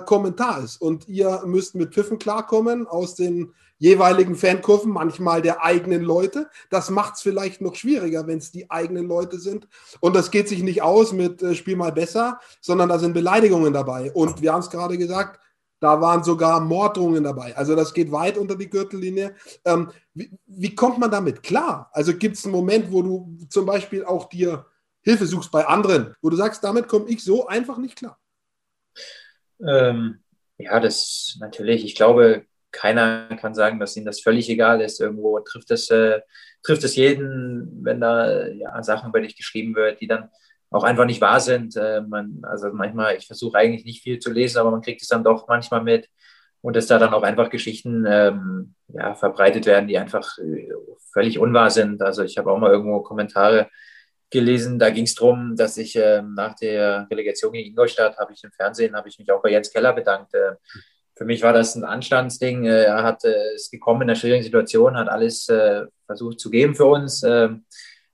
Kommentar 0.05 0.63
ist. 0.63 0.79
Und 0.79 1.09
ihr 1.09 1.41
müsst 1.45 1.75
mit 1.75 1.93
Pfiffen 1.93 2.19
klarkommen 2.19 2.87
aus 2.87 3.15
den 3.15 3.53
jeweiligen 3.77 4.35
Fankurven, 4.35 4.91
manchmal 4.91 5.41
der 5.41 5.63
eigenen 5.63 6.01
Leute. 6.01 6.49
Das 6.69 6.89
macht 6.89 7.15
es 7.15 7.21
vielleicht 7.21 7.61
noch 7.61 7.75
schwieriger, 7.75 8.27
wenn 8.27 8.39
es 8.39 8.51
die 8.51 8.69
eigenen 8.69 9.07
Leute 9.07 9.39
sind. 9.39 9.67
Und 9.99 10.15
das 10.15 10.31
geht 10.31 10.47
sich 10.47 10.63
nicht 10.63 10.81
aus 10.81 11.13
mit 11.13 11.41
äh, 11.41 11.55
Spiel 11.55 11.75
mal 11.75 11.91
besser, 11.91 12.39
sondern 12.61 12.89
da 12.89 12.99
sind 12.99 13.13
Beleidigungen 13.13 13.73
dabei. 13.73 14.11
Und 14.11 14.41
wir 14.41 14.53
haben 14.53 14.61
es 14.61 14.69
gerade 14.69 14.97
gesagt, 14.97 15.39
da 15.79 16.01
waren 16.01 16.23
sogar 16.23 16.59
Morddrohungen 16.59 17.23
dabei. 17.23 17.55
Also 17.55 17.75
das 17.75 17.93
geht 17.93 18.11
weit 18.11 18.37
unter 18.37 18.55
die 18.55 18.69
Gürtellinie. 18.69 19.35
Ähm, 19.63 19.91
wie, 20.13 20.31
wie, 20.47 20.73
kommt 20.73 20.97
man 20.97 21.11
damit 21.11 21.43
klar? 21.43 21.89
Also 21.93 22.15
gibt 22.15 22.35
es 22.35 22.45
einen 22.45 22.53
Moment, 22.53 22.91
wo 22.91 23.03
du 23.03 23.37
zum 23.49 23.65
Beispiel 23.65 24.03
auch 24.03 24.27
dir 24.27 24.65
Hilfe 25.01 25.27
suchst 25.27 25.51
bei 25.51 25.65
anderen, 25.65 26.15
wo 26.21 26.29
du 26.29 26.35
sagst, 26.35 26.63
damit 26.63 26.87
komme 26.87 27.07
ich 27.09 27.23
so 27.23 27.47
einfach 27.47 27.77
nicht 27.77 27.95
klar? 27.95 28.19
Ähm, 29.65 30.23
ja, 30.57 30.79
das 30.79 31.37
natürlich. 31.39 31.85
Ich 31.85 31.95
glaube, 31.95 32.45
keiner 32.71 33.27
kann 33.39 33.53
sagen, 33.53 33.79
dass 33.79 33.95
ihm 33.95 34.05
das 34.05 34.21
völlig 34.21 34.49
egal 34.49 34.81
ist. 34.81 34.99
Irgendwo 34.99 35.39
trifft 35.39 35.71
es, 35.71 35.89
äh, 35.89 36.21
trifft 36.63 36.83
es 36.83 36.95
jeden, 36.95 37.83
wenn 37.83 38.01
da 38.01 38.47
ja, 38.47 38.81
Sachen 38.83 39.09
über 39.09 39.21
dich 39.21 39.35
geschrieben 39.35 39.75
wird, 39.75 40.01
die 40.01 40.07
dann 40.07 40.29
auch 40.69 40.83
einfach 40.83 41.05
nicht 41.05 41.21
wahr 41.21 41.39
sind. 41.39 41.75
Äh, 41.75 42.01
man, 42.01 42.41
also 42.43 42.69
manchmal, 42.73 43.15
ich 43.15 43.27
versuche 43.27 43.57
eigentlich 43.57 43.85
nicht 43.85 44.03
viel 44.03 44.19
zu 44.19 44.31
lesen, 44.31 44.59
aber 44.59 44.71
man 44.71 44.81
kriegt 44.81 45.01
es 45.01 45.07
dann 45.07 45.23
doch 45.23 45.47
manchmal 45.47 45.83
mit. 45.83 46.09
Und 46.61 46.75
dass 46.75 46.87
da 46.87 46.99
dann 46.99 47.13
auch 47.13 47.23
einfach 47.23 47.49
Geschichten 47.49 48.05
ähm, 48.07 48.73
ja, 48.89 49.15
verbreitet 49.15 49.65
werden, 49.65 49.87
die 49.87 49.97
einfach 49.97 50.37
äh, 50.39 50.69
völlig 51.13 51.39
unwahr 51.39 51.69
sind. 51.69 52.01
Also 52.01 52.23
ich 52.23 52.37
habe 52.37 52.51
auch 52.51 52.57
mal 52.57 52.71
irgendwo 52.71 53.01
Kommentare 53.01 53.69
gelesen, 54.29 54.77
da 54.77 54.89
ging 54.89 55.05
es 55.05 55.15
darum, 55.15 55.55
dass 55.55 55.77
ich 55.77 55.95
äh, 55.95 56.21
nach 56.21 56.55
der 56.55 57.07
Relegation 57.09 57.53
gegen 57.53 57.69
Ingolstadt, 57.69 58.17
habe 58.17 58.33
ich 58.33 58.43
im 58.43 58.51
Fernsehen, 58.51 58.95
habe 58.95 59.07
ich 59.07 59.17
mich 59.17 59.31
auch 59.31 59.41
bei 59.41 59.51
Jens 59.51 59.71
Keller 59.71 59.93
bedankt. 59.93 60.33
Äh, 61.17 61.19
für 61.19 61.25
mich 61.25 61.41
war 61.41 61.53
das 61.53 61.75
ein 61.75 61.83
Anstandsding. 61.83 62.65
Äh, 62.65 62.83
er 62.83 63.03
hat 63.03 63.23
äh, 63.25 63.53
es 63.55 63.69
gekommen 63.69 64.03
in 64.03 64.09
einer 64.09 64.15
schwierigen 64.15 64.43
Situation, 64.43 64.97
hat 64.97 65.09
alles 65.09 65.49
äh, 65.49 65.85
versucht 66.05 66.39
zu 66.39 66.49
geben 66.49 66.75
für 66.75 66.85
uns. 66.85 67.23
Ähm, 67.23 67.65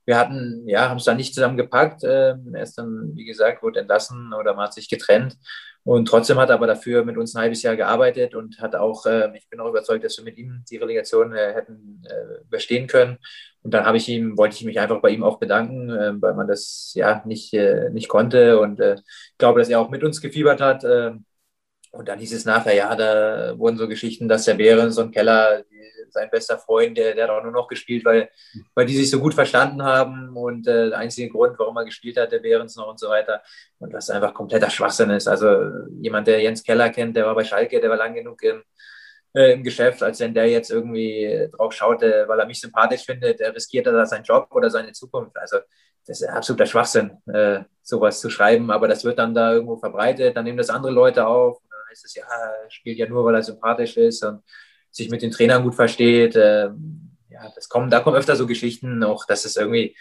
wir 0.05 0.17
hatten, 0.17 0.67
ja, 0.67 0.89
haben 0.89 0.97
es 0.97 1.05
dann 1.05 1.17
nicht 1.17 1.33
zusammen 1.33 1.57
gepackt. 1.57 2.01
Ähm, 2.03 2.53
er 2.53 2.63
ist 2.63 2.77
dann, 2.77 3.11
wie 3.15 3.25
gesagt, 3.25 3.63
wurde 3.63 3.79
entlassen 3.79 4.33
oder 4.33 4.53
man 4.53 4.65
hat 4.65 4.73
sich 4.73 4.89
getrennt. 4.89 5.37
Und 5.85 6.07
trotzdem 6.07 6.37
hat 6.37 6.49
er 6.49 6.55
aber 6.55 6.67
dafür 6.67 7.03
mit 7.03 7.17
uns 7.17 7.35
ein 7.35 7.41
halbes 7.41 7.61
Jahr 7.61 7.75
gearbeitet 7.75 8.35
und 8.35 8.59
hat 8.59 8.75
auch, 8.75 9.05
äh, 9.05 9.35
ich 9.35 9.49
bin 9.49 9.59
auch 9.59 9.69
überzeugt, 9.69 10.03
dass 10.03 10.17
wir 10.17 10.23
mit 10.23 10.37
ihm 10.37 10.63
die 10.69 10.77
Relegation 10.77 11.33
äh, 11.33 11.53
hätten 11.53 12.01
äh, 12.05 12.41
überstehen 12.45 12.87
können. 12.87 13.17
Und 13.63 13.73
dann 13.73 13.85
habe 13.85 13.97
ich 13.97 14.07
ihm, 14.07 14.37
wollte 14.37 14.55
ich 14.55 14.63
mich 14.63 14.79
einfach 14.79 15.01
bei 15.01 15.09
ihm 15.09 15.23
auch 15.23 15.39
bedanken, 15.39 15.89
äh, 15.89 16.21
weil 16.21 16.35
man 16.35 16.47
das 16.47 16.93
ja 16.95 17.21
nicht, 17.25 17.53
äh, 17.53 17.89
nicht 17.89 18.07
konnte. 18.07 18.59
Und 18.59 18.79
äh, 18.79 18.95
ich 18.95 19.37
glaube, 19.37 19.59
dass 19.59 19.69
er 19.69 19.79
auch 19.79 19.89
mit 19.89 20.03
uns 20.03 20.21
gefiebert 20.21 20.61
hat. 20.61 20.83
Äh, 21.93 21.97
und 21.97 22.08
dann 22.08 22.19
hieß 22.19 22.34
es 22.34 22.45
nachher, 22.45 22.73
ja, 22.73 22.95
da 22.95 23.58
wurden 23.58 23.77
so 23.77 23.88
Geschichten, 23.88 24.27
dass 24.27 24.45
der 24.45 24.56
Behrens 24.56 24.97
und 24.97 25.12
Keller, 25.12 25.63
sein 26.10 26.29
bester 26.29 26.60
Freund, 26.60 26.97
der, 26.97 27.15
der 27.15 27.23
hat 27.23 27.32
auch 27.32 27.43
nur 27.43 27.51
noch 27.51 27.67
gespielt, 27.67 28.06
weil, 28.06 28.29
weil 28.75 28.86
die 28.86 28.95
sich 28.95 29.10
so 29.10 29.19
gut 29.19 29.34
verstanden 29.34 29.84
haben 29.84 30.36
und 30.38 30.67
äh, 30.67 30.89
der 30.89 30.99
einzige 30.99 31.29
Grund, 31.29 31.58
warum 31.58 31.75
er 31.77 31.86
gespielt 31.86 32.17
hat, 32.17 32.32
der 32.32 32.39
Behrens 32.39 32.75
noch 32.75 32.88
und 32.88 32.99
so 32.99 33.10
weiter. 33.10 33.41
Und 33.79 33.93
was 33.93 34.10
einfach 34.10 34.34
kompletter 34.34 34.69
Schwachsinn 34.69 35.10
ist. 35.10 35.27
Also 35.27 35.71
jemand, 35.99 36.27
der 36.27 36.41
Jens 36.41 36.63
Keller 36.63 36.89
kennt, 36.89 37.15
der 37.17 37.25
war 37.25 37.36
bei 37.36 37.43
Schalke, 37.43 37.82
der 37.82 37.89
war 37.89 37.97
lang 37.97 38.13
genug 38.13 38.41
im, 38.43 38.63
äh, 39.34 39.53
im 39.53 39.63
Geschäft, 39.63 40.03
als 40.03 40.19
wenn 40.19 40.34
der 40.34 40.47
jetzt 40.47 40.69
irgendwie 40.69 41.49
drauf 41.51 41.73
schaute, 41.73 42.25
weil 42.27 42.39
er 42.39 42.45
mich 42.45 42.62
sympathisch 42.62 43.06
findet, 43.06 43.39
der 43.39 43.56
riskiert 43.56 43.88
er 43.88 43.93
da 43.93 44.06
seinen 44.06 44.23
Job 44.23 44.49
oder 44.51 44.69
seine 44.69 44.91
Zukunft. 44.91 45.36
Also 45.38 45.58
das 46.06 46.21
ist 46.21 46.27
absoluter 46.27 46.65
Schwachsinn, 46.65 47.17
äh, 47.34 47.62
sowas 47.82 48.19
zu 48.19 48.29
schreiben, 48.29 48.69
aber 48.71 48.88
das 48.88 49.03
wird 49.03 49.17
dann 49.17 49.34
da 49.34 49.53
irgendwo 49.53 49.77
verbreitet, 49.77 50.38
dann 50.38 50.43
nehmen 50.45 50.58
das 50.58 50.69
andere 50.69 50.91
Leute 50.91 51.25
auf 51.25 51.60
heißt 51.93 52.06
es 52.06 52.15
ja, 52.15 52.25
er 52.25 52.69
spielt 52.69 52.97
ja 52.97 53.08
nur, 53.08 53.23
weil 53.23 53.36
er 53.36 53.43
sympathisch 53.43 53.97
ist 53.97 54.23
und 54.23 54.43
sich 54.91 55.10
mit 55.10 55.21
den 55.21 55.32
Trainern 55.32 55.63
gut 55.63 55.75
versteht. 55.75 56.36
Ähm, 56.36 57.17
ja, 57.29 57.51
das 57.56 57.69
kommen, 57.69 57.89
da 57.89 57.99
kommen 57.99 58.17
öfter 58.17 58.36
so 58.36 58.47
Geschichten, 58.47 59.03
auch 59.03 59.25
dass 59.25 59.45
es 59.45 59.56
irgendwie, 59.56 59.95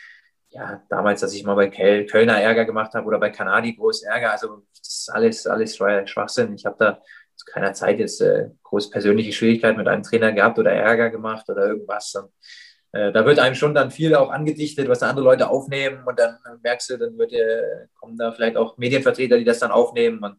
ja, 0.50 0.82
damals, 0.88 1.20
dass 1.20 1.34
ich 1.34 1.44
mal 1.44 1.54
bei 1.54 1.68
Kölner 1.68 2.40
Ärger 2.40 2.64
gemacht 2.64 2.94
habe 2.94 3.06
oder 3.06 3.18
bei 3.18 3.30
Kanadi 3.30 3.74
groß 3.74 4.02
Ärger, 4.02 4.32
also 4.32 4.62
das 4.78 4.88
ist 4.88 5.10
alles, 5.10 5.46
alles 5.46 5.76
Schwachsinn. 5.76 6.54
Ich 6.54 6.66
habe 6.66 6.76
da 6.78 7.02
zu 7.36 7.46
keiner 7.46 7.72
Zeit 7.72 7.98
jetzt 7.98 8.20
äh, 8.20 8.50
groß 8.62 8.90
persönliche 8.90 9.32
Schwierigkeiten 9.32 9.78
mit 9.78 9.88
einem 9.88 10.02
Trainer 10.02 10.32
gehabt 10.32 10.58
oder 10.58 10.72
Ärger 10.72 11.10
gemacht 11.10 11.48
oder 11.48 11.66
irgendwas. 11.66 12.14
Und, 12.14 12.30
äh, 12.92 13.12
da 13.12 13.24
wird 13.24 13.38
einem 13.38 13.54
schon 13.54 13.74
dann 13.74 13.90
viel 13.90 14.14
auch 14.14 14.30
angedichtet, 14.30 14.88
was 14.88 15.02
andere 15.02 15.24
Leute 15.24 15.48
aufnehmen 15.48 16.04
und 16.04 16.18
dann 16.18 16.36
merkst 16.62 16.90
du, 16.90 16.98
dann 16.98 17.16
wird, 17.16 17.32
äh, 17.32 17.86
kommen 17.94 18.18
da 18.18 18.32
vielleicht 18.32 18.58
auch 18.58 18.76
Medienvertreter, 18.76 19.38
die 19.38 19.44
das 19.44 19.60
dann 19.60 19.70
aufnehmen 19.70 20.22
und 20.22 20.36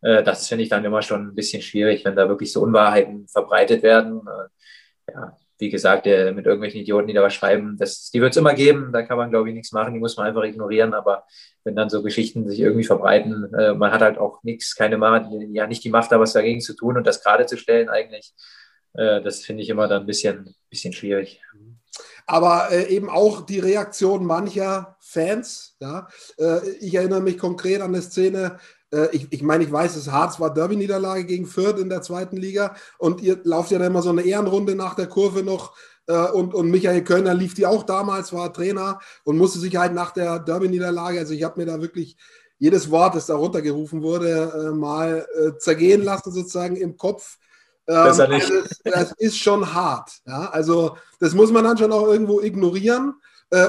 das 0.00 0.48
finde 0.48 0.64
ich 0.64 0.70
dann 0.70 0.84
immer 0.84 1.02
schon 1.02 1.28
ein 1.28 1.34
bisschen 1.34 1.62
schwierig, 1.62 2.04
wenn 2.04 2.16
da 2.16 2.28
wirklich 2.28 2.52
so 2.52 2.62
Unwahrheiten 2.62 3.28
verbreitet 3.28 3.82
werden. 3.82 4.20
Äh, 4.26 5.12
ja, 5.12 5.36
wie 5.58 5.68
gesagt, 5.68 6.06
mit 6.06 6.46
irgendwelchen 6.46 6.80
Idioten, 6.80 7.08
die 7.08 7.12
da 7.12 7.22
was 7.22 7.34
schreiben, 7.34 7.76
das, 7.78 8.10
die 8.10 8.22
wird 8.22 8.30
es 8.30 8.38
immer 8.38 8.54
geben, 8.54 8.92
da 8.92 9.02
kann 9.02 9.18
man, 9.18 9.30
glaube 9.30 9.50
ich, 9.50 9.54
nichts 9.54 9.72
machen, 9.72 9.92
die 9.92 10.00
muss 10.00 10.16
man 10.16 10.26
einfach 10.26 10.44
ignorieren. 10.44 10.94
Aber 10.94 11.24
wenn 11.64 11.76
dann 11.76 11.90
so 11.90 12.02
Geschichten 12.02 12.48
sich 12.48 12.60
irgendwie 12.60 12.84
verbreiten, 12.84 13.52
äh, 13.52 13.74
man 13.74 13.92
hat 13.92 14.00
halt 14.00 14.16
auch 14.16 14.42
nichts, 14.42 14.74
keine 14.74 14.96
Macht, 14.96 15.26
ja 15.50 15.66
nicht 15.66 15.84
die 15.84 15.90
Macht, 15.90 16.12
da 16.12 16.18
was 16.18 16.32
dagegen 16.32 16.62
zu 16.62 16.74
tun 16.74 16.96
und 16.96 17.06
das 17.06 17.22
gerade 17.22 17.44
zu 17.44 17.58
stellen 17.58 17.88
eigentlich, 17.88 18.32
das 18.92 19.42
finde 19.42 19.62
ich 19.62 19.68
immer 19.68 19.86
dann 19.86 20.02
ein 20.02 20.06
bisschen, 20.06 20.52
bisschen 20.68 20.92
schwierig. 20.92 21.40
Aber 22.30 22.70
äh, 22.70 22.86
eben 22.94 23.10
auch 23.10 23.44
die 23.44 23.58
Reaktion 23.58 24.24
mancher 24.24 24.96
Fans. 25.00 25.76
Ja? 25.80 26.06
Äh, 26.38 26.68
ich 26.80 26.94
erinnere 26.94 27.20
mich 27.20 27.38
konkret 27.38 27.80
an 27.80 27.92
eine 27.92 28.02
Szene, 28.02 28.56
äh, 28.56 28.79
ich, 29.12 29.28
ich 29.30 29.42
meine, 29.42 29.64
ich 29.64 29.70
weiß, 29.70 29.96
es 29.96 30.10
Harz 30.10 30.40
war 30.40 30.52
Derby-Niederlage 30.52 31.24
gegen 31.24 31.46
Fürth 31.46 31.78
in 31.78 31.88
der 31.88 32.02
zweiten 32.02 32.36
Liga 32.36 32.74
und 32.98 33.20
ihr 33.20 33.38
lauft 33.44 33.70
ja 33.70 33.78
da 33.78 33.86
immer 33.86 34.02
so 34.02 34.10
eine 34.10 34.22
Ehrenrunde 34.22 34.74
nach 34.74 34.94
der 34.94 35.06
Kurve 35.06 35.42
noch 35.42 35.74
äh, 36.10 36.30
und, 36.30 36.54
und 36.54 36.70
Michael 36.70 37.04
Kölner 37.04 37.34
lief 37.34 37.54
die 37.54 37.66
auch 37.66 37.84
damals, 37.84 38.32
war 38.32 38.52
Trainer 38.52 38.98
und 39.24 39.38
musste 39.38 39.58
sich 39.58 39.76
halt 39.76 39.94
nach 39.94 40.10
der 40.10 40.40
Derby-Niederlage, 40.40 41.20
also 41.20 41.32
ich 41.32 41.44
habe 41.44 41.60
mir 41.60 41.66
da 41.66 41.80
wirklich 41.80 42.16
jedes 42.58 42.90
Wort, 42.90 43.14
das 43.14 43.26
da 43.26 43.36
runtergerufen 43.36 44.02
wurde, 44.02 44.52
äh, 44.54 44.74
mal 44.74 45.26
zergehen 45.58 46.02
lassen 46.02 46.30
sozusagen 46.30 46.76
im 46.76 46.96
Kopf. 46.96 47.38
Besser 47.86 48.24
ähm, 48.24 48.32
nicht. 48.32 48.50
Das, 48.50 48.80
das, 48.84 49.12
ist 49.12 49.38
schon 49.38 49.72
hart. 49.72 50.10
Ja? 50.26 50.50
Also 50.50 50.96
das 51.20 51.32
muss 51.32 51.50
man 51.50 51.64
dann 51.64 51.78
schon 51.78 51.92
auch 51.92 52.06
irgendwo 52.08 52.40
ignorieren. 52.40 53.14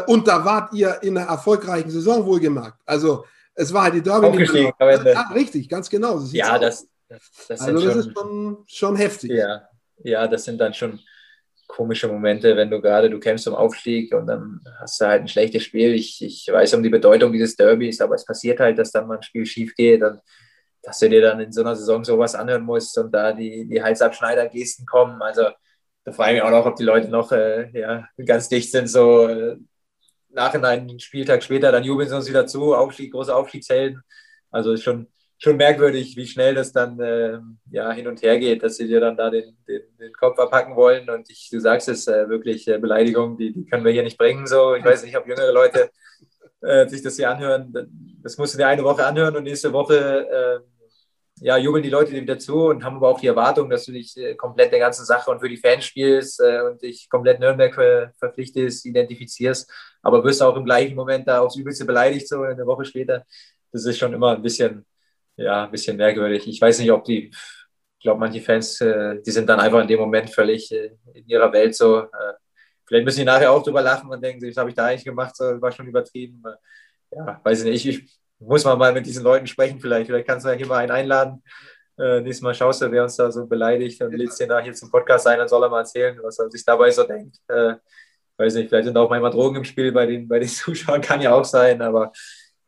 und 0.07 0.27
da 0.27 0.45
wart 0.45 0.73
ihr 0.73 1.01
in 1.01 1.17
einer 1.17 1.27
erfolgreichen 1.27 1.89
Saison 1.89 2.25
wohlgemerkt. 2.25 2.77
Also 2.85 3.23
es 3.55 3.73
war 3.73 3.83
halt 3.83 3.95
die 3.95 4.01
Derby. 4.01 4.27
Aufgestiegen 4.27 4.71
am 4.77 4.89
Ende. 4.89 5.11
Ja, 5.11 5.29
richtig, 5.33 5.69
ganz 5.69 5.89
genau. 5.89 6.17
So 6.17 6.35
ja, 6.35 6.57
das, 6.57 6.87
das, 7.07 7.21
das, 7.47 7.61
also 7.61 7.73
das 7.73 7.83
schon, 7.83 7.99
ist 7.99 8.11
schon, 8.13 8.63
schon 8.67 8.95
heftig. 8.95 9.31
Ja, 9.31 9.67
ja, 10.03 10.27
das 10.27 10.45
sind 10.45 10.59
dann 10.59 10.73
schon 10.73 10.99
komische 11.67 12.07
Momente, 12.07 12.55
wenn 12.55 12.69
du 12.69 12.81
gerade, 12.81 13.09
du 13.09 13.19
kämpfst 13.19 13.47
um 13.47 13.55
Aufstieg 13.55 14.13
und 14.13 14.27
dann 14.27 14.59
hast 14.79 14.99
du 14.99 15.05
halt 15.05 15.21
ein 15.21 15.27
schlechtes 15.27 15.63
Spiel. 15.63 15.93
Ich, 15.93 16.21
ich 16.21 16.49
weiß 16.51 16.73
um 16.73 16.83
die 16.83 16.89
Bedeutung 16.89 17.31
dieses 17.31 17.55
Derbys, 17.55 18.01
aber 18.01 18.15
es 18.15 18.25
passiert 18.25 18.59
halt, 18.59 18.77
dass 18.77 18.91
dann 18.91 19.07
mal 19.07 19.17
ein 19.17 19.23
Spiel 19.23 19.45
schief 19.45 19.73
geht 19.75 20.03
und 20.03 20.19
dass 20.83 20.99
du 20.99 21.09
dir 21.09 21.21
dann 21.21 21.39
in 21.39 21.51
so 21.51 21.61
einer 21.61 21.75
Saison 21.75 22.03
sowas 22.03 22.35
anhören 22.35 22.63
musst 22.63 22.97
und 22.97 23.11
da 23.13 23.31
die, 23.31 23.67
die 23.67 23.81
Halsabschneider-Gesten 23.81 24.85
kommen. 24.85 25.21
Also 25.21 25.49
da 26.03 26.11
frage 26.11 26.31
ich 26.31 26.35
mich 26.35 26.43
auch 26.43 26.51
noch, 26.51 26.65
ob 26.65 26.75
die 26.75 26.83
Leute 26.83 27.07
noch 27.07 27.31
äh, 27.31 27.69
ja, 27.77 28.07
ganz 28.25 28.49
dicht 28.49 28.71
sind, 28.71 28.89
so 28.89 29.27
äh, 29.27 29.57
Nachhinein, 30.33 30.81
einen 30.81 30.99
Spieltag 30.99 31.43
später, 31.43 31.71
dann 31.71 31.83
jubeln 31.83 32.09
sie 32.09 32.15
uns 32.15 32.29
wieder 32.29 32.47
zu, 32.47 32.75
Aufstieg, 32.75 33.11
große 33.11 33.35
Aufstiegshelden. 33.35 34.01
Also 34.49 34.73
ist 34.73 34.83
schon, 34.83 35.07
schon 35.37 35.57
merkwürdig, 35.57 36.15
wie 36.15 36.27
schnell 36.27 36.55
das 36.55 36.71
dann 36.71 36.99
äh, 36.99 37.39
ja, 37.71 37.91
hin 37.91 38.07
und 38.07 38.21
her 38.21 38.37
geht, 38.37 38.63
dass 38.63 38.77
sie 38.77 38.87
dir 38.87 38.99
dann 38.99 39.17
da 39.17 39.29
den, 39.29 39.57
den, 39.67 39.81
den 39.99 40.13
Kopf 40.13 40.37
abhacken 40.39 40.75
wollen. 40.75 41.09
Und 41.09 41.29
ich, 41.29 41.49
du 41.51 41.59
sagst 41.59 41.89
es 41.89 42.07
äh, 42.07 42.29
wirklich, 42.29 42.67
äh, 42.67 42.77
Beleidigungen, 42.77 43.37
die, 43.37 43.51
die 43.53 43.65
können 43.65 43.85
wir 43.85 43.91
hier 43.91 44.03
nicht 44.03 44.17
bringen. 44.17 44.45
So, 44.45 44.75
ich 44.75 44.85
weiß 44.85 45.03
nicht, 45.03 45.17
ob 45.17 45.27
jüngere 45.27 45.51
Leute 45.51 45.89
äh, 46.61 46.87
sich 46.87 47.01
das 47.01 47.15
hier 47.15 47.29
anhören. 47.29 47.73
Das 48.21 48.37
musst 48.37 48.53
du 48.53 48.57
dir 48.57 48.67
eine 48.67 48.83
Woche 48.83 49.05
anhören 49.05 49.35
und 49.35 49.43
nächste 49.43 49.73
Woche 49.73 50.27
äh, 50.29 50.70
ja, 51.43 51.57
jubeln 51.57 51.81
die 51.81 51.89
Leute 51.89 52.11
dir 52.11 52.21
wieder 52.21 52.37
zu 52.37 52.67
und 52.67 52.83
haben 52.83 52.97
aber 52.97 53.09
auch 53.09 53.19
die 53.19 53.25
Erwartung, 53.27 53.67
dass 53.67 53.85
du 53.85 53.91
dich 53.91 54.15
äh, 54.15 54.35
komplett 54.35 54.71
der 54.71 54.79
ganzen 54.79 55.05
Sache 55.05 55.31
und 55.31 55.39
für 55.39 55.49
die 55.49 55.57
Fans 55.57 55.85
spielst 55.85 56.39
äh, 56.39 56.61
und 56.61 56.81
dich 56.83 57.09
komplett 57.09 57.39
Nürnberg 57.39 57.73
ver 57.73 58.13
verpflichtest, 58.19 58.85
identifizierst, 58.85 59.69
aber 60.03 60.23
wirst 60.23 60.43
auch 60.43 60.55
im 60.55 60.65
gleichen 60.65 60.95
Moment 60.95 61.27
da 61.27 61.41
aufs 61.41 61.55
Übelste 61.55 61.85
beleidigt, 61.85 62.27
so 62.27 62.43
eine 62.43 62.65
Woche 62.67 62.85
später. 62.85 63.25
Das 63.71 63.85
ist 63.85 63.97
schon 63.97 64.13
immer 64.13 64.35
ein 64.35 64.41
bisschen, 64.43 64.85
ja, 65.35 65.65
ein 65.65 65.71
bisschen 65.71 65.97
merkwürdig. 65.97 66.47
Ich 66.47 66.61
weiß 66.61 66.79
nicht, 66.79 66.91
ob 66.91 67.05
die, 67.05 67.29
ich 67.29 68.03
glaube, 68.03 68.19
manche 68.19 68.41
Fans, 68.41 68.79
äh, 68.81 69.19
die 69.21 69.31
sind 69.31 69.49
dann 69.49 69.59
einfach 69.59 69.81
in 69.81 69.87
dem 69.87 69.99
Moment 69.99 70.29
völlig 70.29 70.71
in 70.71 71.27
ihrer 71.27 71.51
Welt 71.53 71.75
so. 71.75 72.05
Vielleicht 72.85 73.05
müssen 73.05 73.19
die 73.19 73.25
nachher 73.25 73.51
auch 73.51 73.63
drüber 73.63 73.81
lachen 73.81 74.09
und 74.11 74.21
denken, 74.23 74.47
was 74.47 74.57
habe 74.57 74.69
ich 74.69 74.75
da 74.75 74.85
eigentlich 74.87 75.05
gemacht, 75.05 75.35
so, 75.35 75.45
war 75.61 75.71
schon 75.71 75.87
übertrieben. 75.87 76.43
Ja, 77.11 77.41
weiß 77.43 77.59
ich 77.63 77.65
nicht. 77.65 77.85
Ich, 77.85 77.97
ich 77.97 78.21
muss 78.41 78.65
man 78.65 78.77
mal 78.77 78.93
mit 78.93 79.05
diesen 79.05 79.23
Leuten 79.23 79.47
sprechen 79.47 79.79
vielleicht. 79.79 80.07
Vielleicht 80.07 80.27
kannst 80.27 80.45
du 80.45 80.49
ja 80.49 80.55
hier 80.55 80.67
mal 80.67 80.77
einen 80.77 80.91
einladen. 80.91 81.43
Äh, 81.97 82.21
nächstes 82.21 82.41
Mal 82.41 82.53
schaust 82.53 82.81
du, 82.81 82.91
wer 82.91 83.03
uns 83.03 83.15
da 83.15 83.31
so 83.31 83.45
beleidigt 83.45 84.01
und 84.01 84.13
lädst 84.13 84.39
den 84.39 84.49
da 84.49 84.59
hier 84.59 84.73
zum 84.73 84.89
Podcast 84.89 85.27
ein, 85.27 85.37
dann 85.37 85.47
soll 85.47 85.63
er 85.63 85.69
mal 85.69 85.79
erzählen, 85.79 86.19
was 86.23 86.39
er 86.39 86.49
sich 86.49 86.65
dabei 86.65 86.89
so 86.89 87.03
denkt. 87.03 87.37
Äh, 87.47 87.75
weiß 88.37 88.55
nicht, 88.55 88.69
vielleicht 88.69 88.85
sind 88.85 88.97
auch 88.97 89.09
manchmal 89.09 89.31
Drogen 89.31 89.57
im 89.57 89.63
Spiel 89.63 89.91
bei 89.91 90.05
den, 90.05 90.27
bei 90.27 90.39
den 90.39 90.47
Zuschauern, 90.49 91.01
kann 91.01 91.21
ja 91.21 91.33
auch 91.33 91.45
sein, 91.45 91.81
aber 91.81 92.11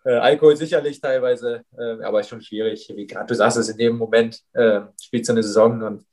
äh, 0.05 0.13
Alkohol 0.13 0.55
sicherlich 0.55 0.99
teilweise, 1.01 1.63
äh, 1.77 2.03
aber 2.03 2.19
ist 2.19 2.29
schon 2.29 2.41
schwierig. 2.41 2.91
Wie 2.95 3.07
gerade 3.07 3.25
du 3.25 3.35
sagst, 3.35 3.57
es 3.57 3.69
in 3.69 3.77
dem 3.77 3.97
Moment 3.97 4.39
äh, 4.53 4.81
spielst 5.01 5.29
du 5.29 5.33
eine 5.33 5.43
Saison 5.43 5.81
und 5.81 6.05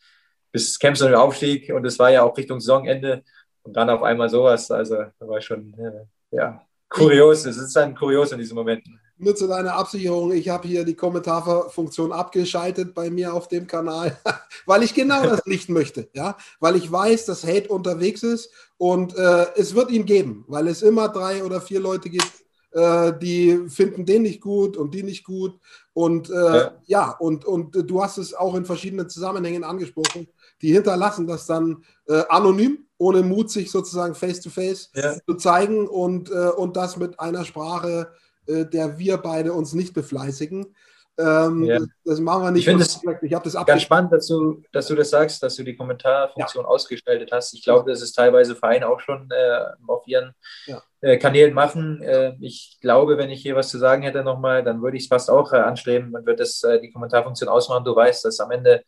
bis 0.53 0.79
kämpfst 0.79 1.03
du 1.03 1.07
den 1.07 1.17
Aufstieg 1.17 1.73
und 1.75 1.85
es 1.85 1.99
war 1.99 2.11
ja 2.11 2.23
auch 2.23 2.37
Richtung 2.37 2.61
Saisonende 2.61 3.23
und 3.63 3.77
dann 3.77 3.91
auf 3.91 4.03
einmal 4.03 4.29
sowas, 4.29 4.71
also 4.71 5.05
war 5.19 5.41
schon, 5.41 5.75
äh, 5.79 6.37
ja, 6.37 6.65
kurios. 6.89 7.45
Es 7.45 7.57
ist 7.57 7.75
dann 7.77 7.95
kurios 7.95 8.33
in 8.33 8.39
diesen 8.39 8.55
Momenten 8.55 9.01
nur 9.21 9.37
zu 9.37 9.47
deiner 9.47 9.75
Absicherung, 9.75 10.33
ich 10.33 10.49
habe 10.49 10.67
hier 10.67 10.85
die 10.85 10.95
Kommentarfunktion 10.95 12.13
abgeschaltet 12.13 12.95
bei 12.95 13.11
mir 13.11 13.35
auf 13.35 13.49
dem 13.49 13.67
Kanal, 13.67 14.19
weil 14.67 14.83
ich 14.83 14.95
genau 14.95 15.23
das 15.23 15.43
nicht 15.47 15.69
möchte, 15.69 16.09
ja, 16.15 16.37
weil 16.59 16.77
ich 16.77 16.91
weiß, 16.91 17.27
dass 17.27 17.45
Hate 17.45 17.69
unterwegs 17.69 18.23
ist 18.23 18.51
und 18.77 19.17
äh, 19.17 19.47
es 19.57 19.75
wird 19.75 19.91
ihn 19.91 20.05
geben, 20.05 20.45
weil 20.49 20.69
es 20.69 20.83
immer 20.83 21.09
drei 21.09 21.45
oder 21.45 21.61
vier 21.61 21.81
Leute 21.81 22.09
gibt, 22.09 22.33
äh, 22.73 23.13
die 23.19 23.69
finden 23.69 24.07
den 24.07 24.23
nicht 24.23 24.41
gut 24.41 24.77
und 24.77 24.95
die 24.95 25.03
nicht 25.03 25.25
gut 25.25 25.59
und 25.93 26.31
äh, 26.31 26.35
ja. 26.35 26.73
ja, 26.87 27.11
und, 27.19 27.45
und 27.45 27.75
du 27.75 28.03
hast 28.03 28.19
es 28.19 28.33
auch 28.33 28.55
in 28.55 28.65
verschiedenen 28.65 29.09
Zusammenhängen 29.09 29.65
angesprochen, 29.65 30.29
die 30.63 30.73
hinterlassen 30.73 31.27
das 31.27 31.47
dann 31.47 31.85
äh, 32.07 32.23
anonym, 32.29 32.87
ohne 32.97 33.23
Mut, 33.23 33.51
sich 33.51 33.71
sozusagen 33.71 34.15
face 34.15 34.41
to 34.41 34.51
face 34.51 34.91
ja. 34.95 35.17
zu 35.27 35.35
zeigen 35.35 35.89
und, 35.89 36.31
äh, 36.31 36.51
und 36.51 36.77
das 36.77 36.97
mit 36.97 37.19
einer 37.19 37.45
Sprache, 37.45 38.13
äh, 38.13 38.30
der 38.73 38.99
wir 38.99 39.19
beide 39.19 39.53
uns 39.53 39.73
nicht 39.73 39.95
befleißigen. 39.95 40.75
Ähm, 41.21 41.65
ja. 41.65 41.79
das, 41.79 41.89
das, 42.05 42.21
machen 42.21 42.45
wir 42.45 42.51
nicht. 42.51 42.61
Ich 42.61 42.67
finde 42.67 42.83
es 42.83 43.01
ich 43.23 43.31
das 43.31 43.67
ganz 43.67 43.83
spannend, 43.83 44.13
dass 44.13 44.27
du, 44.27 44.63
dass 44.73 44.87
du 44.87 44.95
das 44.95 45.11
sagst, 45.11 45.43
dass 45.43 45.57
du 45.57 45.65
die 45.65 45.77
Kommentarfunktion 45.77 46.65
ja. 46.65 46.69
ausgestaltet 46.69 47.31
hast. 47.33 47.53
Ich 47.53 47.63
glaube, 47.63 47.91
das 47.91 48.01
ist 48.01 48.13
teilweise 48.13 48.57
Vereine 48.57 48.89
auch 48.89 49.01
schon 49.01 49.29
äh, 49.31 49.65
auf 49.87 50.07
ihren 50.07 50.33
ja. 50.67 50.83
äh, 51.01 51.19
Kanälen 51.19 51.53
machen. 51.53 52.01
Äh, 52.03 52.37
ich 52.41 52.79
glaube, 52.81 53.19
wenn 53.19 53.31
ich 53.31 53.43
hier 53.43 53.57
was 53.57 53.69
zu 53.69 53.79
sagen 53.79 54.03
hätte 54.03 54.23
nochmal, 54.23 54.65
dann 54.65 54.81
würde 54.83 54.97
ich 54.97 55.05
es 55.05 55.09
fast 55.09 55.31
auch 55.31 55.53
äh, 55.53 55.59
anstreben. 55.59 56.11
Man 56.11 56.25
wird 56.25 56.41
das, 56.41 56.63
äh, 56.63 56.81
die 56.81 56.91
Kommentarfunktion 56.91 57.51
ausmachen. 57.51 57.85
Du 57.85 57.95
weißt, 57.95 58.25
dass 58.25 58.41
am 58.41 58.51
Ende 58.51 58.83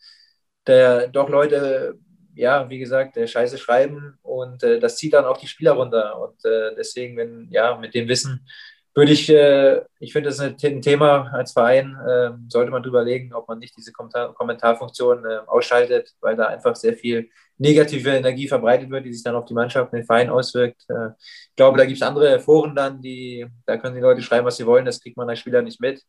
der, 0.66 1.08
doch 1.08 1.28
Leute, 1.28 1.98
ja, 2.34 2.70
wie 2.70 2.78
gesagt, 2.78 3.16
der 3.16 3.26
Scheiße 3.26 3.58
schreiben 3.58 4.18
und 4.22 4.62
das 4.62 4.96
zieht 4.96 5.12
dann 5.12 5.26
auch 5.26 5.36
die 5.36 5.48
Spieler 5.48 5.72
runter. 5.72 6.18
Und 6.18 6.36
deswegen, 6.78 7.16
wenn, 7.16 7.48
ja, 7.50 7.76
mit 7.76 7.94
dem 7.94 8.08
Wissen, 8.08 8.46
würde 8.94 9.12
ich, 9.12 9.28
äh, 9.30 9.82
ich 10.00 10.12
finde, 10.12 10.28
das 10.28 10.38
ist 10.38 10.64
ein 10.64 10.82
Thema 10.82 11.30
als 11.32 11.52
Verein, 11.52 11.96
äh, 12.06 12.30
sollte 12.48 12.70
man 12.70 12.82
drüber 12.82 13.02
legen, 13.02 13.32
ob 13.32 13.48
man 13.48 13.58
nicht 13.58 13.76
diese 13.76 13.92
Kommentar 13.92 14.34
Kommentarfunktion 14.34 15.24
äh, 15.24 15.38
ausschaltet, 15.46 16.12
weil 16.20 16.36
da 16.36 16.46
einfach 16.46 16.76
sehr 16.76 16.94
viel 16.94 17.30
negative 17.56 18.10
Energie 18.10 18.48
verbreitet 18.48 18.90
wird, 18.90 19.06
die 19.06 19.12
sich 19.12 19.22
dann 19.22 19.36
auf 19.36 19.46
die 19.46 19.54
Mannschaft 19.54 19.92
und 19.92 19.98
den 19.98 20.06
Verein 20.06 20.28
auswirkt. 20.28 20.82
Äh, 20.88 21.10
ich 21.20 21.56
glaube, 21.56 21.78
da 21.78 21.84
gibt 21.86 21.96
es 21.96 22.06
andere 22.06 22.38
Foren 22.40 22.74
dann, 22.74 23.00
die, 23.00 23.46
da 23.64 23.78
können 23.78 23.94
die 23.94 24.00
Leute 24.00 24.20
schreiben, 24.20 24.46
was 24.46 24.56
sie 24.56 24.66
wollen, 24.66 24.84
das 24.84 25.00
kriegt 25.00 25.16
man 25.16 25.28
als 25.28 25.38
Spieler 25.38 25.62
nicht 25.62 25.80
mit. 25.80 26.02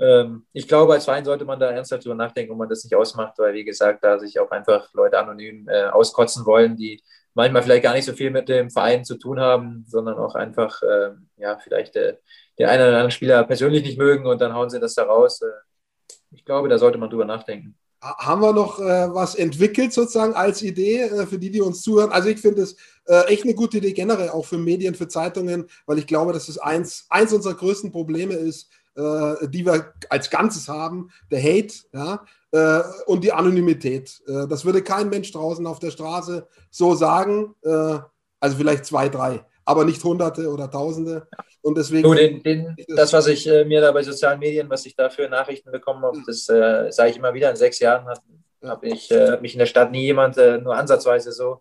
Ähm, 0.00 0.46
ich 0.52 0.66
glaube, 0.66 0.94
als 0.94 1.04
Verein 1.04 1.24
sollte 1.24 1.44
man 1.44 1.60
da 1.60 1.70
ernsthaft 1.70 2.04
drüber 2.04 2.14
nachdenken, 2.14 2.52
ob 2.52 2.58
man 2.58 2.68
das 2.68 2.82
nicht 2.82 2.94
ausmacht, 2.94 3.38
weil, 3.38 3.54
wie 3.54 3.64
gesagt, 3.64 4.02
da 4.02 4.18
sich 4.18 4.40
auch 4.40 4.50
einfach 4.50 4.92
Leute 4.94 5.18
anonym 5.18 5.68
äh, 5.68 5.84
auskotzen 5.84 6.46
wollen, 6.46 6.76
die 6.76 7.02
manchmal 7.34 7.62
vielleicht 7.62 7.82
gar 7.82 7.94
nicht 7.94 8.04
so 8.04 8.12
viel 8.12 8.30
mit 8.30 8.48
dem 8.48 8.70
Verein 8.70 9.04
zu 9.04 9.16
tun 9.16 9.40
haben, 9.40 9.84
sondern 9.88 10.18
auch 10.18 10.34
einfach, 10.34 10.82
äh, 10.82 11.10
ja, 11.36 11.58
vielleicht 11.58 11.96
äh, 11.96 12.16
den 12.58 12.66
einen 12.66 12.82
oder 12.82 12.88
anderen 12.88 13.10
Spieler 13.10 13.44
persönlich 13.44 13.82
nicht 13.82 13.98
mögen 13.98 14.26
und 14.26 14.40
dann 14.40 14.54
hauen 14.54 14.70
sie 14.70 14.80
das 14.80 14.94
da 14.94 15.04
raus. 15.04 15.40
Äh, 15.42 16.14
ich 16.32 16.44
glaube, 16.44 16.68
da 16.68 16.78
sollte 16.78 16.98
man 16.98 17.10
drüber 17.10 17.24
nachdenken. 17.24 17.76
Haben 18.02 18.40
wir 18.40 18.54
noch 18.54 18.80
äh, 18.80 19.14
was 19.14 19.34
entwickelt 19.34 19.92
sozusagen 19.92 20.32
als 20.32 20.62
Idee 20.62 21.02
äh, 21.02 21.26
für 21.26 21.38
die, 21.38 21.50
die 21.50 21.60
uns 21.60 21.82
zuhören? 21.82 22.12
Also 22.12 22.30
ich 22.30 22.40
finde 22.40 22.62
es 22.62 22.76
äh, 23.06 23.26
echt 23.26 23.44
eine 23.44 23.54
gute 23.54 23.78
Idee 23.78 23.92
generell 23.92 24.30
auch 24.30 24.46
für 24.46 24.56
Medien, 24.56 24.94
für 24.94 25.06
Zeitungen, 25.06 25.66
weil 25.86 25.98
ich 25.98 26.06
glaube, 26.06 26.32
dass 26.32 26.48
es 26.48 26.56
eins, 26.56 27.06
eins 27.10 27.32
unserer 27.32 27.54
größten 27.54 27.92
Probleme 27.92 28.34
ist, 28.34 28.70
die 28.96 29.64
wir 29.64 29.94
als 30.10 30.28
Ganzes 30.30 30.68
haben, 30.68 31.10
der 31.30 31.40
Hate, 31.40 31.74
ja, 31.92 32.24
äh, 32.52 32.80
und 33.06 33.24
die 33.24 33.32
Anonymität. 33.32 34.20
Äh, 34.26 34.46
das 34.48 34.64
würde 34.64 34.82
kein 34.82 35.08
Mensch 35.08 35.32
draußen 35.32 35.66
auf 35.66 35.78
der 35.78 35.90
Straße 35.90 36.46
so 36.70 36.94
sagen. 36.94 37.54
Äh, 37.62 37.98
also 38.40 38.56
vielleicht 38.56 38.86
zwei, 38.86 39.08
drei, 39.08 39.44
aber 39.64 39.84
nicht 39.84 40.02
Hunderte 40.02 40.50
oder 40.50 40.70
Tausende. 40.70 41.28
Und 41.62 41.76
deswegen. 41.76 42.02
Du, 42.02 42.14
den, 42.14 42.42
den, 42.42 42.76
das, 42.88 43.12
was 43.12 43.26
ich 43.26 43.46
äh, 43.46 43.64
mir 43.64 43.80
da 43.80 43.92
bei 43.92 44.02
sozialen 44.02 44.40
Medien, 44.40 44.70
was 44.70 44.86
ich 44.86 44.96
da 44.96 45.10
für 45.10 45.28
Nachrichten 45.28 45.70
bekommen 45.70 46.02
habe, 46.02 46.22
das 46.26 46.48
äh, 46.48 46.90
sage 46.90 47.10
ich 47.10 47.16
immer 47.16 47.34
wieder. 47.34 47.50
In 47.50 47.56
sechs 47.56 47.78
Jahren 47.78 48.06
hat, 48.06 48.22
hab 48.62 48.82
ich, 48.82 49.10
äh, 49.10 49.32
hat 49.32 49.42
mich 49.42 49.52
in 49.54 49.58
der 49.58 49.66
Stadt 49.66 49.92
nie 49.92 50.04
jemand 50.04 50.36
nur 50.36 50.74
ansatzweise 50.74 51.32
so 51.32 51.60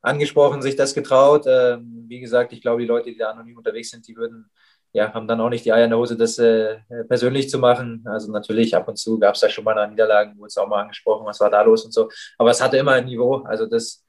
angesprochen, 0.00 0.62
sich 0.62 0.76
das 0.76 0.94
getraut. 0.94 1.44
Ähm, 1.46 2.04
wie 2.06 2.20
gesagt, 2.20 2.52
ich 2.52 2.60
glaube, 2.60 2.82
die 2.82 2.86
Leute, 2.86 3.10
die 3.10 3.18
da 3.18 3.30
anonym 3.30 3.56
unterwegs 3.56 3.90
sind, 3.90 4.06
die 4.06 4.16
würden 4.16 4.50
ja, 4.98 5.14
haben 5.14 5.28
dann 5.28 5.40
auch 5.40 5.48
nicht 5.48 5.64
die 5.64 5.72
Eier 5.72 5.84
in 5.84 5.90
der 5.90 5.98
Hose, 5.98 6.16
das 6.16 6.38
äh, 6.38 6.78
persönlich 7.08 7.48
zu 7.48 7.58
machen. 7.58 8.04
Also 8.04 8.32
natürlich, 8.32 8.74
ab 8.74 8.88
und 8.88 8.96
zu 8.96 9.18
gab 9.18 9.36
es 9.36 9.40
da 9.40 9.48
schon 9.48 9.62
mal 9.62 9.88
Niederlagen, 9.88 10.36
wurde 10.38 10.48
es 10.48 10.58
auch 10.58 10.66
mal 10.66 10.82
angesprochen, 10.82 11.24
was 11.24 11.38
war 11.38 11.50
da 11.50 11.62
los 11.62 11.84
und 11.84 11.92
so. 11.92 12.10
Aber 12.36 12.50
es 12.50 12.60
hatte 12.60 12.78
immer 12.78 12.92
ein 12.92 13.04
Niveau. 13.04 13.36
Also 13.44 13.66
das, 13.66 14.04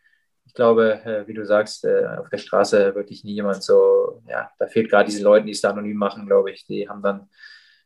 ich 0.48 0.54
glaube, 0.56 1.00
äh, 1.06 1.28
wie 1.28 1.36
du 1.36 1.46
sagst, 1.46 1.86
äh, 1.86 2.08
auf 2.20 2.30
der 2.30 2.40
Straße 2.40 2.96
wirklich 2.96 3.24
nie 3.24 3.34
jemand 3.34 3.64
so, 3.64 4.24
ja, 4.28 4.50
da 4.58 4.66
fehlt 4.66 4.90
gerade 4.90 5.06
diesen 5.06 5.24
Leuten, 5.24 5.46
die 5.46 5.52
es 5.52 5.62
da 5.62 5.70
anonym 5.70 5.98
machen, 5.98 6.26
glaube 6.26 6.52
ich. 6.52 6.66
Die 6.66 6.90
haben 6.90 7.04
dann, 7.04 7.30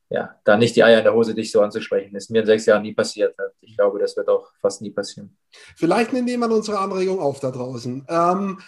ja, 0.09 0.39
da 0.45 0.55
nicht 0.55 0.77
die 0.77 0.83
Eier 0.85 0.99
in 0.99 1.03
der 1.03 1.13
Hose, 1.13 1.35
dich 1.35 1.51
so 1.51 1.59
anzusprechen. 1.59 2.15
Ist 2.15 2.31
mir 2.31 2.39
in 2.39 2.45
sechs 2.45 2.65
Jahren 2.65 2.83
nie 2.83 2.93
passiert. 2.93 3.35
Ich 3.59 3.75
glaube, 3.75 3.99
das 3.99 4.15
wird 4.15 4.29
auch 4.29 4.47
fast 4.61 4.81
nie 4.81 4.91
passieren. 4.91 5.37
Vielleicht 5.75 6.13
nimmt 6.13 6.29
jemand 6.29 6.53
unsere 6.53 6.79
Anregung 6.79 7.19
auf 7.19 7.41
da 7.41 7.51
draußen. 7.51 8.05
Ähm, 8.07 8.59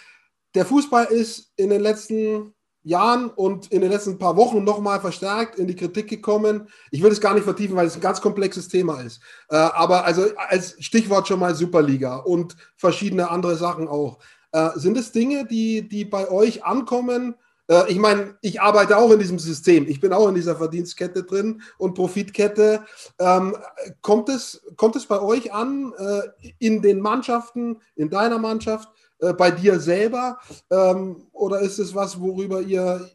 der 0.54 0.66
Fußball 0.66 1.06
ist 1.06 1.52
in 1.56 1.70
den 1.70 1.80
letzten 1.80 2.52
Jahren 2.86 3.30
und 3.30 3.72
in 3.72 3.80
den 3.80 3.90
letzten 3.90 4.16
paar 4.16 4.36
Wochen 4.36 4.62
nochmal 4.62 5.00
verstärkt 5.00 5.58
in 5.58 5.66
die 5.66 5.74
Kritik 5.74 6.08
gekommen. 6.08 6.68
Ich 6.92 7.02
will 7.02 7.10
es 7.10 7.20
gar 7.20 7.34
nicht 7.34 7.42
vertiefen, 7.42 7.74
weil 7.74 7.88
es 7.88 7.96
ein 7.96 8.00
ganz 8.00 8.20
komplexes 8.20 8.68
Thema 8.68 9.00
ist. 9.00 9.20
Äh, 9.50 9.56
aber 9.56 10.04
also 10.04 10.26
als 10.48 10.76
Stichwort 10.78 11.26
schon 11.26 11.40
mal 11.40 11.54
Superliga 11.54 12.16
und 12.18 12.56
verschiedene 12.76 13.28
andere 13.28 13.56
Sachen 13.56 13.88
auch. 13.88 14.18
Äh, 14.52 14.70
sind 14.76 14.96
es 14.96 15.10
Dinge, 15.10 15.46
die, 15.46 15.88
die 15.88 16.04
bei 16.04 16.30
euch 16.30 16.64
ankommen? 16.64 17.34
Äh, 17.68 17.90
ich 17.90 17.98
meine, 17.98 18.36
ich 18.40 18.60
arbeite 18.60 18.96
auch 18.96 19.10
in 19.10 19.18
diesem 19.18 19.40
System. 19.40 19.88
Ich 19.88 20.00
bin 20.00 20.12
auch 20.12 20.28
in 20.28 20.36
dieser 20.36 20.54
Verdienstkette 20.54 21.24
drin 21.24 21.62
und 21.78 21.94
Profitkette. 21.94 22.84
Ähm, 23.18 23.56
kommt, 24.00 24.28
es, 24.28 24.62
kommt 24.76 24.94
es 24.94 25.06
bei 25.06 25.20
euch 25.20 25.52
an, 25.52 25.92
äh, 25.98 26.50
in 26.60 26.82
den 26.82 27.00
Mannschaften, 27.00 27.80
in 27.96 28.10
deiner 28.10 28.38
Mannschaft, 28.38 28.88
äh, 29.20 29.32
bei 29.32 29.50
dir 29.50 29.78
selber? 29.80 30.38
Ähm, 30.70 31.28
oder 31.32 31.60
ist 31.60 31.78
es 31.78 31.94
was, 31.94 32.20
worüber 32.20 32.60
ihr 32.60 33.10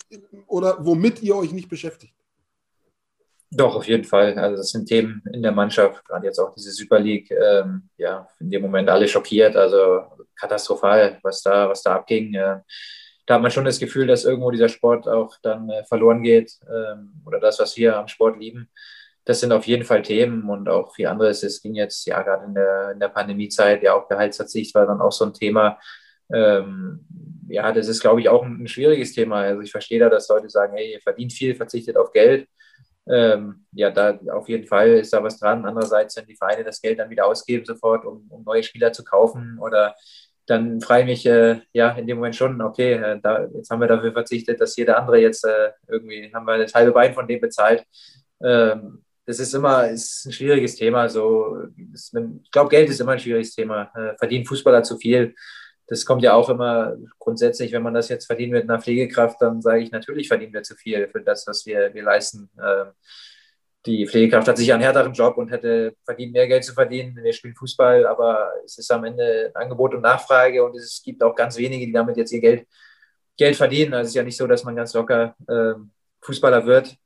oder 0.48 0.78
womit 0.80 1.22
ihr 1.22 1.36
euch 1.36 1.52
nicht 1.52 1.70
beschäftigt? 1.70 2.14
Doch, 3.54 3.76
auf 3.76 3.88
jeden 3.88 4.06
Fall. 4.06 4.38
Also 4.40 4.58
das 4.58 4.70
sind 4.70 4.88
Themen 4.88 5.22
in 5.34 5.42
der 5.42 5.52
Mannschaft, 5.52 6.06
gerade 6.06 6.26
jetzt 6.26 6.40
auch 6.40 6.54
diese 6.56 6.72
Super 6.72 7.00
League, 7.00 7.30
ähm, 7.32 7.90
ja, 7.98 8.28
in 8.40 8.50
dem 8.50 8.62
Moment 8.62 8.90
alle 8.90 9.08
schockiert, 9.08 9.58
also 9.58 10.04
katastrophal, 10.40 11.20
was 11.22 11.42
da, 11.42 11.68
was 11.68 11.84
da 11.84 11.96
abging. 11.96 12.34
Äh, 12.34 12.60
da 13.26 13.36
hat 13.36 13.42
man 13.42 13.52
schon 13.52 13.66
das 13.66 13.78
Gefühl, 13.78 14.08
dass 14.08 14.24
irgendwo 14.24 14.52
dieser 14.52 14.70
Sport 14.70 15.08
auch 15.08 15.36
dann 15.42 15.70
äh, 15.70 15.84
verloren 15.84 16.24
geht 16.24 16.58
ähm, 16.68 17.22
oder 17.26 17.40
das, 17.40 17.60
was 17.60 17.76
wir 17.76 17.98
am 17.98 18.08
Sport 18.08 18.40
lieben 18.40 18.70
das 19.26 19.40
sind 19.40 19.52
auf 19.52 19.66
jeden 19.66 19.84
Fall 19.86 20.02
Themen 20.02 20.50
und 20.50 20.68
auch 20.68 20.94
viel 20.96 21.08
anderes. 21.08 21.44
Es 21.44 21.62
ging 21.62 21.76
jetzt 21.76 22.06
ja 22.06 22.22
gerade 22.22 22.46
in 22.46 22.56
der, 22.56 22.92
in 22.92 23.00
der 23.00 23.10
Pandemiezeit, 23.10 23.84
ja 23.84 23.94
auch 23.94 24.08
Gehaltsverzicht 24.08 24.74
war 24.74 24.86
dann 24.86 25.02
auch 25.02 25.12
so 25.12 25.26
ein 25.26 25.34
Thema. 25.34 25.80
Ähm, 26.34 27.06
ja, 27.48 27.72
das 27.72 27.88
ist, 27.88 28.02
glaube 28.02 28.22
ich, 28.22 28.30
auch 28.30 28.44
ein, 28.44 28.64
ein, 28.64 28.68
schwieriges 28.68 29.14
Thema. 29.14 29.42
Also 29.42 29.62
ich 29.62 29.72
verstehe 29.72 30.00
da, 30.00 30.10
dass 30.10 30.30
Leute 30.30 30.50
sagen, 30.50 30.74
hey, 30.76 30.94
ihr 30.94 31.02
verdient 31.02 31.34
viel, 31.34 31.56
verzichtet 31.56 31.98
auf 31.98 32.12
Geld. 32.12 32.48
ähm, 33.10 33.66
ja, 33.74 33.92
da 33.92 34.20
auf 34.34 34.48
jeden 34.50 34.68
Fall 34.68 34.90
ist 34.90 35.14
da 35.14 35.24
was 35.24 35.40
dran. 35.40 35.66
Andererseits, 35.66 36.16
wenn 36.18 36.28
die 36.28 36.36
Vereine 36.36 36.64
das 36.64 36.82
Geld 36.82 37.00
dann 37.00 37.10
wieder 37.10 37.26
ausgeben 37.28 37.66
sofort, 37.66 38.06
um, 38.06 38.28
um 38.30 38.44
neue 38.44 38.64
Spieler 38.64 38.94
zu 38.94 39.04
kaufen 39.04 39.60
oder 39.60 39.96
dann 40.48 40.82
frage 40.82 41.04
ich 41.04 41.08
mich 41.08 41.26
äh, 41.26 41.62
ja 41.74 41.92
in 41.92 42.08
dem 42.08 42.18
Moment 42.18 42.36
schon, 42.36 42.62
okay, 42.62 42.94
äh, 42.94 43.20
da, 43.22 43.46
jetzt 43.54 43.70
haben 43.70 43.82
wir 43.82 43.88
dafür 43.88 44.12
verzichtet, 44.12 44.60
dass 44.60 44.76
jeder 44.76 44.98
andere 45.00 45.20
jetzt 45.20 45.46
äh, 45.46 45.72
irgendwie, 45.88 46.32
haben 46.34 46.46
wir 46.46 46.58
das 46.58 46.74
halbe 46.74 46.92
Bein 46.92 47.14
von 47.14 47.28
dem 47.28 47.40
bezahlt. 47.40 47.86
Ähm, 48.44 49.04
das 49.32 49.40
ist 49.40 49.54
immer 49.54 49.88
ist 49.88 50.26
ein 50.26 50.34
schwieriges 50.34 50.76
Thema. 50.76 51.08
So, 51.08 51.58
das, 51.78 52.12
ich 52.44 52.52
glaube, 52.52 52.70
Geld 52.70 52.90
ist 52.90 53.00
immer 53.00 53.14
ein 53.14 53.20
schwieriges 53.20 53.56
Thema. 53.56 53.90
Äh, 53.96 54.18
verdienen 54.18 54.46
Fußballer 54.46 54.84
zu 54.84 54.98
viel? 54.98 55.34
Das 55.88 56.06
kommt 56.06 56.22
ja 56.22 56.34
auch 56.34 56.50
immer 56.50 56.98
grundsätzlich, 57.18 57.72
wenn 57.72 57.82
man 57.82 57.94
das 57.94 58.10
jetzt 58.10 58.26
verdient 58.26 58.52
mit 58.52 58.64
einer 58.64 58.82
Pflegekraft, 58.82 59.42
dann 59.42 59.62
sage 59.62 59.84
ich, 59.84 59.92
natürlich 59.92 60.28
verdienen 60.28 60.54
wir 60.54 60.64
zu 60.64 60.76
viel 60.76 61.08
für 61.08 61.22
das, 61.22 61.48
was 61.48 61.66
wir, 61.66 61.94
wir 61.94 62.04
leisten. 62.04 62.50
Ähm, 62.62 62.88
die 63.86 64.06
Pflegekraft 64.06 64.50
hat 64.50 64.58
sicher 64.58 64.74
einen 64.74 64.84
härteren 64.84 65.14
Job 65.14 65.38
und 65.38 65.50
hätte 65.50 65.96
verdient, 66.04 66.34
mehr 66.34 66.48
Geld 66.48 66.66
zu 66.66 66.74
verdienen. 66.74 67.16
Wir 67.16 67.32
spielen 67.32 67.56
Fußball, 67.56 68.06
aber 68.06 68.52
es 68.66 68.78
ist 68.78 68.92
am 68.92 69.06
Ende 69.06 69.52
Angebot 69.54 69.96
und 69.96 70.02
Nachfrage 70.02 70.62
und 70.64 70.76
es 70.76 71.02
gibt 71.04 71.24
auch 71.24 71.36
ganz 71.36 71.58
wenige, 71.58 71.86
die 71.86 71.94
damit 71.94 72.18
jetzt 72.18 72.34
ihr 72.34 72.42
Geld, 72.42 72.68
Geld 73.38 73.56
verdienen. 73.56 73.94
Also 73.94 74.04
es 74.04 74.10
ist 74.10 74.16
ja 74.16 74.24
nicht 74.24 74.38
so, 74.38 74.46
dass 74.46 74.66
man 74.66 74.76
ganz 74.76 74.94
locker 74.94 75.36
äh, 75.48 75.74
Fußballer 76.22 76.66
wird. 76.66 76.98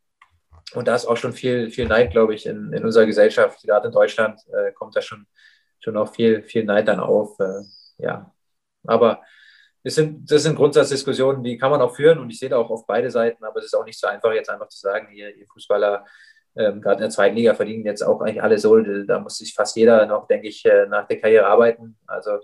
Und 0.73 0.87
da 0.87 0.95
ist 0.95 1.05
auch 1.05 1.17
schon 1.17 1.33
viel, 1.33 1.69
viel 1.69 1.87
Neid, 1.87 2.11
glaube 2.11 2.33
ich, 2.33 2.45
in, 2.45 2.73
in 2.73 2.83
unserer 2.83 3.05
Gesellschaft. 3.05 3.61
Gerade 3.63 3.87
in 3.87 3.93
Deutschland 3.93 4.41
äh, 4.51 4.71
kommt 4.73 4.95
da 4.95 5.01
schon, 5.01 5.27
schon 5.79 5.95
auch 5.97 6.13
viel, 6.13 6.41
viel 6.43 6.65
Neid 6.65 6.87
dann 6.87 6.99
auf. 6.99 7.39
Äh, 7.39 7.61
ja, 7.97 8.33
aber 8.85 9.21
das 9.83 9.95
sind, 9.95 10.29
das 10.29 10.43
sind 10.43 10.55
Grundsatzdiskussionen, 10.55 11.43
die 11.43 11.57
kann 11.57 11.69
man 11.69 11.81
auch 11.81 11.95
führen 11.95 12.17
und 12.17 12.29
ich 12.31 12.39
sehe 12.39 12.49
da 12.49 12.57
auch 12.57 12.71
auf 12.71 12.87
beide 12.87 13.11
Seiten, 13.11 13.43
aber 13.43 13.59
es 13.59 13.65
ist 13.65 13.75
auch 13.75 13.85
nicht 13.85 13.99
so 13.99 14.07
einfach, 14.07 14.33
jetzt 14.33 14.49
einfach 14.49 14.67
zu 14.67 14.79
sagen, 14.79 15.09
hier, 15.11 15.35
ihr 15.35 15.45
Fußballer 15.45 16.03
ähm, 16.55 16.81
gerade 16.81 16.97
in 16.97 17.01
der 17.01 17.09
zweiten 17.09 17.35
Liga 17.35 17.53
verdienen 17.53 17.85
jetzt 17.85 18.01
auch 18.01 18.21
eigentlich 18.21 18.41
alle 18.41 18.57
so. 18.57 18.79
Da 18.79 19.19
muss 19.19 19.37
sich 19.37 19.53
fast 19.53 19.75
jeder 19.75 20.05
noch, 20.05 20.27
denke 20.27 20.47
ich, 20.47 20.65
äh, 20.65 20.85
nach 20.87 21.07
der 21.07 21.19
Karriere 21.19 21.47
arbeiten. 21.47 21.97
Also 22.07 22.39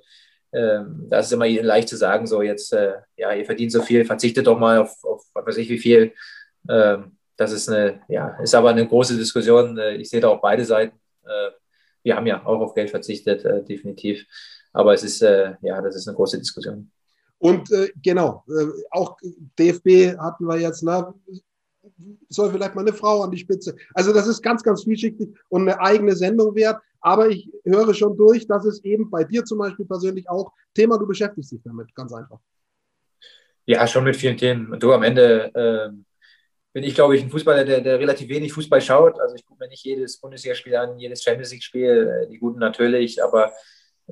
ähm, 0.53 1.07
das 1.09 1.27
ist 1.27 1.31
immer 1.31 1.47
leicht 1.47 1.87
zu 1.89 1.95
sagen, 1.95 2.27
so 2.27 2.41
jetzt, 2.41 2.73
äh, 2.73 2.95
ja, 3.15 3.31
ihr 3.33 3.45
verdient 3.45 3.71
so 3.71 3.81
viel, 3.81 4.05
verzichtet 4.05 4.47
doch 4.47 4.59
mal 4.59 4.79
auf, 4.79 5.03
auf 5.03 5.23
was 5.33 5.45
weiß 5.45 5.57
ich 5.57 5.69
wie 5.69 5.79
viel. 5.79 6.13
Ähm, 6.69 7.17
das 7.41 7.53
ist 7.53 7.69
eine, 7.69 8.01
ja, 8.07 8.37
ist 8.39 8.53
aber 8.53 8.69
eine 8.69 8.87
große 8.87 9.17
Diskussion. 9.17 9.75
Äh, 9.75 9.95
ich 9.95 10.11
sehe 10.11 10.21
da 10.21 10.27
auch 10.27 10.41
beide 10.41 10.63
Seiten. 10.63 10.95
Äh, 11.23 11.49
wir 12.03 12.15
haben 12.15 12.27
ja 12.27 12.45
auch 12.45 12.59
auf 12.59 12.75
Geld 12.75 12.91
verzichtet, 12.91 13.43
äh, 13.43 13.63
definitiv. 13.63 14.27
Aber 14.73 14.93
es 14.93 15.03
ist, 15.03 15.19
ja, 15.19 15.81
das 15.81 15.97
ist 15.97 16.07
eine 16.07 16.15
große 16.15 16.37
Diskussion. 16.37 16.89
Und 17.39 17.69
genau, 18.01 18.45
auch 18.89 19.17
DFB 19.59 20.17
hatten 20.17 20.45
wir 20.45 20.57
jetzt, 20.59 20.81
ne, 20.81 21.13
soll 22.29 22.51
vielleicht 22.51 22.73
mal 22.73 22.81
eine 22.81 22.93
Frau 22.93 23.23
an 23.23 23.31
die 23.31 23.37
Spitze. 23.37 23.75
Also 23.93 24.13
das 24.13 24.27
ist 24.27 24.41
ganz, 24.41 24.63
ganz 24.63 24.85
vielschichtig 24.85 25.35
und 25.49 25.63
eine 25.63 25.77
eigene 25.81 26.15
Sendung 26.15 26.55
wert. 26.55 26.81
Aber 27.01 27.27
ich 27.27 27.51
höre 27.65 27.93
schon 27.93 28.15
durch, 28.15 28.47
dass 28.47 28.63
es 28.63 28.81
eben 28.85 29.09
bei 29.09 29.25
dir 29.25 29.43
zum 29.43 29.57
Beispiel 29.57 29.85
persönlich 29.85 30.29
auch 30.29 30.53
Thema, 30.73 30.97
du 30.97 31.05
beschäftigst 31.05 31.51
dich 31.51 31.61
damit, 31.65 31.93
ganz 31.93 32.13
einfach. 32.13 32.39
Ja, 33.65 33.85
schon 33.87 34.05
mit 34.05 34.15
vielen 34.15 34.37
Themen. 34.37 34.79
Du 34.79 34.93
am 34.93 35.03
Ende 35.03 35.51
ähm, 35.53 36.05
bin 36.73 36.83
ich, 36.83 36.95
glaube 36.95 37.15
ich, 37.15 37.21
ein 37.21 37.29
Fußballer, 37.29 37.65
der, 37.65 37.81
der 37.81 37.99
relativ 37.99 38.29
wenig 38.29 38.53
Fußball 38.53 38.81
schaut. 38.81 39.19
Also 39.19 39.35
ich 39.35 39.45
gucke 39.45 39.63
mir 39.63 39.69
nicht 39.69 39.83
jedes 39.83 40.19
Bundesligaspiel 40.19 40.75
an, 40.75 40.97
jedes 40.97 41.23
Champions 41.23 41.51
League-Spiel, 41.51 42.23
äh, 42.25 42.29
die 42.29 42.39
guten 42.39 42.59
natürlich, 42.59 43.23
aber 43.23 43.51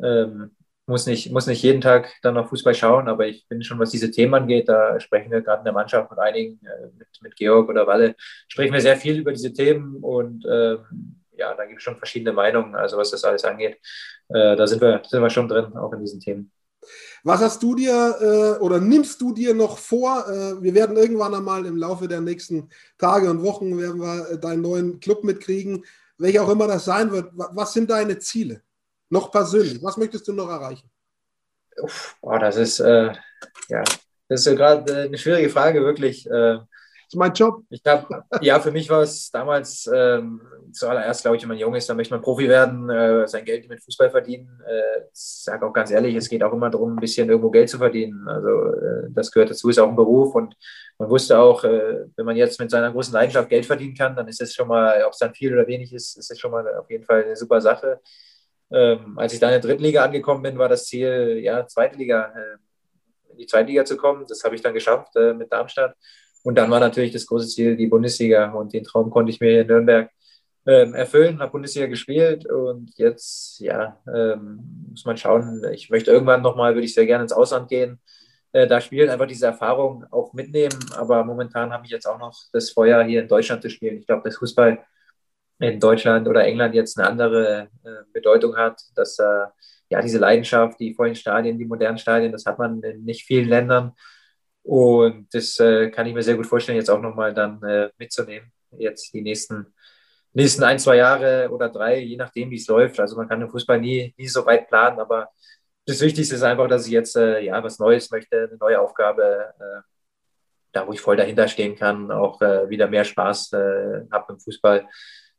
ähm, 0.01 0.51
muss 0.89 1.05
nicht, 1.05 1.31
muss 1.31 1.47
nicht 1.47 1.61
jeden 1.61 1.81
Tag 1.81 2.11
dann 2.23 2.33
noch 2.33 2.49
Fußball 2.49 2.73
schauen, 2.73 3.07
aber 3.07 3.27
ich 3.27 3.47
bin 3.47 3.61
schon, 3.61 3.79
was 3.79 3.91
diese 3.91 4.11
Themen 4.11 4.33
angeht, 4.33 4.67
da 4.67 4.99
sprechen 4.99 5.31
wir 5.31 5.41
gerade 5.41 5.59
in 5.59 5.65
der 5.65 5.73
Mannschaft 5.73 6.09
mit 6.09 6.19
einigen, 6.19 6.59
äh, 6.65 6.87
mit, 6.97 7.07
mit 7.21 7.35
Georg 7.35 7.69
oder 7.69 7.87
Walle, 7.87 8.15
sprechen 8.47 8.73
wir 8.73 8.81
sehr 8.81 8.97
viel 8.97 9.19
über 9.19 9.31
diese 9.31 9.53
Themen 9.53 9.97
und 10.01 10.45
ähm, 10.49 11.19
ja, 11.37 11.53
da 11.53 11.65
gibt 11.65 11.77
es 11.77 11.83
schon 11.83 11.97
verschiedene 11.97 12.33
Meinungen, 12.33 12.75
also 12.75 12.97
was 12.97 13.11
das 13.11 13.23
alles 13.23 13.45
angeht. 13.45 13.77
Äh, 14.29 14.55
da 14.55 14.67
sind 14.67 14.81
wir, 14.81 15.01
sind 15.07 15.21
wir 15.21 15.29
schon 15.29 15.47
drin, 15.47 15.77
auch 15.77 15.93
in 15.93 16.01
diesen 16.01 16.19
Themen. 16.19 16.51
Was 17.23 17.41
hast 17.41 17.61
du 17.63 17.75
dir 17.75 18.15
äh, 18.21 18.63
oder 18.63 18.79
nimmst 18.79 19.21
du 19.21 19.33
dir 19.33 19.53
noch 19.53 19.77
vor? 19.77 20.27
Äh, 20.27 20.61
wir 20.61 20.73
werden 20.73 20.97
irgendwann 20.97 21.33
einmal 21.33 21.65
im 21.65 21.75
Laufe 21.75 22.07
der 22.07 22.21
nächsten 22.21 22.69
Tage 22.97 23.29
und 23.29 23.43
Wochen 23.43 23.77
werden 23.77 24.01
wir 24.01 24.31
äh, 24.31 24.39
deinen 24.39 24.61
neuen 24.61 24.99
Club 24.99 25.23
mitkriegen, 25.23 25.85
welcher 26.17 26.43
auch 26.43 26.49
immer 26.49 26.67
das 26.67 26.85
sein 26.85 27.11
wird. 27.11 27.31
Was 27.33 27.73
sind 27.73 27.89
deine 27.89 28.19
Ziele? 28.19 28.61
Noch 29.09 29.31
persönlich, 29.31 29.81
was 29.83 29.97
möchtest 29.97 30.27
du 30.27 30.33
noch 30.33 30.49
erreichen? 30.49 30.89
Uff, 31.81 32.17
boah, 32.21 32.39
das 32.39 32.57
ist, 32.57 32.79
äh, 32.79 33.11
ja, 33.69 33.83
das 34.27 34.45
ist 34.45 34.55
gerade 34.55 34.91
äh, 34.91 35.05
eine 35.05 35.17
schwierige 35.17 35.49
Frage, 35.49 35.81
wirklich. 35.81 36.27
Ist 37.09 37.15
mein 37.15 37.33
Job. 37.33 37.63
Ich 37.71 37.81
glaube, 37.81 38.23
ja, 38.41 38.59
für 38.59 38.69
mich 38.69 38.87
war 38.87 39.01
es 39.01 39.31
damals 39.31 39.89
ähm, 39.91 40.41
zuallererst, 40.71 41.23
glaube 41.23 41.37
ich, 41.37 41.41
wenn 41.41 41.49
man 41.49 41.57
jung 41.57 41.73
ist, 41.73 41.89
dann 41.89 41.97
möchte 41.97 42.13
man 42.13 42.21
Profi 42.21 42.47
werden, 42.47 42.87
äh, 42.87 43.27
sein 43.27 43.45
Geld 43.45 43.67
mit 43.67 43.81
Fußball 43.81 44.11
verdienen. 44.11 44.61
Äh, 44.63 45.05
sage 45.11 45.65
auch 45.65 45.73
ganz 45.73 45.89
ehrlich, 45.89 46.13
es 46.13 46.29
geht 46.29 46.43
auch 46.43 46.53
immer 46.53 46.69
darum, 46.69 46.93
ein 46.93 46.99
bisschen 46.99 47.27
irgendwo 47.27 47.49
Geld 47.49 47.67
zu 47.67 47.79
verdienen. 47.79 48.27
Also 48.27 48.49
äh, 48.49 49.07
das 49.09 49.31
gehört 49.31 49.49
dazu, 49.49 49.69
ist 49.69 49.79
auch 49.79 49.89
ein 49.89 49.95
Beruf 49.95 50.35
und 50.35 50.55
man 50.99 51.09
wusste 51.09 51.39
auch, 51.39 51.63
äh, 51.63 52.05
wenn 52.15 52.25
man 52.27 52.35
jetzt 52.35 52.59
mit 52.59 52.69
seiner 52.69 52.91
großen 52.91 53.13
Leidenschaft 53.13 53.49
Geld 53.49 53.65
verdienen 53.65 53.95
kann, 53.95 54.15
dann 54.15 54.27
ist 54.27 54.39
es 54.39 54.53
schon 54.53 54.67
mal, 54.67 55.03
ob 55.03 55.13
es 55.13 55.17
dann 55.17 55.33
viel 55.33 55.51
oder 55.51 55.65
wenig 55.65 55.91
ist, 55.91 56.15
ist 56.15 56.29
es 56.29 56.39
schon 56.39 56.51
mal 56.51 56.67
auf 56.75 56.91
jeden 56.91 57.05
Fall 57.05 57.23
eine 57.23 57.35
super 57.35 57.59
Sache. 57.59 58.01
Ähm, 58.71 59.17
als 59.17 59.33
ich 59.33 59.39
dann 59.39 59.49
in 59.49 59.61
der 59.61 59.67
dritten 59.67 59.81
Liga 59.81 60.03
angekommen 60.03 60.43
bin, 60.43 60.59
war 60.59 60.69
das 60.69 60.85
Ziel, 60.85 61.39
ja, 61.41 61.65
zweite 61.65 61.97
Liga, 61.97 62.31
äh, 62.35 63.31
in 63.31 63.37
die 63.39 63.47
zweite 63.47 63.67
Liga 63.67 63.83
zu 63.83 63.97
kommen. 63.97 64.25
Das 64.27 64.43
habe 64.43 64.53
ich 64.53 64.61
dann 64.61 64.75
geschafft 64.75 65.15
äh, 65.15 65.33
mit 65.33 65.51
Darmstadt. 65.51 65.95
Und 66.43 66.55
dann 66.55 66.71
war 66.71 66.79
natürlich 66.79 67.11
das 67.11 67.25
große 67.25 67.47
Ziel 67.47 67.75
die 67.75 67.87
Bundesliga. 67.87 68.51
Und 68.51 68.73
den 68.73 68.83
Traum 68.83 69.09
konnte 69.09 69.31
ich 69.31 69.39
mir 69.39 69.51
hier 69.51 69.61
in 69.61 69.67
Nürnberg 69.67 70.09
ähm, 70.65 70.93
erfüllen, 70.93 71.39
habe 71.39 71.51
Bundesliga 71.51 71.87
gespielt. 71.87 72.49
Und 72.49 72.91
jetzt, 72.97 73.59
ja, 73.59 73.97
ähm, 74.13 74.87
muss 74.89 75.05
man 75.05 75.17
schauen. 75.17 75.63
Ich 75.73 75.89
möchte 75.89 76.11
irgendwann 76.11 76.41
nochmal, 76.41 76.73
würde 76.75 76.85
ich 76.85 76.93
sehr 76.93 77.05
gerne 77.05 77.23
ins 77.23 77.33
Ausland 77.33 77.69
gehen. 77.69 77.99
Äh, 78.51 78.67
da 78.67 78.81
spielen, 78.81 79.09
einfach 79.09 79.27
diese 79.27 79.47
Erfahrung 79.47 80.05
auch 80.11 80.33
mitnehmen. 80.33 80.77
Aber 80.95 81.23
momentan 81.23 81.71
habe 81.71 81.85
ich 81.85 81.91
jetzt 81.91 82.07
auch 82.07 82.19
noch 82.19 82.35
das 82.53 82.71
Feuer, 82.71 83.03
hier 83.03 83.21
in 83.21 83.27
Deutschland 83.27 83.61
zu 83.61 83.69
spielen. 83.69 83.97
Ich 83.97 84.07
glaube, 84.07 84.23
das 84.25 84.37
Fußball 84.37 84.79
in 85.59 85.79
Deutschland 85.79 86.27
oder 86.27 86.45
England 86.45 86.73
jetzt 86.73 86.97
eine 86.97 87.07
andere 87.07 87.69
äh, 87.83 87.89
Bedeutung 88.13 88.55
hat, 88.55 88.81
dass 88.95 89.19
äh, 89.19 89.45
ja 89.89 90.01
diese 90.01 90.17
Leidenschaft, 90.19 90.79
die 90.79 90.93
vollen 90.93 91.15
Stadien, 91.15 91.57
die 91.59 91.65
modernen 91.65 91.97
Stadien, 91.97 92.31
das 92.31 92.45
hat 92.45 92.59
man 92.59 92.81
in 92.81 93.03
nicht 93.03 93.25
vielen 93.25 93.49
Ländern. 93.49 93.93
Und 94.63 95.27
das 95.33 95.59
äh, 95.59 95.89
kann 95.89 96.05
ich 96.05 96.13
mir 96.13 96.23
sehr 96.23 96.35
gut 96.35 96.47
vorstellen, 96.47 96.77
jetzt 96.77 96.89
auch 96.89 97.01
nochmal 97.01 97.33
dann 97.33 97.61
äh, 97.63 97.89
mitzunehmen. 97.97 98.51
Jetzt 98.77 99.13
die 99.13 99.21
nächsten, 99.21 99.73
nächsten 100.33 100.63
ein, 100.63 100.79
zwei 100.79 100.97
Jahre 100.97 101.49
oder 101.49 101.69
drei, 101.69 101.99
je 101.99 102.17
nachdem, 102.17 102.51
wie 102.51 102.57
es 102.57 102.67
läuft. 102.67 102.99
Also 102.99 103.15
man 103.15 103.27
kann 103.27 103.41
im 103.41 103.49
Fußball 103.49 103.79
nie, 103.79 104.13
nie 104.17 104.27
so 104.27 104.45
weit 104.45 104.67
planen, 104.67 104.99
aber 104.99 105.29
das 105.85 106.01
Wichtigste 106.01 106.35
ist 106.35 106.43
einfach, 106.43 106.67
dass 106.67 106.85
ich 106.85 106.91
jetzt 106.91 107.15
äh, 107.15 107.39
ja 107.39 107.63
was 107.63 107.79
Neues 107.79 108.11
möchte, 108.11 108.47
eine 108.47 108.57
neue 108.57 108.79
Aufgabe, 108.79 109.53
äh, 109.59 109.81
da 110.71 110.87
wo 110.87 110.93
ich 110.93 111.01
voll 111.01 111.17
dahinter 111.17 111.47
stehen 111.47 111.75
kann, 111.75 112.11
auch 112.11 112.39
äh, 112.41 112.69
wieder 112.69 112.87
mehr 112.87 113.03
Spaß 113.03 113.53
äh, 113.53 114.01
habe 114.11 114.33
im 114.33 114.39
Fußball. 114.39 114.87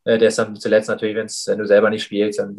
Der 0.06 0.22
ist 0.22 0.38
dann 0.38 0.56
zuletzt 0.56 0.88
natürlich, 0.88 1.14
wenn 1.14 1.58
du 1.58 1.66
selber 1.66 1.90
nicht 1.90 2.04
spielst, 2.04 2.38
dann 2.38 2.58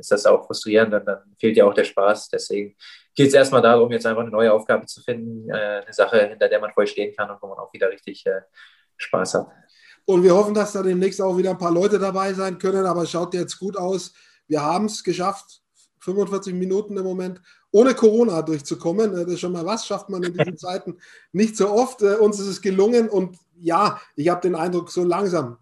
ist 0.00 0.10
das 0.10 0.26
auch 0.26 0.44
frustrierend 0.44 0.92
und 0.92 1.06
dann 1.06 1.20
fehlt 1.38 1.56
dir 1.56 1.64
auch 1.64 1.72
der 1.72 1.84
Spaß. 1.84 2.30
Deswegen 2.30 2.74
geht 3.20 3.28
es 3.28 3.34
erstmal 3.34 3.60
darum, 3.60 3.92
jetzt 3.92 4.06
einfach 4.06 4.22
eine 4.22 4.30
neue 4.30 4.50
Aufgabe 4.50 4.86
zu 4.86 5.02
finden, 5.02 5.50
äh, 5.50 5.82
eine 5.84 5.92
Sache, 5.92 6.26
hinter 6.26 6.48
der 6.48 6.58
man 6.58 6.72
voll 6.72 6.86
stehen 6.86 7.14
kann 7.14 7.30
und 7.30 7.36
wo 7.42 7.48
man 7.48 7.58
auch 7.58 7.70
wieder 7.72 7.90
richtig 7.90 8.24
äh, 8.24 8.40
Spaß 8.96 9.34
hat. 9.34 9.48
Und 10.06 10.22
wir 10.22 10.34
hoffen, 10.34 10.54
dass 10.54 10.72
da 10.72 10.82
demnächst 10.82 11.20
auch 11.20 11.36
wieder 11.36 11.50
ein 11.50 11.58
paar 11.58 11.70
Leute 11.70 11.98
dabei 11.98 12.32
sein 12.32 12.58
können, 12.58 12.86
aber 12.86 13.02
es 13.02 13.10
schaut 13.10 13.34
jetzt 13.34 13.58
gut 13.58 13.76
aus. 13.76 14.14
Wir 14.48 14.62
haben 14.62 14.86
es 14.86 15.04
geschafft, 15.04 15.60
45 15.98 16.54
Minuten 16.54 16.96
im 16.96 17.04
Moment 17.04 17.42
ohne 17.72 17.94
Corona 17.94 18.40
durchzukommen. 18.40 19.12
Äh, 19.12 19.24
das 19.24 19.34
ist 19.34 19.40
schon 19.40 19.52
mal 19.52 19.66
was, 19.66 19.86
schafft 19.86 20.08
man 20.08 20.22
in 20.22 20.32
diesen 20.32 20.56
Zeiten 20.56 20.96
nicht 21.32 21.58
so 21.58 21.70
oft. 21.70 22.02
Uns 22.02 22.40
ist 22.40 22.46
es 22.46 22.62
gelungen 22.62 23.10
und 23.10 23.36
ja, 23.54 24.00
ich 24.16 24.30
habe 24.30 24.40
den 24.40 24.54
Eindruck, 24.54 24.90
so 24.90 25.04
langsam 25.04 25.58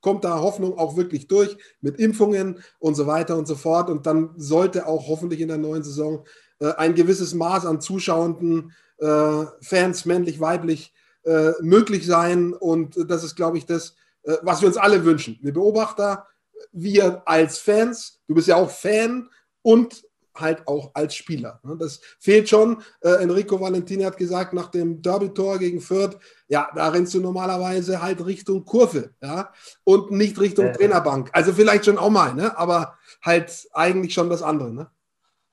kommt 0.00 0.24
da 0.24 0.40
Hoffnung 0.40 0.76
auch 0.78 0.96
wirklich 0.96 1.26
durch 1.26 1.56
mit 1.80 1.98
Impfungen 1.98 2.62
und 2.78 2.94
so 2.94 3.06
weiter 3.06 3.36
und 3.36 3.46
so 3.46 3.54
fort. 3.54 3.88
Und 3.88 4.06
dann 4.06 4.34
sollte 4.36 4.86
auch 4.86 5.08
hoffentlich 5.08 5.40
in 5.40 5.48
der 5.48 5.58
neuen 5.58 5.82
Saison 5.82 6.24
ein 6.70 6.94
gewisses 6.94 7.34
Maß 7.34 7.66
an 7.66 7.80
zuschauenden 7.80 8.72
äh, 8.98 9.44
Fans, 9.60 10.04
männlich, 10.04 10.40
weiblich, 10.40 10.92
äh, 11.24 11.52
möglich 11.60 12.06
sein. 12.06 12.52
Und 12.52 12.96
das 13.10 13.24
ist, 13.24 13.36
glaube 13.36 13.58
ich, 13.58 13.66
das, 13.66 13.94
äh, 14.22 14.36
was 14.42 14.60
wir 14.60 14.68
uns 14.68 14.76
alle 14.76 15.04
wünschen. 15.04 15.38
Wir 15.42 15.52
Beobachter, 15.52 16.26
wir 16.72 17.22
als 17.26 17.58
Fans, 17.58 18.20
du 18.28 18.34
bist 18.34 18.48
ja 18.48 18.56
auch 18.56 18.70
Fan 18.70 19.28
und 19.62 20.04
halt 20.34 20.66
auch 20.66 20.90
als 20.94 21.14
Spieler. 21.14 21.60
Ne? 21.62 21.76
Das 21.76 22.00
fehlt 22.18 22.48
schon. 22.48 22.82
Äh, 23.00 23.22
Enrico 23.22 23.60
Valentini 23.60 24.04
hat 24.04 24.16
gesagt, 24.16 24.52
nach 24.52 24.68
dem 24.68 25.02
Derby-Tor 25.02 25.58
gegen 25.58 25.80
Fürth, 25.80 26.16
ja, 26.48 26.70
da 26.74 26.88
rennst 26.88 27.14
du 27.14 27.20
normalerweise 27.20 28.00
halt 28.00 28.24
Richtung 28.24 28.64
Kurve, 28.64 29.10
ja, 29.22 29.52
und 29.84 30.10
nicht 30.10 30.40
Richtung 30.40 30.66
äh. 30.66 30.72
Trainerbank. 30.72 31.30
Also 31.32 31.52
vielleicht 31.52 31.84
schon 31.84 31.98
auch 31.98 32.10
mal, 32.10 32.34
ne? 32.34 32.56
aber 32.56 32.96
halt 33.22 33.68
eigentlich 33.72 34.14
schon 34.14 34.30
das 34.30 34.42
andere, 34.42 34.72
ne? 34.72 34.90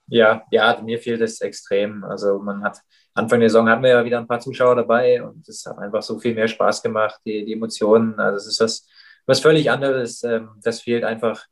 Ja, 0.10 0.44
ja, 0.52 0.82
mir 0.84 1.00
fehlt 1.00 1.22
es 1.22 1.42
extrem. 1.42 2.04
Also 2.04 2.40
man 2.40 2.64
hat 2.64 2.80
Anfang 3.14 3.40
der 3.40 3.50
Saison 3.50 3.70
hatten 3.70 3.84
wir 3.84 3.90
ja 3.90 4.06
wieder 4.06 4.20
ein 4.20 4.28
paar 4.28 4.40
Zuschauer 4.40 4.76
dabei 4.76 5.22
und 5.22 5.48
es 5.48 5.66
hat 5.66 5.78
einfach 5.78 6.02
so 6.02 6.20
viel 6.20 6.34
mehr 6.34 6.48
Spaß 6.48 6.82
gemacht, 6.82 7.20
die, 7.26 7.46
die 7.46 7.54
Emotionen. 7.54 8.20
Also 8.20 8.38
es 8.38 8.48
ist 8.48 8.62
was, 8.62 8.88
was 9.26 9.40
völlig 9.40 9.70
anderes. 9.70 10.24
Ähm, 10.24 10.50
das 10.64 10.82
fehlt 10.82 11.04
einfach 11.04 11.46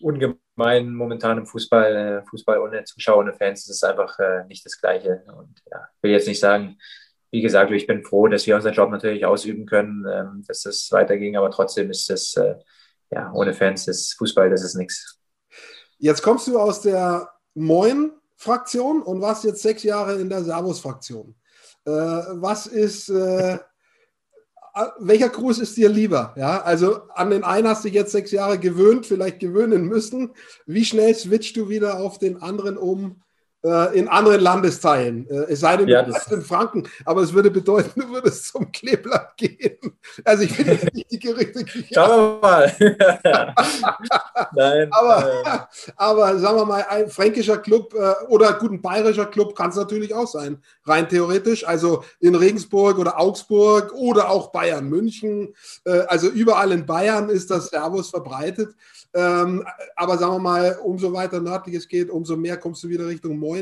ungemein 0.00 0.92
momentan 0.94 1.38
im 1.38 1.46
Fußball. 1.46 1.96
Äh, 1.96 2.26
Fußball 2.28 2.58
ohne 2.58 2.84
Zuschauer, 2.84 3.18
ohne 3.18 3.32
Fans, 3.32 3.66
das 3.66 3.76
ist 3.76 3.84
einfach 3.84 4.18
äh, 4.18 4.44
nicht 4.46 4.64
das 4.64 4.80
Gleiche. 4.80 5.22
Und 5.36 5.60
ja, 5.70 5.86
will 6.02 6.12
jetzt 6.12 6.28
nicht 6.28 6.40
sagen, 6.40 6.78
wie 7.30 7.42
gesagt, 7.42 7.70
ich 7.72 7.86
bin 7.86 8.04
froh, 8.04 8.28
dass 8.28 8.46
wir 8.46 8.56
unseren 8.56 8.74
Job 8.74 8.90
natürlich 8.90 9.26
ausüben 9.26 9.66
können, 9.66 10.06
ähm, 10.10 10.44
dass 10.46 10.62
das 10.62 10.88
weiterging, 10.92 11.36
aber 11.36 11.50
trotzdem 11.50 11.90
ist 11.90 12.08
das, 12.08 12.36
äh, 12.36 12.56
ja, 13.10 13.32
ohne 13.32 13.54
Fans, 13.54 13.86
das 13.86 14.14
Fußball, 14.16 14.50
das 14.50 14.62
ist 14.62 14.76
nichts. 14.76 15.20
Jetzt 15.98 16.22
kommst 16.22 16.46
du 16.46 16.58
aus 16.58 16.80
der 16.80 17.28
Moin-Fraktion 17.54 19.02
und 19.02 19.20
warst 19.20 19.44
jetzt 19.44 19.62
sechs 19.62 19.82
Jahre 19.82 20.20
in 20.20 20.28
der 20.28 20.44
Servus-Fraktion. 20.44 21.34
Äh, 21.84 21.90
was 21.90 22.66
ist, 22.66 23.08
äh, 23.08 23.58
welcher 24.98 25.28
Gruß 25.28 25.58
ist 25.60 25.76
dir 25.76 25.88
lieber? 25.88 26.34
Ja, 26.36 26.62
also 26.62 27.08
an 27.14 27.30
den 27.30 27.44
einen 27.44 27.68
hast 27.68 27.84
du 27.84 27.88
dich 27.88 27.94
jetzt 27.94 28.12
sechs 28.12 28.30
Jahre 28.32 28.58
gewöhnt, 28.58 29.06
vielleicht 29.06 29.38
gewöhnen 29.40 29.86
müssen. 29.86 30.34
Wie 30.66 30.84
schnell 30.84 31.14
switchst 31.14 31.56
du 31.56 31.68
wieder 31.68 32.00
auf 32.00 32.18
den 32.18 32.42
anderen 32.42 32.76
um? 32.76 33.23
Äh, 33.64 33.98
in 33.98 34.08
anderen 34.08 34.42
Landesteilen. 34.42 35.26
Äh, 35.30 35.52
es 35.52 35.60
sei 35.60 35.78
denn, 35.78 35.88
ja, 35.88 36.02
du 36.02 36.10
bleibst 36.10 36.30
in 36.30 36.42
Franken, 36.42 36.86
aber 37.06 37.22
es 37.22 37.32
würde 37.32 37.50
bedeuten, 37.50 37.98
du 37.98 38.10
würdest 38.10 38.48
zum 38.48 38.70
Kleeblatt 38.70 39.38
gehen. 39.38 39.78
Also 40.22 40.42
ich 40.42 40.52
finde 40.52 40.76
das 40.76 40.92
nicht 40.92 41.10
die 41.10 41.18
Gerüchte. 41.18 41.64
Schauen 41.90 42.10
wir 42.10 42.38
mal. 42.42 42.76
Nein, 44.54 44.88
aber, 44.92 45.32
äh. 45.32 45.58
aber 45.96 46.38
sagen 46.38 46.58
wir 46.58 46.66
mal, 46.66 46.84
ein 46.90 47.08
fränkischer 47.08 47.56
Club 47.56 47.94
oder 48.28 48.52
gut, 48.52 48.70
ein 48.70 48.82
bayerischer 48.82 49.26
Club 49.26 49.56
kann 49.56 49.70
es 49.70 49.76
natürlich 49.76 50.14
auch 50.14 50.26
sein, 50.26 50.58
rein 50.84 51.08
theoretisch. 51.08 51.66
Also 51.66 52.04
in 52.20 52.34
Regensburg 52.34 52.98
oder 52.98 53.18
Augsburg 53.18 53.94
oder 53.94 54.28
auch 54.28 54.52
Bayern 54.52 54.90
München. 54.90 55.54
Also 55.84 56.28
überall 56.28 56.70
in 56.72 56.84
Bayern 56.84 57.30
ist 57.30 57.50
das 57.50 57.68
Servus 57.68 58.10
verbreitet. 58.10 58.74
Ähm, 59.14 59.64
aber 59.94 60.18
sagen 60.18 60.34
wir 60.34 60.40
mal, 60.40 60.78
umso 60.82 61.12
weiter 61.12 61.40
nördlich 61.40 61.76
es 61.76 61.88
geht, 61.88 62.10
umso 62.10 62.36
mehr 62.36 62.56
kommst 62.56 62.82
du 62.82 62.88
wieder 62.88 63.06
Richtung 63.06 63.38
Moin. 63.38 63.53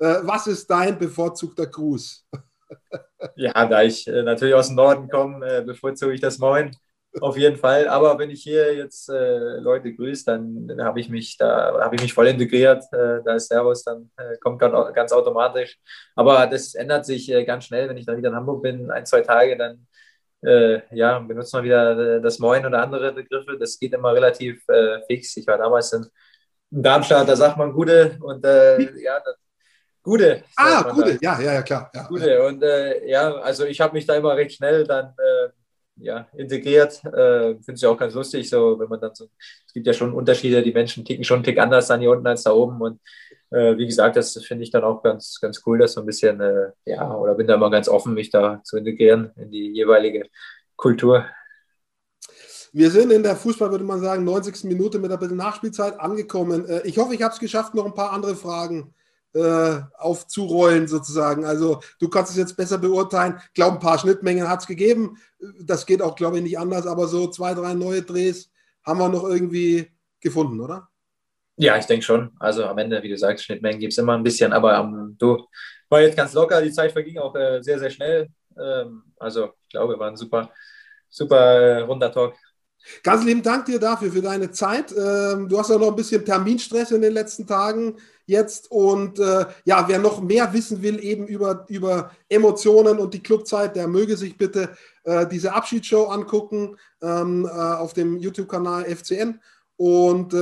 Äh, 0.00 0.20
was 0.22 0.46
ist 0.46 0.70
dein 0.70 0.98
bevorzugter 0.98 1.66
Gruß? 1.66 2.26
ja, 3.36 3.66
da 3.66 3.82
ich 3.82 4.06
äh, 4.06 4.22
natürlich 4.22 4.54
aus 4.54 4.68
dem 4.68 4.76
Norden 4.76 5.08
komme, 5.08 5.46
äh, 5.46 5.62
bevorzuge 5.62 6.14
ich 6.14 6.20
das 6.20 6.38
Moin. 6.38 6.74
Auf 7.20 7.36
jeden 7.36 7.56
Fall. 7.56 7.88
Aber 7.88 8.18
wenn 8.18 8.30
ich 8.30 8.42
hier 8.42 8.76
jetzt 8.76 9.08
Leute 9.08 9.92
grüße, 9.92 10.24
dann, 10.26 10.70
habe 10.84 11.00
ich 11.00 11.08
mich 11.08 11.36
da 11.38 11.80
habe 11.80 11.96
ich 11.96 12.02
mich 12.02 12.12
voll 12.12 12.28
integriert. 12.28 12.84
Da 12.92 13.34
ist 13.34 13.48
Servus, 13.48 13.82
dann 13.82 14.10
kommt 14.40 14.60
ganz, 14.60 14.94
ganz 14.94 15.10
automatisch. 15.12 15.80
Aber 16.14 16.46
das 16.46 16.74
ändert 16.74 17.06
sich 17.06 17.32
ganz 17.46 17.64
schnell, 17.64 17.88
wenn 17.88 17.96
ich 17.96 18.04
dann 18.06 18.18
wieder 18.18 18.28
in 18.28 18.36
Hamburg 18.36 18.62
bin, 18.62 18.90
ein, 18.90 19.06
zwei 19.06 19.22
Tage, 19.22 19.56
dann 19.56 19.86
ja, 20.92 21.18
benutzt 21.18 21.54
man 21.54 21.64
wieder 21.64 22.20
das 22.20 22.38
Moin 22.38 22.66
oder 22.66 22.82
andere 22.82 23.12
Begriffe. 23.12 23.56
Das 23.58 23.78
geht 23.78 23.94
immer 23.94 24.12
relativ 24.12 24.64
fix. 25.08 25.36
Ich 25.38 25.46
war 25.46 25.56
damals 25.58 25.92
in, 25.94 26.06
in 26.70 26.82
Darmstadt, 26.82 27.28
da 27.28 27.36
sagt 27.36 27.56
man 27.56 27.72
Gute 27.72 28.18
und 28.20 28.44
äh, 28.44 28.80
ja, 29.02 29.20
das, 29.24 29.36
Gute. 30.02 30.42
Ah, 30.56 30.90
Gute, 30.90 31.18
ja, 31.20 31.38
ja, 31.38 31.52
ja, 31.52 31.62
klar. 31.62 31.90
Ja, 31.94 32.06
Gute. 32.08 32.30
Ja. 32.30 32.46
Und 32.46 32.62
äh, 32.62 33.06
ja, 33.08 33.34
also 33.34 33.66
ich 33.66 33.78
habe 33.80 33.92
mich 33.92 34.06
da 34.06 34.14
immer 34.14 34.34
recht 34.36 34.52
schnell 34.52 34.84
dann 34.84 35.08
äh, 35.18 35.48
ja, 35.96 36.26
integriert. 36.34 37.04
Äh, 37.04 37.56
Finde 37.60 37.74
ja 37.74 37.90
auch 37.90 37.98
ganz 37.98 38.14
lustig, 38.14 38.48
so 38.48 38.78
wenn 38.78 38.88
man 38.88 39.00
dann 39.00 39.14
so, 39.14 39.28
es 39.66 39.72
gibt 39.74 39.86
ja 39.86 39.92
schon 39.92 40.14
Unterschiede, 40.14 40.62
die 40.62 40.72
Menschen 40.72 41.04
ticken 41.04 41.24
schon 41.24 41.36
einen 41.36 41.44
Tick 41.44 41.58
anders 41.58 41.88
dann 41.88 42.00
hier 42.00 42.10
unten 42.10 42.26
als 42.26 42.44
da 42.44 42.52
oben. 42.52 42.80
Und 42.80 43.00
äh, 43.50 43.76
wie 43.76 43.86
gesagt, 43.86 44.16
das 44.16 44.32
finde 44.44 44.64
ich 44.64 44.70
dann 44.70 44.84
auch 44.84 45.02
ganz, 45.02 45.38
ganz 45.40 45.62
cool, 45.66 45.78
dass 45.78 45.92
so 45.92 46.00
ein 46.00 46.06
bisschen, 46.06 46.40
äh, 46.40 46.70
ja, 46.86 47.14
oder 47.14 47.34
bin 47.34 47.46
da 47.46 47.56
immer 47.56 47.70
ganz 47.70 47.88
offen, 47.88 48.14
mich 48.14 48.30
da 48.30 48.62
zu 48.64 48.78
integrieren 48.78 49.32
in 49.36 49.50
die 49.50 49.72
jeweilige 49.72 50.28
Kultur. 50.76 51.26
Wir 52.72 52.90
sind 52.90 53.10
in 53.10 53.22
der 53.22 53.36
Fußball, 53.36 53.70
würde 53.70 53.84
man 53.84 54.00
sagen, 54.00 54.24
90. 54.24 54.64
Minute 54.64 54.98
mit 54.98 55.10
ein 55.10 55.18
bisschen 55.18 55.36
Nachspielzeit 55.36 55.98
angekommen. 55.98 56.66
Äh, 56.66 56.82
ich 56.86 56.98
hoffe, 56.98 57.14
ich 57.14 57.22
habe 57.22 57.34
es 57.34 57.40
geschafft, 57.40 57.74
noch 57.74 57.86
ein 57.86 57.94
paar 57.94 58.12
andere 58.12 58.36
Fragen 58.36 58.94
äh, 59.34 59.80
aufzurollen 59.96 60.88
sozusagen. 60.88 61.44
Also 61.44 61.80
du 62.00 62.08
kannst 62.08 62.30
es 62.32 62.36
jetzt 62.36 62.56
besser 62.56 62.78
beurteilen. 62.78 63.36
Ich 63.48 63.54
glaube, 63.54 63.76
ein 63.76 63.80
paar 63.80 63.98
Schnittmengen 63.98 64.48
hat 64.48 64.60
es 64.60 64.66
gegeben. 64.66 65.16
Das 65.60 65.86
geht 65.86 66.02
auch, 66.02 66.16
glaube 66.16 66.38
ich, 66.38 66.42
nicht 66.42 66.58
anders, 66.58 66.86
aber 66.86 67.06
so 67.08 67.28
zwei, 67.28 67.54
drei 67.54 67.74
neue 67.74 68.02
Drehs 68.02 68.50
haben 68.84 68.98
wir 68.98 69.08
noch 69.08 69.24
irgendwie 69.24 69.90
gefunden, 70.20 70.60
oder? 70.60 70.88
Ja, 71.56 71.76
ich 71.76 71.86
denke 71.86 72.04
schon. 72.04 72.30
Also 72.38 72.64
am 72.64 72.78
Ende, 72.78 73.02
wie 73.02 73.08
du 73.08 73.18
sagst, 73.18 73.44
Schnittmengen 73.44 73.80
gibt 73.80 73.92
es 73.92 73.98
immer 73.98 74.16
ein 74.16 74.22
bisschen, 74.22 74.52
aber 74.52 74.78
ähm, 74.78 75.16
du 75.18 75.44
war 75.88 76.00
jetzt 76.00 76.16
ganz 76.16 76.32
locker, 76.32 76.62
die 76.62 76.72
Zeit 76.72 76.92
verging 76.92 77.18
auch 77.18 77.34
äh, 77.34 77.60
sehr, 77.62 77.78
sehr 77.78 77.90
schnell. 77.90 78.28
Ähm, 78.58 79.02
also 79.18 79.52
ich 79.64 79.70
glaube, 79.70 79.98
war 79.98 80.08
ein 80.08 80.16
super, 80.16 80.50
super 81.08 81.36
äh, 81.36 81.80
runder 81.80 82.12
Talk. 82.12 82.34
Ganz 83.02 83.24
lieben 83.24 83.42
Dank 83.42 83.66
dir 83.66 83.78
dafür, 83.78 84.12
für 84.12 84.22
deine 84.22 84.50
Zeit. 84.50 84.92
Ähm, 84.92 85.48
du 85.48 85.58
hast 85.58 85.70
ja 85.70 85.78
noch 85.78 85.88
ein 85.88 85.96
bisschen 85.96 86.24
Terminstress 86.24 86.90
in 86.90 87.02
den 87.02 87.12
letzten 87.12 87.46
Tagen 87.46 87.96
jetzt. 88.26 88.70
Und 88.70 89.18
äh, 89.18 89.46
ja, 89.64 89.88
wer 89.88 89.98
noch 89.98 90.22
mehr 90.22 90.52
wissen 90.52 90.82
will, 90.82 91.02
eben 91.02 91.26
über, 91.26 91.64
über 91.68 92.10
Emotionen 92.28 92.98
und 92.98 93.14
die 93.14 93.22
Clubzeit, 93.22 93.76
der 93.76 93.88
möge 93.88 94.16
sich 94.16 94.36
bitte 94.36 94.70
äh, 95.04 95.26
diese 95.26 95.52
Abschiedsshow 95.52 96.06
angucken 96.06 96.76
ähm, 97.02 97.46
äh, 97.46 97.48
auf 97.48 97.92
dem 97.92 98.18
YouTube-Kanal 98.18 98.84
FCN. 98.84 99.40
Und 99.76 100.34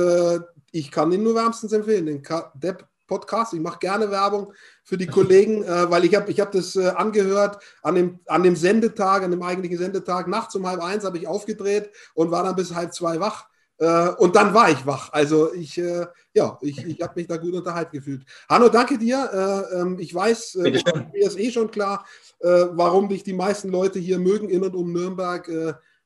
ich 0.71 0.89
kann 0.89 1.11
ihn 1.11 1.21
nur 1.21 1.35
wärmstens 1.35 1.71
empfehlen, 1.71 2.07
den 2.07 2.23
Depp 2.55 2.87
Podcast. 3.07 3.53
Ich 3.53 3.59
mache 3.59 3.79
gerne 3.79 4.11
Werbung 4.11 4.53
für 4.87 4.97
die 4.97 5.07
Kollegen, 5.07 5.63
äh, 5.63 5.91
weil 5.91 6.05
ich 6.05 6.15
habe 6.15 6.31
ich 6.31 6.39
hab 6.39 6.53
das 6.53 6.77
äh, 6.77 6.87
angehört 6.87 7.61
an 7.81 7.95
dem, 7.95 8.19
an 8.25 8.41
dem 8.41 8.55
Sendetag, 8.55 9.21
an 9.21 9.31
dem 9.31 9.43
eigentlichen 9.43 9.77
Sendetag. 9.77 10.29
Nachts 10.29 10.55
um 10.55 10.65
halb 10.65 10.81
eins 10.81 11.03
habe 11.03 11.17
ich 11.17 11.27
aufgedreht 11.27 11.91
und 12.13 12.31
war 12.31 12.45
dann 12.45 12.55
bis 12.55 12.73
halb 12.73 12.93
zwei 12.93 13.19
wach. 13.19 13.47
Äh, 13.79 14.11
und 14.11 14.37
dann 14.37 14.53
war 14.53 14.71
ich 14.71 14.85
wach. 14.85 15.11
Also 15.11 15.53
ich, 15.53 15.77
äh, 15.77 16.05
ja, 16.33 16.57
ich, 16.61 16.85
ich 16.85 17.01
habe 17.01 17.15
mich 17.17 17.27
da 17.27 17.35
gut 17.35 17.53
unterhalten 17.53 17.97
gefühlt. 17.97 18.23
Hanno, 18.47 18.69
danke 18.69 18.97
dir. 18.97 19.29
Äh, 19.73 19.81
ähm, 19.81 19.99
ich 19.99 20.15
weiß, 20.15 20.55
äh, 20.55 20.71
mir 20.71 21.27
ist 21.27 21.37
eh 21.37 21.51
schon 21.51 21.69
klar, 21.69 22.05
warum 22.39 23.09
dich 23.09 23.23
die 23.23 23.33
meisten 23.33 23.69
Leute 23.69 23.99
hier 23.99 24.19
mögen 24.19 24.47
in 24.47 24.63
und 24.63 24.75
um 24.75 24.93
Nürnberg. 24.93 25.49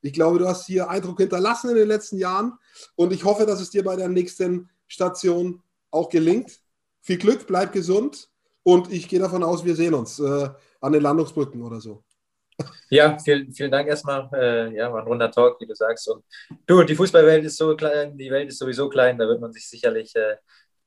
ich 0.01 0.13
glaube, 0.13 0.39
du 0.39 0.47
hast 0.47 0.65
hier 0.65 0.89
Eindruck 0.89 1.19
hinterlassen 1.19 1.71
in 1.71 1.75
den 1.75 1.89
letzten 1.89 2.17
Jahren 2.17 2.53
und 2.95 3.11
ich 3.11 3.25
hoffe, 3.25 3.45
dass 3.45 3.59
es 3.59 3.69
dir 3.69 3.83
bei 3.83 3.97
der 3.97 4.07
nächsten 4.07 4.69
Station 4.87 5.61
auch 5.91 6.07
gelingt. 6.07 6.61
Viel 7.01 7.17
Glück, 7.17 7.47
bleib 7.47 7.73
gesund 7.73 8.31
und 8.63 8.91
ich 8.91 9.07
gehe 9.07 9.19
davon 9.19 9.43
aus, 9.43 9.65
wir 9.65 9.75
sehen 9.75 9.93
uns 9.93 10.19
äh, 10.19 10.49
an 10.79 10.91
den 10.91 11.01
Landungsbrücken 11.01 11.61
oder 11.61 11.79
so. 11.79 12.03
Ja, 12.89 13.17
vielen, 13.17 13.51
vielen 13.53 13.71
Dank 13.71 13.87
erstmal. 13.87 14.29
Äh, 14.33 14.75
ja, 14.75 14.91
war 14.91 15.01
ein 15.01 15.07
runder 15.07 15.31
Talk, 15.31 15.59
wie 15.61 15.65
du 15.65 15.73
sagst. 15.73 16.07
Und 16.09 16.23
du, 16.67 16.83
die 16.83 16.95
Fußballwelt 16.95 17.45
ist 17.45 17.57
so 17.57 17.75
klein, 17.75 18.17
die 18.17 18.29
Welt 18.29 18.49
ist 18.49 18.59
sowieso 18.59 18.89
klein, 18.89 19.17
da 19.17 19.27
wird 19.27 19.41
man 19.41 19.51
sich 19.51 19.67
sicherlich 19.67 20.15
äh, 20.15 20.35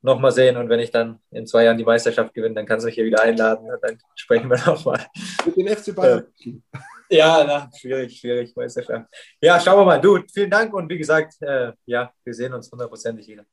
nochmal 0.03 0.31
sehen. 0.31 0.57
Und 0.57 0.69
wenn 0.69 0.81
ich 0.81 0.91
dann 0.91 1.19
in 1.31 1.47
zwei 1.47 1.65
Jahren 1.65 1.79
die 1.79 1.85
Meisterschaft 1.85 2.35
gewinne, 2.35 2.55
dann 2.55 2.67
kannst 2.67 2.85
du 2.85 2.87
mich 2.87 2.95
hier 2.95 3.07
wieder 3.07 3.23
einladen 3.23 3.69
und 3.69 3.83
dann 3.83 3.99
sprechen 4.15 4.49
wir 4.51 4.59
nochmal. 4.67 5.05
Mit 5.47 5.57
dem 5.57 5.69
FC 5.69 5.95
Bayern. 5.95 6.27
Äh, 6.45 6.53
ja, 7.09 7.45
na, 7.47 7.71
schwierig, 7.77 8.19
schwierig, 8.19 8.55
Meisterschaft. 8.55 9.07
Ja, 9.41 9.59
schauen 9.59 9.81
wir 9.81 9.85
mal. 9.85 10.01
Du, 10.01 10.21
vielen 10.33 10.51
Dank 10.51 10.73
und 10.75 10.89
wie 10.89 10.99
gesagt, 10.99 11.35
äh, 11.41 11.73
ja, 11.87 12.13
wir 12.23 12.35
sehen 12.35 12.53
uns 12.53 12.71
hundertprozentig 12.71 13.27
wieder. 13.27 13.45